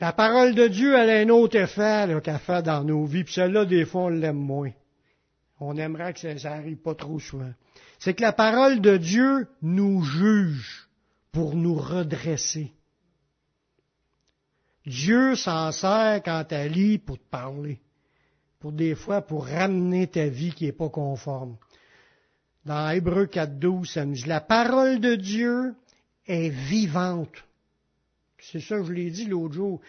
La 0.00 0.12
parole 0.12 0.54
de 0.54 0.68
Dieu, 0.68 0.94
elle 0.96 1.10
a 1.10 1.18
un 1.18 1.28
autre 1.30 1.56
effet 1.56 2.06
qu'elle 2.22 2.38
fait 2.38 2.62
dans 2.62 2.84
nos 2.84 3.04
vies, 3.06 3.24
puis 3.24 3.34
celle-là, 3.34 3.64
des 3.64 3.84
fois, 3.84 4.02
on 4.02 4.08
l'aime 4.08 4.36
moins. 4.36 4.72
On 5.58 5.76
aimerait 5.76 6.12
que 6.12 6.20
ça, 6.20 6.50
n'arrive 6.50 6.76
pas 6.76 6.94
trop 6.94 7.18
souvent. 7.18 7.52
C'est 7.98 8.14
que 8.14 8.22
la 8.22 8.32
parole 8.32 8.80
de 8.80 8.98
Dieu 8.98 9.48
nous 9.62 10.02
juge 10.02 10.86
pour 11.32 11.54
nous 11.54 11.74
redresser. 11.76 12.72
Dieu 14.86 15.34
s'en 15.34 15.72
sert 15.72 16.22
quand 16.24 16.44
tu 16.48 16.68
lis 16.68 16.98
pour 16.98 17.18
te 17.18 17.28
parler. 17.28 17.80
Pour 18.60 18.72
des 18.72 18.94
fois, 18.94 19.20
pour 19.20 19.46
ramener 19.46 20.06
ta 20.06 20.26
vie 20.26 20.52
qui 20.52 20.64
n'est 20.64 20.72
pas 20.72 20.88
conforme. 20.88 21.56
Dans 22.64 22.90
Hébreu 22.90 23.26
4.12, 23.26 23.92
ça 23.92 24.04
nous 24.04 24.14
dit, 24.14 24.24
la 24.26 24.40
parole 24.40 25.00
de 25.00 25.14
Dieu 25.14 25.74
est 26.26 26.48
vivante. 26.48 27.44
C'est 28.38 28.60
ça 28.60 28.76
que 28.78 28.84
je 28.84 28.92
l'ai 28.92 29.10
dit 29.10 29.26
l'autre 29.26 29.54
jour. 29.54 29.80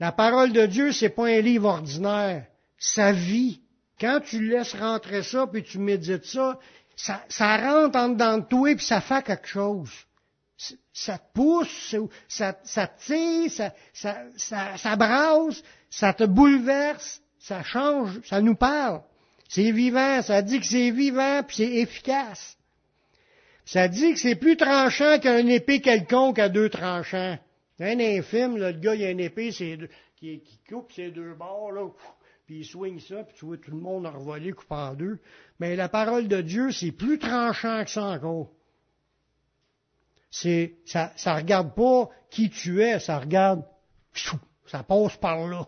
La 0.00 0.12
parole 0.12 0.52
de 0.52 0.66
Dieu, 0.66 0.92
c'est 0.92 1.08
pas 1.10 1.26
un 1.26 1.40
livre 1.40 1.68
ordinaire. 1.68 2.46
Sa 2.78 3.12
vie. 3.12 3.60
Quand 4.00 4.20
tu 4.20 4.46
laisses 4.46 4.74
rentrer 4.74 5.22
ça, 5.22 5.46
puis 5.46 5.62
tu 5.62 5.78
médites 5.78 6.24
ça, 6.24 6.58
ça, 6.96 7.24
ça 7.28 7.56
rentre 7.56 7.98
en 7.98 8.10
dedans 8.10 8.38
de 8.38 8.44
toi, 8.44 8.74
puis 8.74 8.84
ça 8.84 9.00
fait 9.00 9.24
quelque 9.24 9.48
chose. 9.48 9.90
Ça 10.92 11.18
pousse, 11.34 11.94
ça, 12.26 12.58
ça 12.64 12.86
tire, 12.88 13.50
ça, 13.50 13.72
ça, 13.92 14.24
ça, 14.36 14.76
ça 14.76 14.96
brasse, 14.96 15.62
ça 15.88 16.12
te 16.12 16.24
bouleverse, 16.24 17.22
ça 17.38 17.62
change, 17.62 18.20
ça 18.24 18.40
nous 18.40 18.56
parle. 18.56 19.02
C'est 19.48 19.70
vivant, 19.70 20.20
ça 20.22 20.42
dit 20.42 20.60
que 20.60 20.66
c'est 20.66 20.90
vivant, 20.90 21.42
puis 21.42 21.56
c'est 21.56 21.74
efficace. 21.76 22.58
Ça 23.64 23.88
dit 23.88 24.12
que 24.14 24.18
c'est 24.18 24.34
plus 24.34 24.56
tranchant 24.56 25.18
qu'un 25.18 25.46
épée 25.46 25.80
quelconque 25.80 26.38
à 26.38 26.48
deux 26.48 26.68
tranchants. 26.68 27.38
Un 27.80 28.00
infime, 28.00 28.56
là, 28.56 28.72
le 28.72 28.78
gars, 28.78 28.94
il 28.94 29.04
a 29.04 29.10
une 29.10 29.20
épée 29.20 29.50
qui, 29.50 29.78
qui, 30.18 30.60
coupe 30.68 30.92
ses 30.92 31.10
deux 31.10 31.34
bords, 31.34 31.72
là, 31.72 31.88
puis 32.46 32.60
il 32.60 32.64
soigne 32.64 32.98
ça, 32.98 33.22
puis 33.24 33.36
tu 33.38 33.44
vois 33.44 33.56
tout 33.58 33.70
le 33.70 33.76
monde 33.76 34.06
revolé, 34.06 34.52
coupé 34.52 34.74
en 34.74 34.94
deux. 34.94 35.18
Mais 35.60 35.76
la 35.76 35.88
parole 35.88 36.28
de 36.28 36.40
Dieu, 36.40 36.72
c'est 36.72 36.92
plus 36.92 37.18
tranchant 37.18 37.84
que 37.84 37.90
ça 37.90 38.04
encore. 38.04 38.50
C'est, 40.30 40.74
ça, 40.84 41.12
ça 41.16 41.34
regarde 41.34 41.74
pas 41.74 42.10
qui 42.30 42.50
tu 42.50 42.82
es, 42.82 42.98
ça 42.98 43.18
regarde, 43.18 43.64
ça 44.66 44.82
passe 44.82 45.16
par 45.16 45.46
là. 45.46 45.66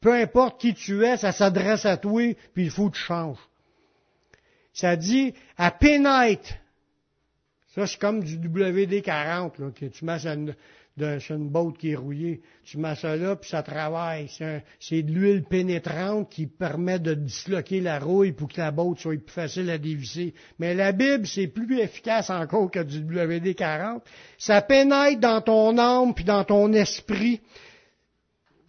Peu 0.00 0.12
importe 0.12 0.60
qui 0.60 0.74
tu 0.74 1.04
es, 1.04 1.16
ça 1.16 1.32
s'adresse 1.32 1.86
à 1.86 1.96
toi, 1.96 2.34
puis 2.52 2.64
il 2.64 2.70
faut 2.70 2.90
que 2.90 2.96
tu 2.96 3.02
changes. 3.02 3.38
Ça 4.72 4.96
dit, 4.96 5.34
à 5.56 5.70
pénètre 5.70 6.54
ça, 7.74 7.88
c'est 7.88 7.98
comme 7.98 8.22
du 8.22 8.38
WD-40, 8.38 9.60
là, 9.60 9.70
que 9.72 9.86
tu 9.86 10.04
mets 10.04 10.18
une, 10.96 11.18
une 11.30 11.48
botte 11.48 11.78
qui 11.78 11.90
est 11.90 11.96
rouillée. 11.96 12.40
Tu 12.64 12.78
mets 12.78 12.94
ça 12.94 13.16
là, 13.16 13.36
puis 13.36 13.50
ça 13.50 13.62
travaille. 13.62 14.28
C'est 14.80 15.02
de 15.02 15.12
l'huile 15.12 15.44
pénétrante 15.44 16.30
qui 16.30 16.46
permet 16.46 16.98
de 16.98 17.14
disloquer 17.14 17.80
la 17.80 17.98
rouille 17.98 18.32
pour 18.32 18.48
que 18.48 18.60
la 18.60 18.70
botte 18.70 19.00
soit 19.00 19.16
plus 19.16 19.32
facile 19.32 19.70
à 19.70 19.78
dévisser. 19.78 20.34
Mais 20.58 20.74
la 20.74 20.92
Bible, 20.92 21.26
c'est 21.26 21.48
plus 21.48 21.78
efficace 21.80 22.30
encore 22.30 22.70
que 22.70 22.82
du 22.82 23.00
WD-40. 23.00 24.00
Ça 24.38 24.62
pénètre 24.62 25.20
dans 25.20 25.40
ton 25.40 25.78
âme, 25.78 26.14
puis 26.14 26.24
dans 26.24 26.44
ton 26.44 26.72
esprit. 26.72 27.40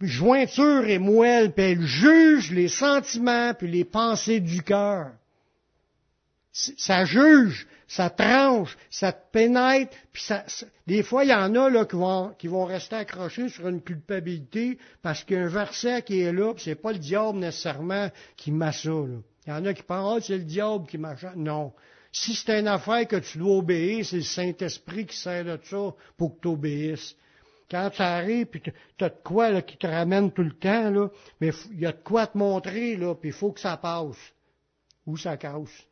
Jointure 0.00 0.86
et 0.86 0.98
moelle, 0.98 1.52
puis 1.52 1.64
elle 1.64 1.82
juge 1.82 2.50
les 2.50 2.68
sentiments, 2.68 3.54
puis 3.54 3.70
les 3.70 3.84
pensées 3.84 4.40
du 4.40 4.62
cœur. 4.62 5.12
Ça 6.76 7.04
juge 7.04 7.66
ça 7.88 8.10
tranche, 8.10 8.76
ça 8.90 9.12
te 9.12 9.30
pénètre, 9.30 9.96
puis 10.12 10.22
ça, 10.22 10.44
des 10.86 11.02
fois, 11.02 11.24
il 11.24 11.30
y 11.30 11.34
en 11.34 11.54
a 11.54 11.70
là, 11.70 11.84
qui, 11.84 11.96
vont, 11.96 12.34
qui 12.36 12.48
vont 12.48 12.64
rester 12.64 12.96
accrochés 12.96 13.48
sur 13.48 13.68
une 13.68 13.80
culpabilité 13.80 14.78
parce 15.02 15.22
qu'il 15.22 15.36
y 15.36 15.38
a 15.38 15.44
un 15.44 15.48
verset 15.48 16.02
qui 16.02 16.20
est 16.20 16.32
là, 16.32 16.52
puis 16.54 16.64
c'est 16.64 16.74
pas 16.74 16.92
le 16.92 16.98
diable 16.98 17.38
nécessairement 17.38 18.10
qui 18.36 18.50
m'a 18.50 18.72
ça. 18.72 18.90
Il 18.90 19.50
y 19.50 19.52
en 19.52 19.64
a 19.64 19.72
qui 19.72 19.82
pensent, 19.84 20.22
ah, 20.22 20.26
c'est 20.26 20.38
le 20.38 20.44
diable 20.44 20.86
qui 20.86 20.98
m'a 20.98 21.14
Non. 21.36 21.72
Si 22.10 22.34
c'est 22.34 22.58
une 22.58 22.68
affaire 22.68 23.06
que 23.06 23.16
tu 23.16 23.38
dois 23.38 23.58
obéir, 23.58 24.04
c'est 24.04 24.16
le 24.16 24.22
Saint-Esprit 24.22 25.06
qui 25.06 25.16
sert 25.16 25.44
de 25.44 25.58
ça 25.62 25.94
pour 26.16 26.36
que 26.36 26.40
tu 26.40 26.48
obéisses. 26.48 27.14
Quand 27.70 27.90
ça 27.94 28.14
arrive, 28.14 28.46
puis 28.46 28.62
tu 28.62 29.04
as 29.04 29.08
de 29.10 29.14
quoi 29.22 29.50
là, 29.50 29.62
qui 29.62 29.76
te 29.76 29.86
ramène 29.86 30.32
tout 30.32 30.42
le 30.42 30.54
temps, 30.54 30.90
là, 30.90 31.08
mais 31.40 31.50
il 31.72 31.80
y 31.80 31.86
a 31.86 31.92
de 31.92 32.02
quoi 32.02 32.26
te 32.26 32.38
montrer, 32.38 32.96
là, 32.96 33.14
puis 33.14 33.30
il 33.30 33.34
faut 33.34 33.52
que 33.52 33.60
ça 33.60 33.76
passe. 33.76 34.16
Ou 35.04 35.16
ça 35.16 35.36
casse? 35.36 35.86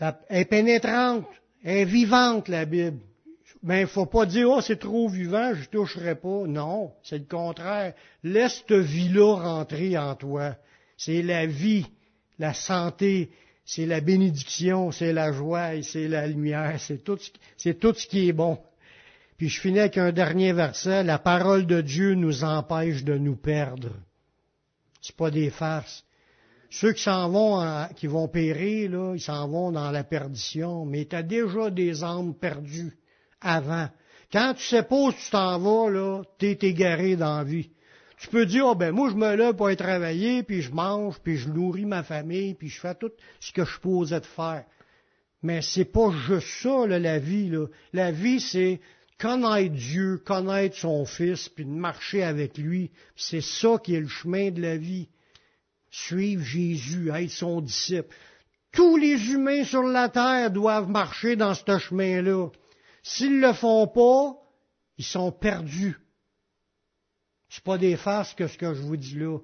Elle 0.00 0.14
est 0.30 0.44
pénétrante, 0.44 1.26
elle 1.64 1.78
est 1.78 1.84
vivante, 1.84 2.48
la 2.48 2.64
Bible. 2.64 3.00
Mais 3.62 3.80
il 3.80 3.86
faut 3.86 4.06
pas 4.06 4.26
dire, 4.26 4.50
oh, 4.50 4.60
c'est 4.60 4.78
trop 4.78 5.08
vivant, 5.08 5.52
je 5.54 5.68
toucherai 5.68 6.14
pas. 6.14 6.46
Non, 6.46 6.92
c'est 7.02 7.18
le 7.18 7.24
contraire. 7.24 7.94
Laisse 8.22 8.62
cette 8.68 8.78
vie-là 8.78 9.34
rentrer 9.34 9.98
en 9.98 10.14
toi. 10.14 10.56
C'est 10.96 11.22
la 11.22 11.46
vie, 11.46 11.86
la 12.38 12.54
santé, 12.54 13.30
c'est 13.64 13.86
la 13.86 14.00
bénédiction, 14.00 14.92
c'est 14.92 15.12
la 15.12 15.32
joie, 15.32 15.82
c'est 15.82 16.06
la 16.06 16.26
lumière, 16.28 16.76
c'est 16.78 17.02
tout, 17.02 17.18
tout 17.80 17.94
ce 17.94 18.06
qui 18.06 18.28
est 18.28 18.32
bon. 18.32 18.58
Puis 19.36 19.48
je 19.48 19.60
finis 19.60 19.80
avec 19.80 19.98
un 19.98 20.12
dernier 20.12 20.52
verset. 20.52 21.02
La 21.02 21.18
parole 21.18 21.66
de 21.66 21.80
Dieu 21.80 22.14
nous 22.14 22.44
empêche 22.44 23.04
de 23.04 23.18
nous 23.18 23.36
perdre. 23.36 23.90
C'est 25.02 25.16
pas 25.16 25.30
des 25.30 25.50
farces. 25.50 26.05
Ceux 26.78 26.92
qui 26.92 27.04
s'en 27.04 27.30
vont, 27.30 27.88
qui 27.96 28.06
vont 28.06 28.28
périr, 28.28 28.90
là, 28.90 29.14
ils 29.14 29.20
s'en 29.20 29.48
vont 29.48 29.72
dans 29.72 29.90
la 29.90 30.04
perdition, 30.04 30.84
mais 30.84 31.06
tu 31.06 31.16
as 31.16 31.22
déjà 31.22 31.70
des 31.70 32.04
âmes 32.04 32.34
perdues 32.34 32.98
avant. 33.40 33.88
Quand 34.30 34.52
tu 34.52 34.62
sais 34.62 34.82
pas 34.82 34.96
où 34.96 35.10
tu 35.10 35.30
t'en 35.30 35.58
vas, 35.58 35.88
là, 35.88 36.22
t'es 36.38 36.58
égaré 36.60 37.16
dans 37.16 37.38
la 37.38 37.44
vie. 37.44 37.70
Tu 38.18 38.28
peux 38.28 38.44
dire, 38.44 38.66
oh, 38.66 38.74
ben, 38.74 38.92
moi, 38.92 39.08
je 39.08 39.14
me 39.14 39.36
lève 39.36 39.54
pour 39.54 39.68
aller 39.68 39.76
travailler, 39.76 40.42
puis 40.42 40.60
je 40.60 40.70
mange, 40.70 41.18
puis 41.20 41.38
je 41.38 41.48
nourris 41.48 41.86
ma 41.86 42.02
famille, 42.02 42.52
puis 42.52 42.68
je 42.68 42.78
fais 42.78 42.94
tout 42.94 43.12
ce 43.40 43.52
que 43.52 43.64
je 43.64 43.80
posais 43.80 44.20
de 44.20 44.26
faire. 44.26 44.66
Mais 45.42 45.62
c'est 45.62 45.86
pas 45.86 46.10
juste 46.26 46.62
ça, 46.62 46.86
là, 46.86 46.98
la 46.98 47.18
vie. 47.18 47.50
La 47.94 48.12
vie, 48.12 48.40
c'est 48.40 48.80
connaître 49.18 49.74
Dieu, 49.74 50.18
connaître 50.18 50.76
son 50.76 51.06
Fils, 51.06 51.48
puis 51.48 51.64
de 51.64 51.70
marcher 51.70 52.22
avec 52.22 52.58
lui. 52.58 52.90
C'est 53.14 53.40
ça 53.40 53.78
qui 53.82 53.94
est 53.94 54.00
le 54.00 54.08
chemin 54.08 54.50
de 54.50 54.60
la 54.60 54.76
vie 54.76 55.08
suivre 55.96 56.44
Jésus, 56.44 57.10
être 57.10 57.30
son 57.30 57.60
disciple. 57.60 58.14
Tous 58.72 58.96
les 58.96 59.32
humains 59.32 59.64
sur 59.64 59.82
la 59.82 60.08
terre 60.08 60.50
doivent 60.50 60.90
marcher 60.90 61.36
dans 61.36 61.54
ce 61.54 61.78
chemin-là. 61.78 62.48
S'ils 63.02 63.40
le 63.40 63.52
font 63.54 63.86
pas, 63.86 64.34
ils 64.98 65.04
sont 65.04 65.32
perdus. 65.32 65.98
C'est 67.48 67.64
pas 67.64 67.78
des 67.78 67.96
farces 67.96 68.34
que 68.34 68.46
ce 68.46 68.58
que 68.58 68.74
je 68.74 68.82
vous 68.82 68.96
dis 68.96 69.18
là. 69.18 69.38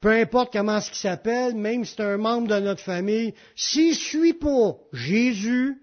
Peu 0.00 0.10
importe 0.10 0.52
comment 0.52 0.80
ce 0.80 0.90
qu'il 0.90 0.98
s'appelle, 0.98 1.54
même 1.54 1.84
si 1.84 1.94
c'est 1.94 2.02
un 2.02 2.16
membre 2.16 2.48
de 2.48 2.60
notre 2.60 2.82
famille, 2.82 3.34
s'il 3.54 3.94
suit 3.94 4.34
pas 4.34 4.76
Jésus, 4.92 5.80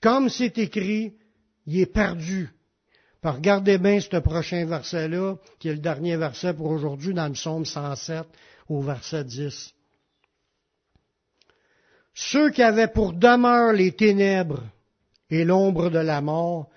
comme 0.00 0.28
c'est 0.28 0.58
écrit, 0.58 1.14
il 1.66 1.80
est 1.80 1.86
perdu. 1.86 2.50
regardez 3.22 3.78
bien 3.78 3.98
ce 3.98 4.16
prochain 4.18 4.64
verset-là, 4.64 5.36
qui 5.58 5.68
est 5.68 5.74
le 5.74 5.80
dernier 5.80 6.16
verset 6.16 6.54
pour 6.54 6.70
aujourd'hui 6.70 7.12
dans 7.14 7.26
le 7.26 7.32
psaume 7.32 7.64
107 7.64 8.26
au 8.68 8.80
verset 8.80 9.24
10. 9.24 9.74
Ceux 12.14 12.50
qui 12.50 12.62
avaient 12.62 12.88
pour 12.88 13.12
demeure 13.12 13.72
les 13.72 13.92
ténèbres 13.92 14.62
et 15.30 15.44
l'ombre 15.44 15.90
de 15.90 15.98
la 15.98 16.20
mort 16.20 16.68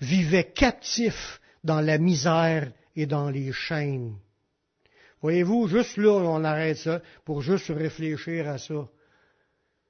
vivaient 0.00 0.50
captifs 0.52 1.40
dans 1.64 1.80
la 1.80 1.98
misère 1.98 2.70
et 2.96 3.06
dans 3.06 3.30
les 3.30 3.52
chaînes. 3.52 4.16
Voyez-vous, 5.20 5.68
juste 5.68 5.96
là, 5.96 6.12
on 6.12 6.44
arrête 6.44 6.78
ça 6.78 7.00
pour 7.24 7.42
juste 7.42 7.68
réfléchir 7.68 8.48
à 8.48 8.58
ça. 8.58 8.88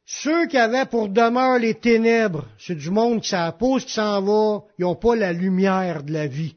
Ceux 0.06 0.46
qui 0.46 0.56
avaient 0.56 0.86
pour 0.86 1.10
demeure 1.10 1.58
les 1.58 1.74
ténèbres, 1.74 2.46
c'est 2.58 2.74
du 2.74 2.90
monde 2.90 3.20
qui 3.20 3.28
s'appose, 3.28 3.84
qui 3.84 3.92
s'en 3.92 4.22
va, 4.22 4.64
ils 4.78 4.82
n'ont 4.82 4.94
pas 4.94 5.16
la 5.16 5.34
lumière 5.34 6.02
de 6.02 6.12
la 6.12 6.26
vie. 6.26 6.56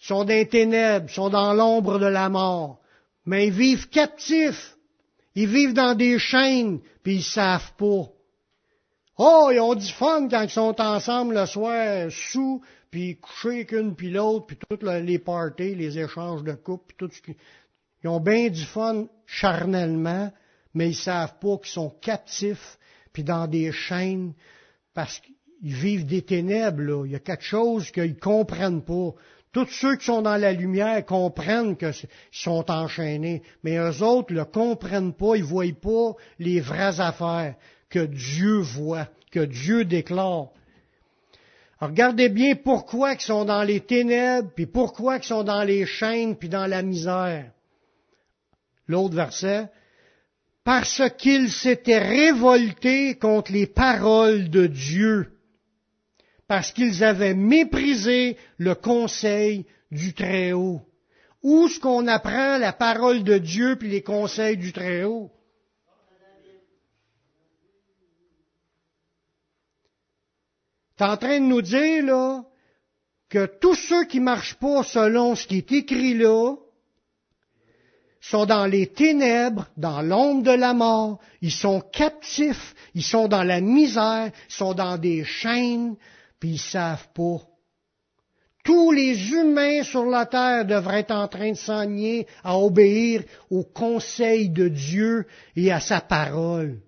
Ils 0.00 0.06
sont 0.06 0.24
dans 0.24 0.34
les 0.34 0.48
ténèbres, 0.48 1.06
ils 1.08 1.14
sont 1.14 1.30
dans 1.30 1.54
l'ombre 1.54 2.00
de 2.00 2.06
la 2.06 2.28
mort, 2.28 2.80
mais 3.26 3.48
ils 3.48 3.52
vivent 3.52 3.88
captifs. 3.88 4.76
Ils 5.34 5.48
vivent 5.48 5.74
dans 5.74 5.94
des 5.94 6.18
chaînes, 6.18 6.80
puis 7.02 7.16
ils 7.16 7.22
savent 7.22 7.72
pas. 7.76 8.08
Oh, 9.18 9.50
ils 9.52 9.60
ont 9.60 9.74
du 9.74 9.92
fun 9.92 10.28
quand 10.28 10.42
ils 10.42 10.50
sont 10.50 10.80
ensemble 10.80 11.34
le 11.34 11.46
soir, 11.46 12.10
sous, 12.10 12.62
puis 12.90 13.18
couchés 13.18 13.66
qu'une 13.66 13.94
puis 13.94 14.10
l'autre, 14.10 14.46
puis 14.46 14.58
toutes 14.68 14.82
les 14.82 15.18
parties, 15.18 15.74
les 15.74 15.98
échanges 15.98 16.42
de 16.42 16.52
coupe, 16.52 16.84
puis 16.88 16.96
tout 16.98 17.10
ce 17.12 17.20
qui... 17.20 17.36
Ils 18.04 18.08
ont 18.08 18.20
bien 18.20 18.48
du 18.48 18.64
fun 18.64 19.06
charnellement, 19.26 20.32
mais 20.74 20.90
ils 20.90 20.94
savent 20.94 21.38
pas 21.40 21.56
qu'ils 21.58 21.72
sont 21.72 21.90
captifs, 22.00 22.78
puis 23.12 23.24
dans 23.24 23.46
des 23.46 23.72
chaînes, 23.72 24.34
parce 24.94 25.20
qu'ils 25.20 25.74
vivent 25.74 26.06
des 26.06 26.22
ténèbres. 26.22 27.06
Il 27.06 27.12
y 27.12 27.16
a 27.16 27.20
quelque 27.20 27.44
chose 27.44 27.90
qu'ils 27.90 28.18
comprennent 28.18 28.84
pas. 28.84 29.14
Tous 29.56 29.70
ceux 29.70 29.96
qui 29.96 30.04
sont 30.04 30.20
dans 30.20 30.36
la 30.36 30.52
lumière 30.52 31.02
comprennent 31.06 31.78
qu'ils 31.78 31.94
sont 32.30 32.70
enchaînés, 32.70 33.42
mais 33.64 33.78
eux 33.78 34.02
autres 34.02 34.34
ne 34.34 34.40
le 34.40 34.44
comprennent 34.44 35.14
pas, 35.14 35.34
ils 35.34 35.44
ne 35.44 35.46
voient 35.46 35.64
pas 35.80 36.12
les 36.38 36.60
vraies 36.60 37.00
affaires 37.00 37.54
que 37.88 38.00
Dieu 38.00 38.58
voit, 38.58 39.08
que 39.32 39.40
Dieu 39.40 39.86
déclare. 39.86 40.48
regardez 41.80 42.28
bien 42.28 42.54
pourquoi 42.54 43.14
ils 43.14 43.20
sont 43.22 43.46
dans 43.46 43.62
les 43.62 43.80
ténèbres, 43.80 44.50
puis 44.54 44.66
pourquoi 44.66 45.16
ils 45.16 45.24
sont 45.24 45.42
dans 45.42 45.62
les 45.62 45.86
chaînes, 45.86 46.36
puis 46.36 46.50
dans 46.50 46.66
la 46.66 46.82
misère. 46.82 47.50
L'autre 48.86 49.14
verset, 49.14 49.70
parce 50.64 51.00
qu'ils 51.16 51.50
s'étaient 51.50 51.96
révoltés 51.96 53.14
contre 53.14 53.52
les 53.52 53.66
paroles 53.66 54.50
de 54.50 54.66
Dieu 54.66 55.32
parce 56.48 56.72
qu'ils 56.72 57.02
avaient 57.02 57.34
méprisé 57.34 58.36
le 58.58 58.74
conseil 58.74 59.66
du 59.90 60.14
Très-Haut. 60.14 60.80
Où 61.42 61.66
est-ce 61.66 61.80
qu'on 61.80 62.06
apprend 62.06 62.58
la 62.58 62.72
parole 62.72 63.22
de 63.22 63.38
Dieu 63.38 63.76
puis 63.76 63.88
les 63.88 64.02
conseils 64.02 64.56
du 64.56 64.72
Très-Haut? 64.72 65.30
Tu 70.96 71.04
en 71.04 71.16
train 71.16 71.40
de 71.40 71.44
nous 71.44 71.62
dire, 71.62 72.04
là, 72.06 72.42
que 73.28 73.46
tous 73.46 73.74
ceux 73.74 74.04
qui 74.04 74.18
marchent 74.18 74.54
pas 74.54 74.82
selon 74.82 75.34
ce 75.34 75.46
qui 75.46 75.58
est 75.58 75.72
écrit 75.72 76.14
là, 76.14 76.56
sont 78.20 78.46
dans 78.46 78.66
les 78.66 78.86
ténèbres, 78.86 79.68
dans 79.76 80.00
l'ombre 80.02 80.42
de 80.42 80.52
la 80.52 80.74
mort, 80.74 81.20
ils 81.42 81.52
sont 81.52 81.80
captifs, 81.80 82.74
ils 82.94 83.04
sont 83.04 83.28
dans 83.28 83.44
la 83.44 83.60
misère, 83.60 84.32
ils 84.48 84.52
sont 84.52 84.74
dans 84.74 84.96
des 84.96 85.22
chaînes, 85.22 85.96
puis 86.46 86.54
ils 86.54 86.58
savent 86.58 87.08
pas. 87.12 87.40
Tous 88.62 88.92
les 88.92 89.32
humains 89.32 89.82
sur 89.82 90.06
la 90.06 90.26
terre 90.26 90.64
devraient 90.64 91.00
être 91.00 91.12
en 91.12 91.28
train 91.28 91.50
de 91.50 91.56
s'enligner 91.56 92.26
à 92.44 92.58
obéir 92.58 93.24
au 93.50 93.64
conseil 93.64 94.48
de 94.48 94.68
Dieu 94.68 95.26
et 95.56 95.72
à 95.72 95.80
sa 95.80 96.00
parole. 96.00 96.80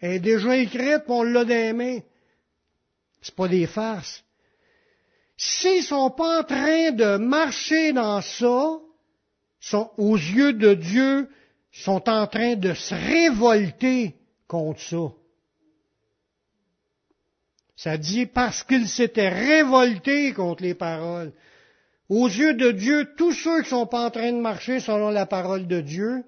Elle 0.00 0.14
est 0.14 0.20
déjà 0.20 0.56
écrite, 0.56 1.02
on 1.08 1.22
l'a 1.22 1.44
dans 1.44 1.50
les 1.50 1.72
mains. 1.72 2.00
C'est 3.20 3.34
pas 3.34 3.48
des 3.48 3.66
farces. 3.66 4.24
S'ils 5.36 5.84
sont 5.84 6.10
pas 6.10 6.40
en 6.40 6.44
train 6.44 6.90
de 6.92 7.18
marcher 7.18 7.92
dans 7.92 8.20
ça, 8.20 8.78
aux 9.96 10.16
yeux 10.16 10.52
de 10.54 10.74
Dieu, 10.74 11.28
sont 11.70 12.08
en 12.08 12.26
train 12.26 12.56
de 12.56 12.74
se 12.74 12.94
révolter 12.94 14.16
contre 14.48 14.80
ça. 14.80 15.12
Ça 17.78 17.96
dit 17.96 18.26
parce 18.26 18.64
qu'ils 18.64 18.88
s'étaient 18.88 19.28
révoltés 19.28 20.32
contre 20.32 20.64
les 20.64 20.74
paroles. 20.74 21.32
Aux 22.08 22.26
yeux 22.26 22.54
de 22.54 22.72
Dieu, 22.72 23.08
tous 23.16 23.32
ceux 23.32 23.62
qui 23.62 23.66
ne 23.66 23.78
sont 23.78 23.86
pas 23.86 24.04
en 24.04 24.10
train 24.10 24.32
de 24.32 24.40
marcher 24.40 24.80
selon 24.80 25.10
la 25.10 25.26
parole 25.26 25.68
de 25.68 25.80
Dieu, 25.80 26.24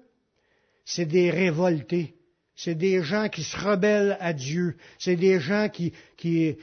c'est 0.85 1.05
des 1.05 1.29
révoltés. 1.29 2.15
C'est 2.55 2.75
des 2.75 3.03
gens 3.03 3.27
qui 3.27 3.43
se 3.43 3.57
rebellent 3.57 4.15
à 4.21 4.31
Dieu. 4.31 4.77
C'est 4.97 5.17
des 5.17 5.41
gens 5.41 5.67
qui, 5.67 5.91
qui, 6.15 6.55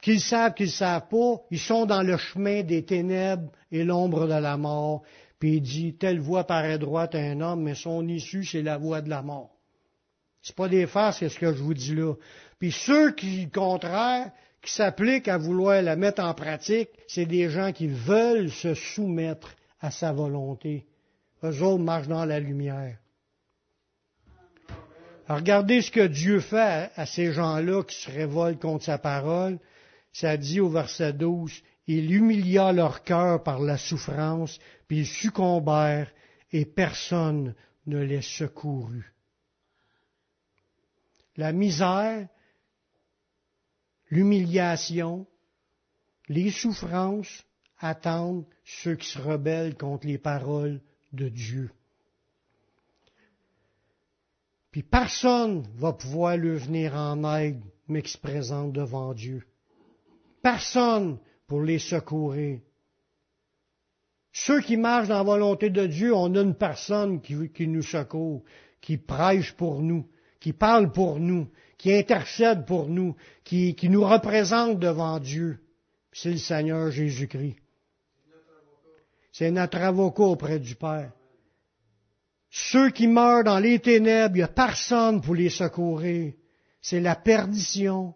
qu'ils 0.00 0.20
savent 0.20 0.54
qu'ils 0.54 0.66
ne 0.66 0.70
savent 0.70 1.08
pas, 1.08 1.42
ils 1.50 1.58
sont 1.58 1.84
dans 1.84 2.02
le 2.02 2.16
chemin 2.16 2.62
des 2.62 2.84
ténèbres 2.84 3.50
et 3.72 3.82
l'ombre 3.82 4.28
de 4.28 4.40
la 4.40 4.56
mort. 4.56 5.02
Puis 5.40 5.56
il 5.56 5.62
dit, 5.62 5.96
telle 5.96 6.20
voie 6.20 6.44
paraît 6.44 6.78
droite 6.78 7.16
à 7.16 7.18
un 7.18 7.40
homme, 7.40 7.64
mais 7.64 7.74
son 7.74 8.06
issue, 8.06 8.44
c'est 8.44 8.62
la 8.62 8.78
voie 8.78 9.00
de 9.00 9.10
la 9.10 9.22
mort. 9.22 9.56
C'est 10.42 10.54
pas 10.54 10.68
des 10.68 10.86
farces, 10.86 11.18
c'est 11.18 11.28
ce 11.28 11.40
que 11.40 11.52
je 11.52 11.60
vous 11.60 11.74
dis 11.74 11.96
là. 11.96 12.14
Puis 12.58 12.72
ceux 12.72 13.12
qui, 13.12 13.50
contraire, 13.50 14.30
qui 14.62 14.72
s'appliquent 14.72 15.28
à 15.28 15.38
vouloir 15.38 15.82
la 15.82 15.96
mettre 15.96 16.22
en 16.22 16.34
pratique, 16.34 16.90
c'est 17.06 17.26
des 17.26 17.50
gens 17.50 17.72
qui 17.72 17.86
veulent 17.86 18.50
se 18.50 18.74
soumettre 18.74 19.54
à 19.80 19.90
sa 19.90 20.12
volonté. 20.12 20.86
Eux 21.44 21.62
autres 21.62 21.84
marchent 21.84 22.08
dans 22.08 22.24
la 22.24 22.40
lumière. 22.40 22.98
Regardez 25.28 25.82
ce 25.82 25.90
que 25.90 26.06
Dieu 26.06 26.40
fait 26.40 26.90
à, 26.94 27.04
ces 27.04 27.32
gens-là 27.32 27.82
qui 27.82 27.96
se 27.96 28.10
révoltent 28.10 28.60
contre 28.60 28.84
sa 28.84 28.98
parole. 28.98 29.58
Ça 30.12 30.36
dit 30.36 30.60
au 30.60 30.68
verset 30.68 31.12
12, 31.12 31.62
il 31.88 32.12
humilia 32.12 32.72
leur 32.72 33.02
cœur 33.02 33.42
par 33.42 33.60
la 33.60 33.76
souffrance, 33.76 34.58
puis 34.88 35.00
ils 35.00 35.06
succombèrent, 35.06 36.10
et 36.52 36.64
personne 36.64 37.54
ne 37.86 37.98
les 37.98 38.22
secourut. 38.22 39.12
La 41.36 41.52
misère, 41.52 42.28
l'humiliation, 44.10 45.26
les 46.28 46.50
souffrances 46.50 47.44
attendent 47.78 48.46
ceux 48.64 48.96
qui 48.96 49.08
se 49.08 49.18
rebellent 49.18 49.76
contre 49.76 50.06
les 50.06 50.18
paroles 50.18 50.80
de 51.12 51.28
Dieu. 51.28 51.70
Puis 54.70 54.82
personne 54.82 55.62
ne 55.62 55.80
va 55.80 55.92
pouvoir 55.92 56.36
lui 56.36 56.56
venir 56.58 56.94
en 56.94 57.38
aide, 57.38 57.62
mais 57.88 58.02
qui 58.02 58.12
se 58.12 58.18
présente 58.18 58.72
devant 58.72 59.14
Dieu. 59.14 59.46
Personne 60.42 61.18
pour 61.46 61.62
les 61.62 61.78
secourir. 61.78 62.60
Ceux 64.32 64.60
qui 64.60 64.76
marchent 64.76 65.08
dans 65.08 65.16
la 65.16 65.22
volonté 65.22 65.70
de 65.70 65.86
Dieu, 65.86 66.14
on 66.14 66.34
a 66.34 66.42
une 66.42 66.54
personne 66.54 67.22
qui 67.22 67.66
nous 67.66 67.82
secourt, 67.82 68.42
qui 68.82 68.98
prêche 68.98 69.52
pour 69.52 69.80
nous, 69.80 70.06
qui 70.40 70.52
parle 70.52 70.92
pour 70.92 71.18
nous, 71.18 71.48
qui 71.78 71.92
intercède 71.92 72.64
pour 72.64 72.88
nous, 72.88 73.14
qui, 73.44 73.74
qui 73.74 73.88
nous 73.88 74.04
représente 74.04 74.78
devant 74.78 75.18
Dieu. 75.18 75.60
C'est 76.12 76.30
le 76.30 76.38
Seigneur 76.38 76.90
Jésus-Christ. 76.90 77.56
C'est 79.32 79.50
notre 79.50 79.78
avocat 79.78 80.22
auprès 80.22 80.58
du 80.58 80.74
Père. 80.74 81.12
Ceux 82.50 82.90
qui 82.90 83.06
meurent 83.06 83.44
dans 83.44 83.58
les 83.58 83.78
ténèbres, 83.78 84.34
il 84.36 84.38
n'y 84.38 84.42
a 84.42 84.48
personne 84.48 85.20
pour 85.20 85.34
les 85.34 85.50
secourir. 85.50 86.32
C'est 86.80 87.00
la 87.00 87.14
perdition 87.14 88.14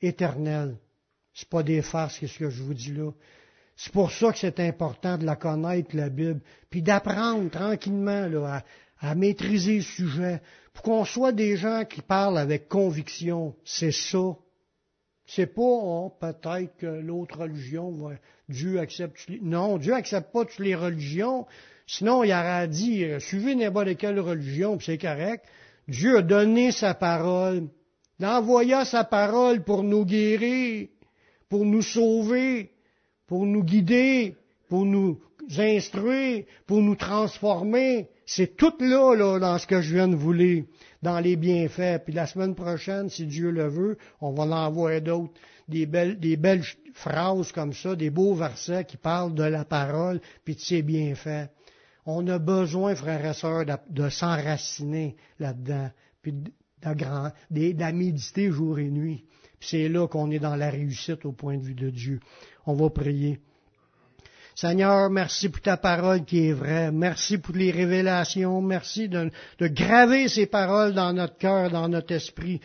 éternelle. 0.00 0.78
C'est 1.34 1.48
pas 1.48 1.62
des 1.62 1.82
farces, 1.82 2.24
ce 2.24 2.38
que 2.38 2.48
je 2.48 2.62
vous 2.62 2.72
dis 2.72 2.92
là. 2.92 3.10
C'est 3.76 3.92
pour 3.92 4.10
ça 4.12 4.32
que 4.32 4.38
c'est 4.38 4.60
important 4.60 5.18
de 5.18 5.26
la 5.26 5.36
connaître, 5.36 5.94
la 5.96 6.08
Bible, 6.08 6.40
puis 6.70 6.80
d'apprendre 6.80 7.50
tranquillement 7.50 8.26
là, 8.26 8.62
à 9.00 9.14
maîtriser 9.14 9.76
le 9.76 9.82
sujet, 9.82 10.40
pour 10.74 10.82
qu'on 10.82 11.04
soit 11.04 11.32
des 11.32 11.56
gens 11.56 11.84
qui 11.88 12.02
parlent 12.02 12.36
avec 12.36 12.68
conviction. 12.68 13.54
C'est 13.64 13.92
ça. 13.92 14.36
C'est 15.26 15.46
pas 15.46 15.62
oh, 15.62 16.12
peut-être 16.20 16.76
que 16.76 16.86
l'autre 16.86 17.40
religion 17.40 18.10
Dieu 18.48 18.78
accepte. 18.78 19.26
Non, 19.40 19.78
Dieu 19.78 19.94
accepte 19.94 20.32
pas 20.32 20.44
toutes 20.44 20.58
les 20.58 20.74
religions. 20.74 21.46
Sinon, 21.86 22.24
il 22.24 22.32
aurait 22.32 22.68
dit 22.68 23.04
euh, 23.04 23.20
suivez 23.20 23.54
n'importe 23.54 23.96
quelle 23.96 24.20
religion, 24.20 24.76
puis 24.76 24.86
c'est 24.86 24.98
correct. 24.98 25.44
Dieu 25.88 26.18
a 26.18 26.22
donné 26.22 26.72
sa 26.72 26.92
parole. 26.94 27.68
Il 28.18 28.26
envoya 28.26 28.84
sa 28.84 29.04
parole 29.04 29.64
pour 29.64 29.82
nous 29.82 30.04
guérir, 30.04 30.88
pour 31.48 31.64
nous 31.64 31.82
sauver, 31.82 32.72
pour 33.26 33.46
nous 33.46 33.64
guider, 33.64 34.36
pour 34.68 34.84
nous 34.84 35.20
instruire, 35.58 36.44
pour 36.66 36.80
nous 36.80 36.96
transformer. 36.96 38.08
C'est 38.26 38.56
tout 38.56 38.72
là, 38.80 39.14
là, 39.14 39.38
dans 39.38 39.58
ce 39.58 39.66
que 39.66 39.80
je 39.80 39.94
viens 39.94 40.08
de 40.08 40.16
vous 40.16 40.32
lire, 40.32 40.64
dans 41.02 41.20
les 41.20 41.36
bienfaits. 41.36 42.04
Puis 42.04 42.14
la 42.14 42.26
semaine 42.26 42.54
prochaine, 42.54 43.08
si 43.10 43.26
Dieu 43.26 43.50
le 43.50 43.68
veut, 43.68 43.98
on 44.20 44.32
va 44.32 44.44
en 44.44 44.52
envoyer 44.52 45.00
d'autres. 45.00 45.32
Des 45.68 45.86
belles, 45.86 46.18
des 46.18 46.36
belles 46.36 46.64
phrases 46.92 47.52
comme 47.52 47.72
ça, 47.72 47.96
des 47.96 48.10
beaux 48.10 48.34
versets 48.34 48.84
qui 48.84 48.96
parlent 48.96 49.34
de 49.34 49.44
la 49.44 49.64
parole, 49.64 50.20
puis 50.44 50.54
de 50.54 50.60
ses 50.60 50.82
bienfaits. 50.82 51.48
On 52.06 52.26
a 52.28 52.38
besoin, 52.38 52.94
frères 52.94 53.24
et 53.24 53.34
sœurs, 53.34 53.64
de, 53.88 54.08
s'enraciner 54.10 55.16
là-dedans, 55.38 55.90
puis 56.20 56.32
de, 56.32 57.92
méditer 57.92 58.50
jour 58.50 58.78
et 58.78 58.90
nuit. 58.90 59.24
Puis 59.58 59.70
c'est 59.70 59.88
là 59.88 60.06
qu'on 60.06 60.30
est 60.30 60.38
dans 60.38 60.56
la 60.56 60.68
réussite 60.68 61.24
au 61.24 61.32
point 61.32 61.56
de 61.56 61.62
vue 61.62 61.74
de 61.74 61.88
Dieu. 61.88 62.20
On 62.66 62.74
va 62.74 62.90
prier. 62.90 63.40
Seigneur, 64.54 65.10
merci 65.10 65.48
pour 65.48 65.60
ta 65.60 65.76
parole 65.76 66.24
qui 66.24 66.46
est 66.48 66.52
vraie. 66.52 66.92
Merci 66.92 67.38
pour 67.38 67.56
les 67.56 67.72
révélations. 67.72 68.62
Merci 68.62 69.08
de, 69.08 69.30
graver 69.60 70.28
ces 70.28 70.46
paroles 70.46 70.94
dans 70.94 71.12
notre 71.12 71.36
cœur, 71.36 71.70
dans 71.70 71.88
notre 71.88 72.12
esprit. 72.14 72.60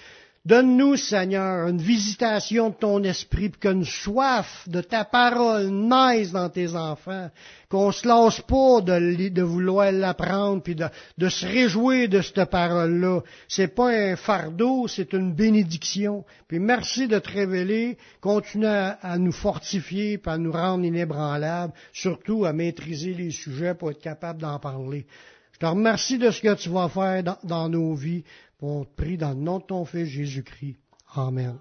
Donne-nous, 0.45 0.95
Seigneur, 0.95 1.67
une 1.67 1.81
visitation 1.81 2.69
de 2.69 2.75
ton 2.75 3.03
esprit, 3.03 3.49
puis 3.49 3.59
qu'une 3.59 3.83
soif 3.83 4.63
de 4.67 4.79
ta 4.79 5.03
parole 5.03 5.67
naisse 5.67 6.31
dans 6.31 6.49
tes 6.49 6.75
enfants, 6.75 7.29
qu'on 7.69 7.91
se 7.91 8.07
lasse 8.07 8.39
pas 8.41 8.79
de, 8.79 9.41
vouloir 9.41 9.91
l'apprendre, 9.91 10.63
puis 10.63 10.75
de, 10.75 11.29
se 11.29 11.45
réjouir 11.45 12.07
de 12.07 12.21
cette 12.21 12.45
parole-là. 12.45 13.19
C'est 13.49 13.75
pas 13.75 13.89
un 13.89 14.15
fardeau, 14.15 14.87
c'est 14.87 15.11
une 15.11 15.33
bénédiction. 15.33 16.23
Puis 16.47 16.59
merci 16.59 17.09
de 17.09 17.19
te 17.19 17.29
révéler, 17.29 17.97
continue 18.21 18.65
à, 18.65 19.17
nous 19.17 19.33
fortifier, 19.33 20.17
puis 20.17 20.31
à 20.31 20.37
nous 20.37 20.53
rendre 20.53 20.85
inébranlables, 20.85 21.73
surtout 21.91 22.45
à 22.45 22.53
maîtriser 22.53 23.13
les 23.13 23.31
sujets 23.31 23.75
pour 23.75 23.91
être 23.91 24.01
capable 24.01 24.41
d'en 24.41 24.57
parler. 24.57 25.05
Je 25.51 25.59
te 25.59 25.65
remercie 25.65 26.17
de 26.17 26.31
ce 26.31 26.39
que 26.39 26.53
tu 26.53 26.69
vas 26.69 26.87
faire 26.87 27.21
dans 27.43 27.67
nos 27.67 27.93
vies. 27.93 28.23
On 28.61 28.83
prie 28.83 29.17
dans 29.17 29.29
le 29.29 29.35
nom 29.35 29.59
de 29.59 30.03
Jésus-Christ. 30.05 30.77
Amen. 31.15 31.57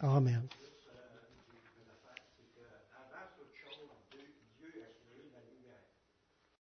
Amen. 0.00 0.42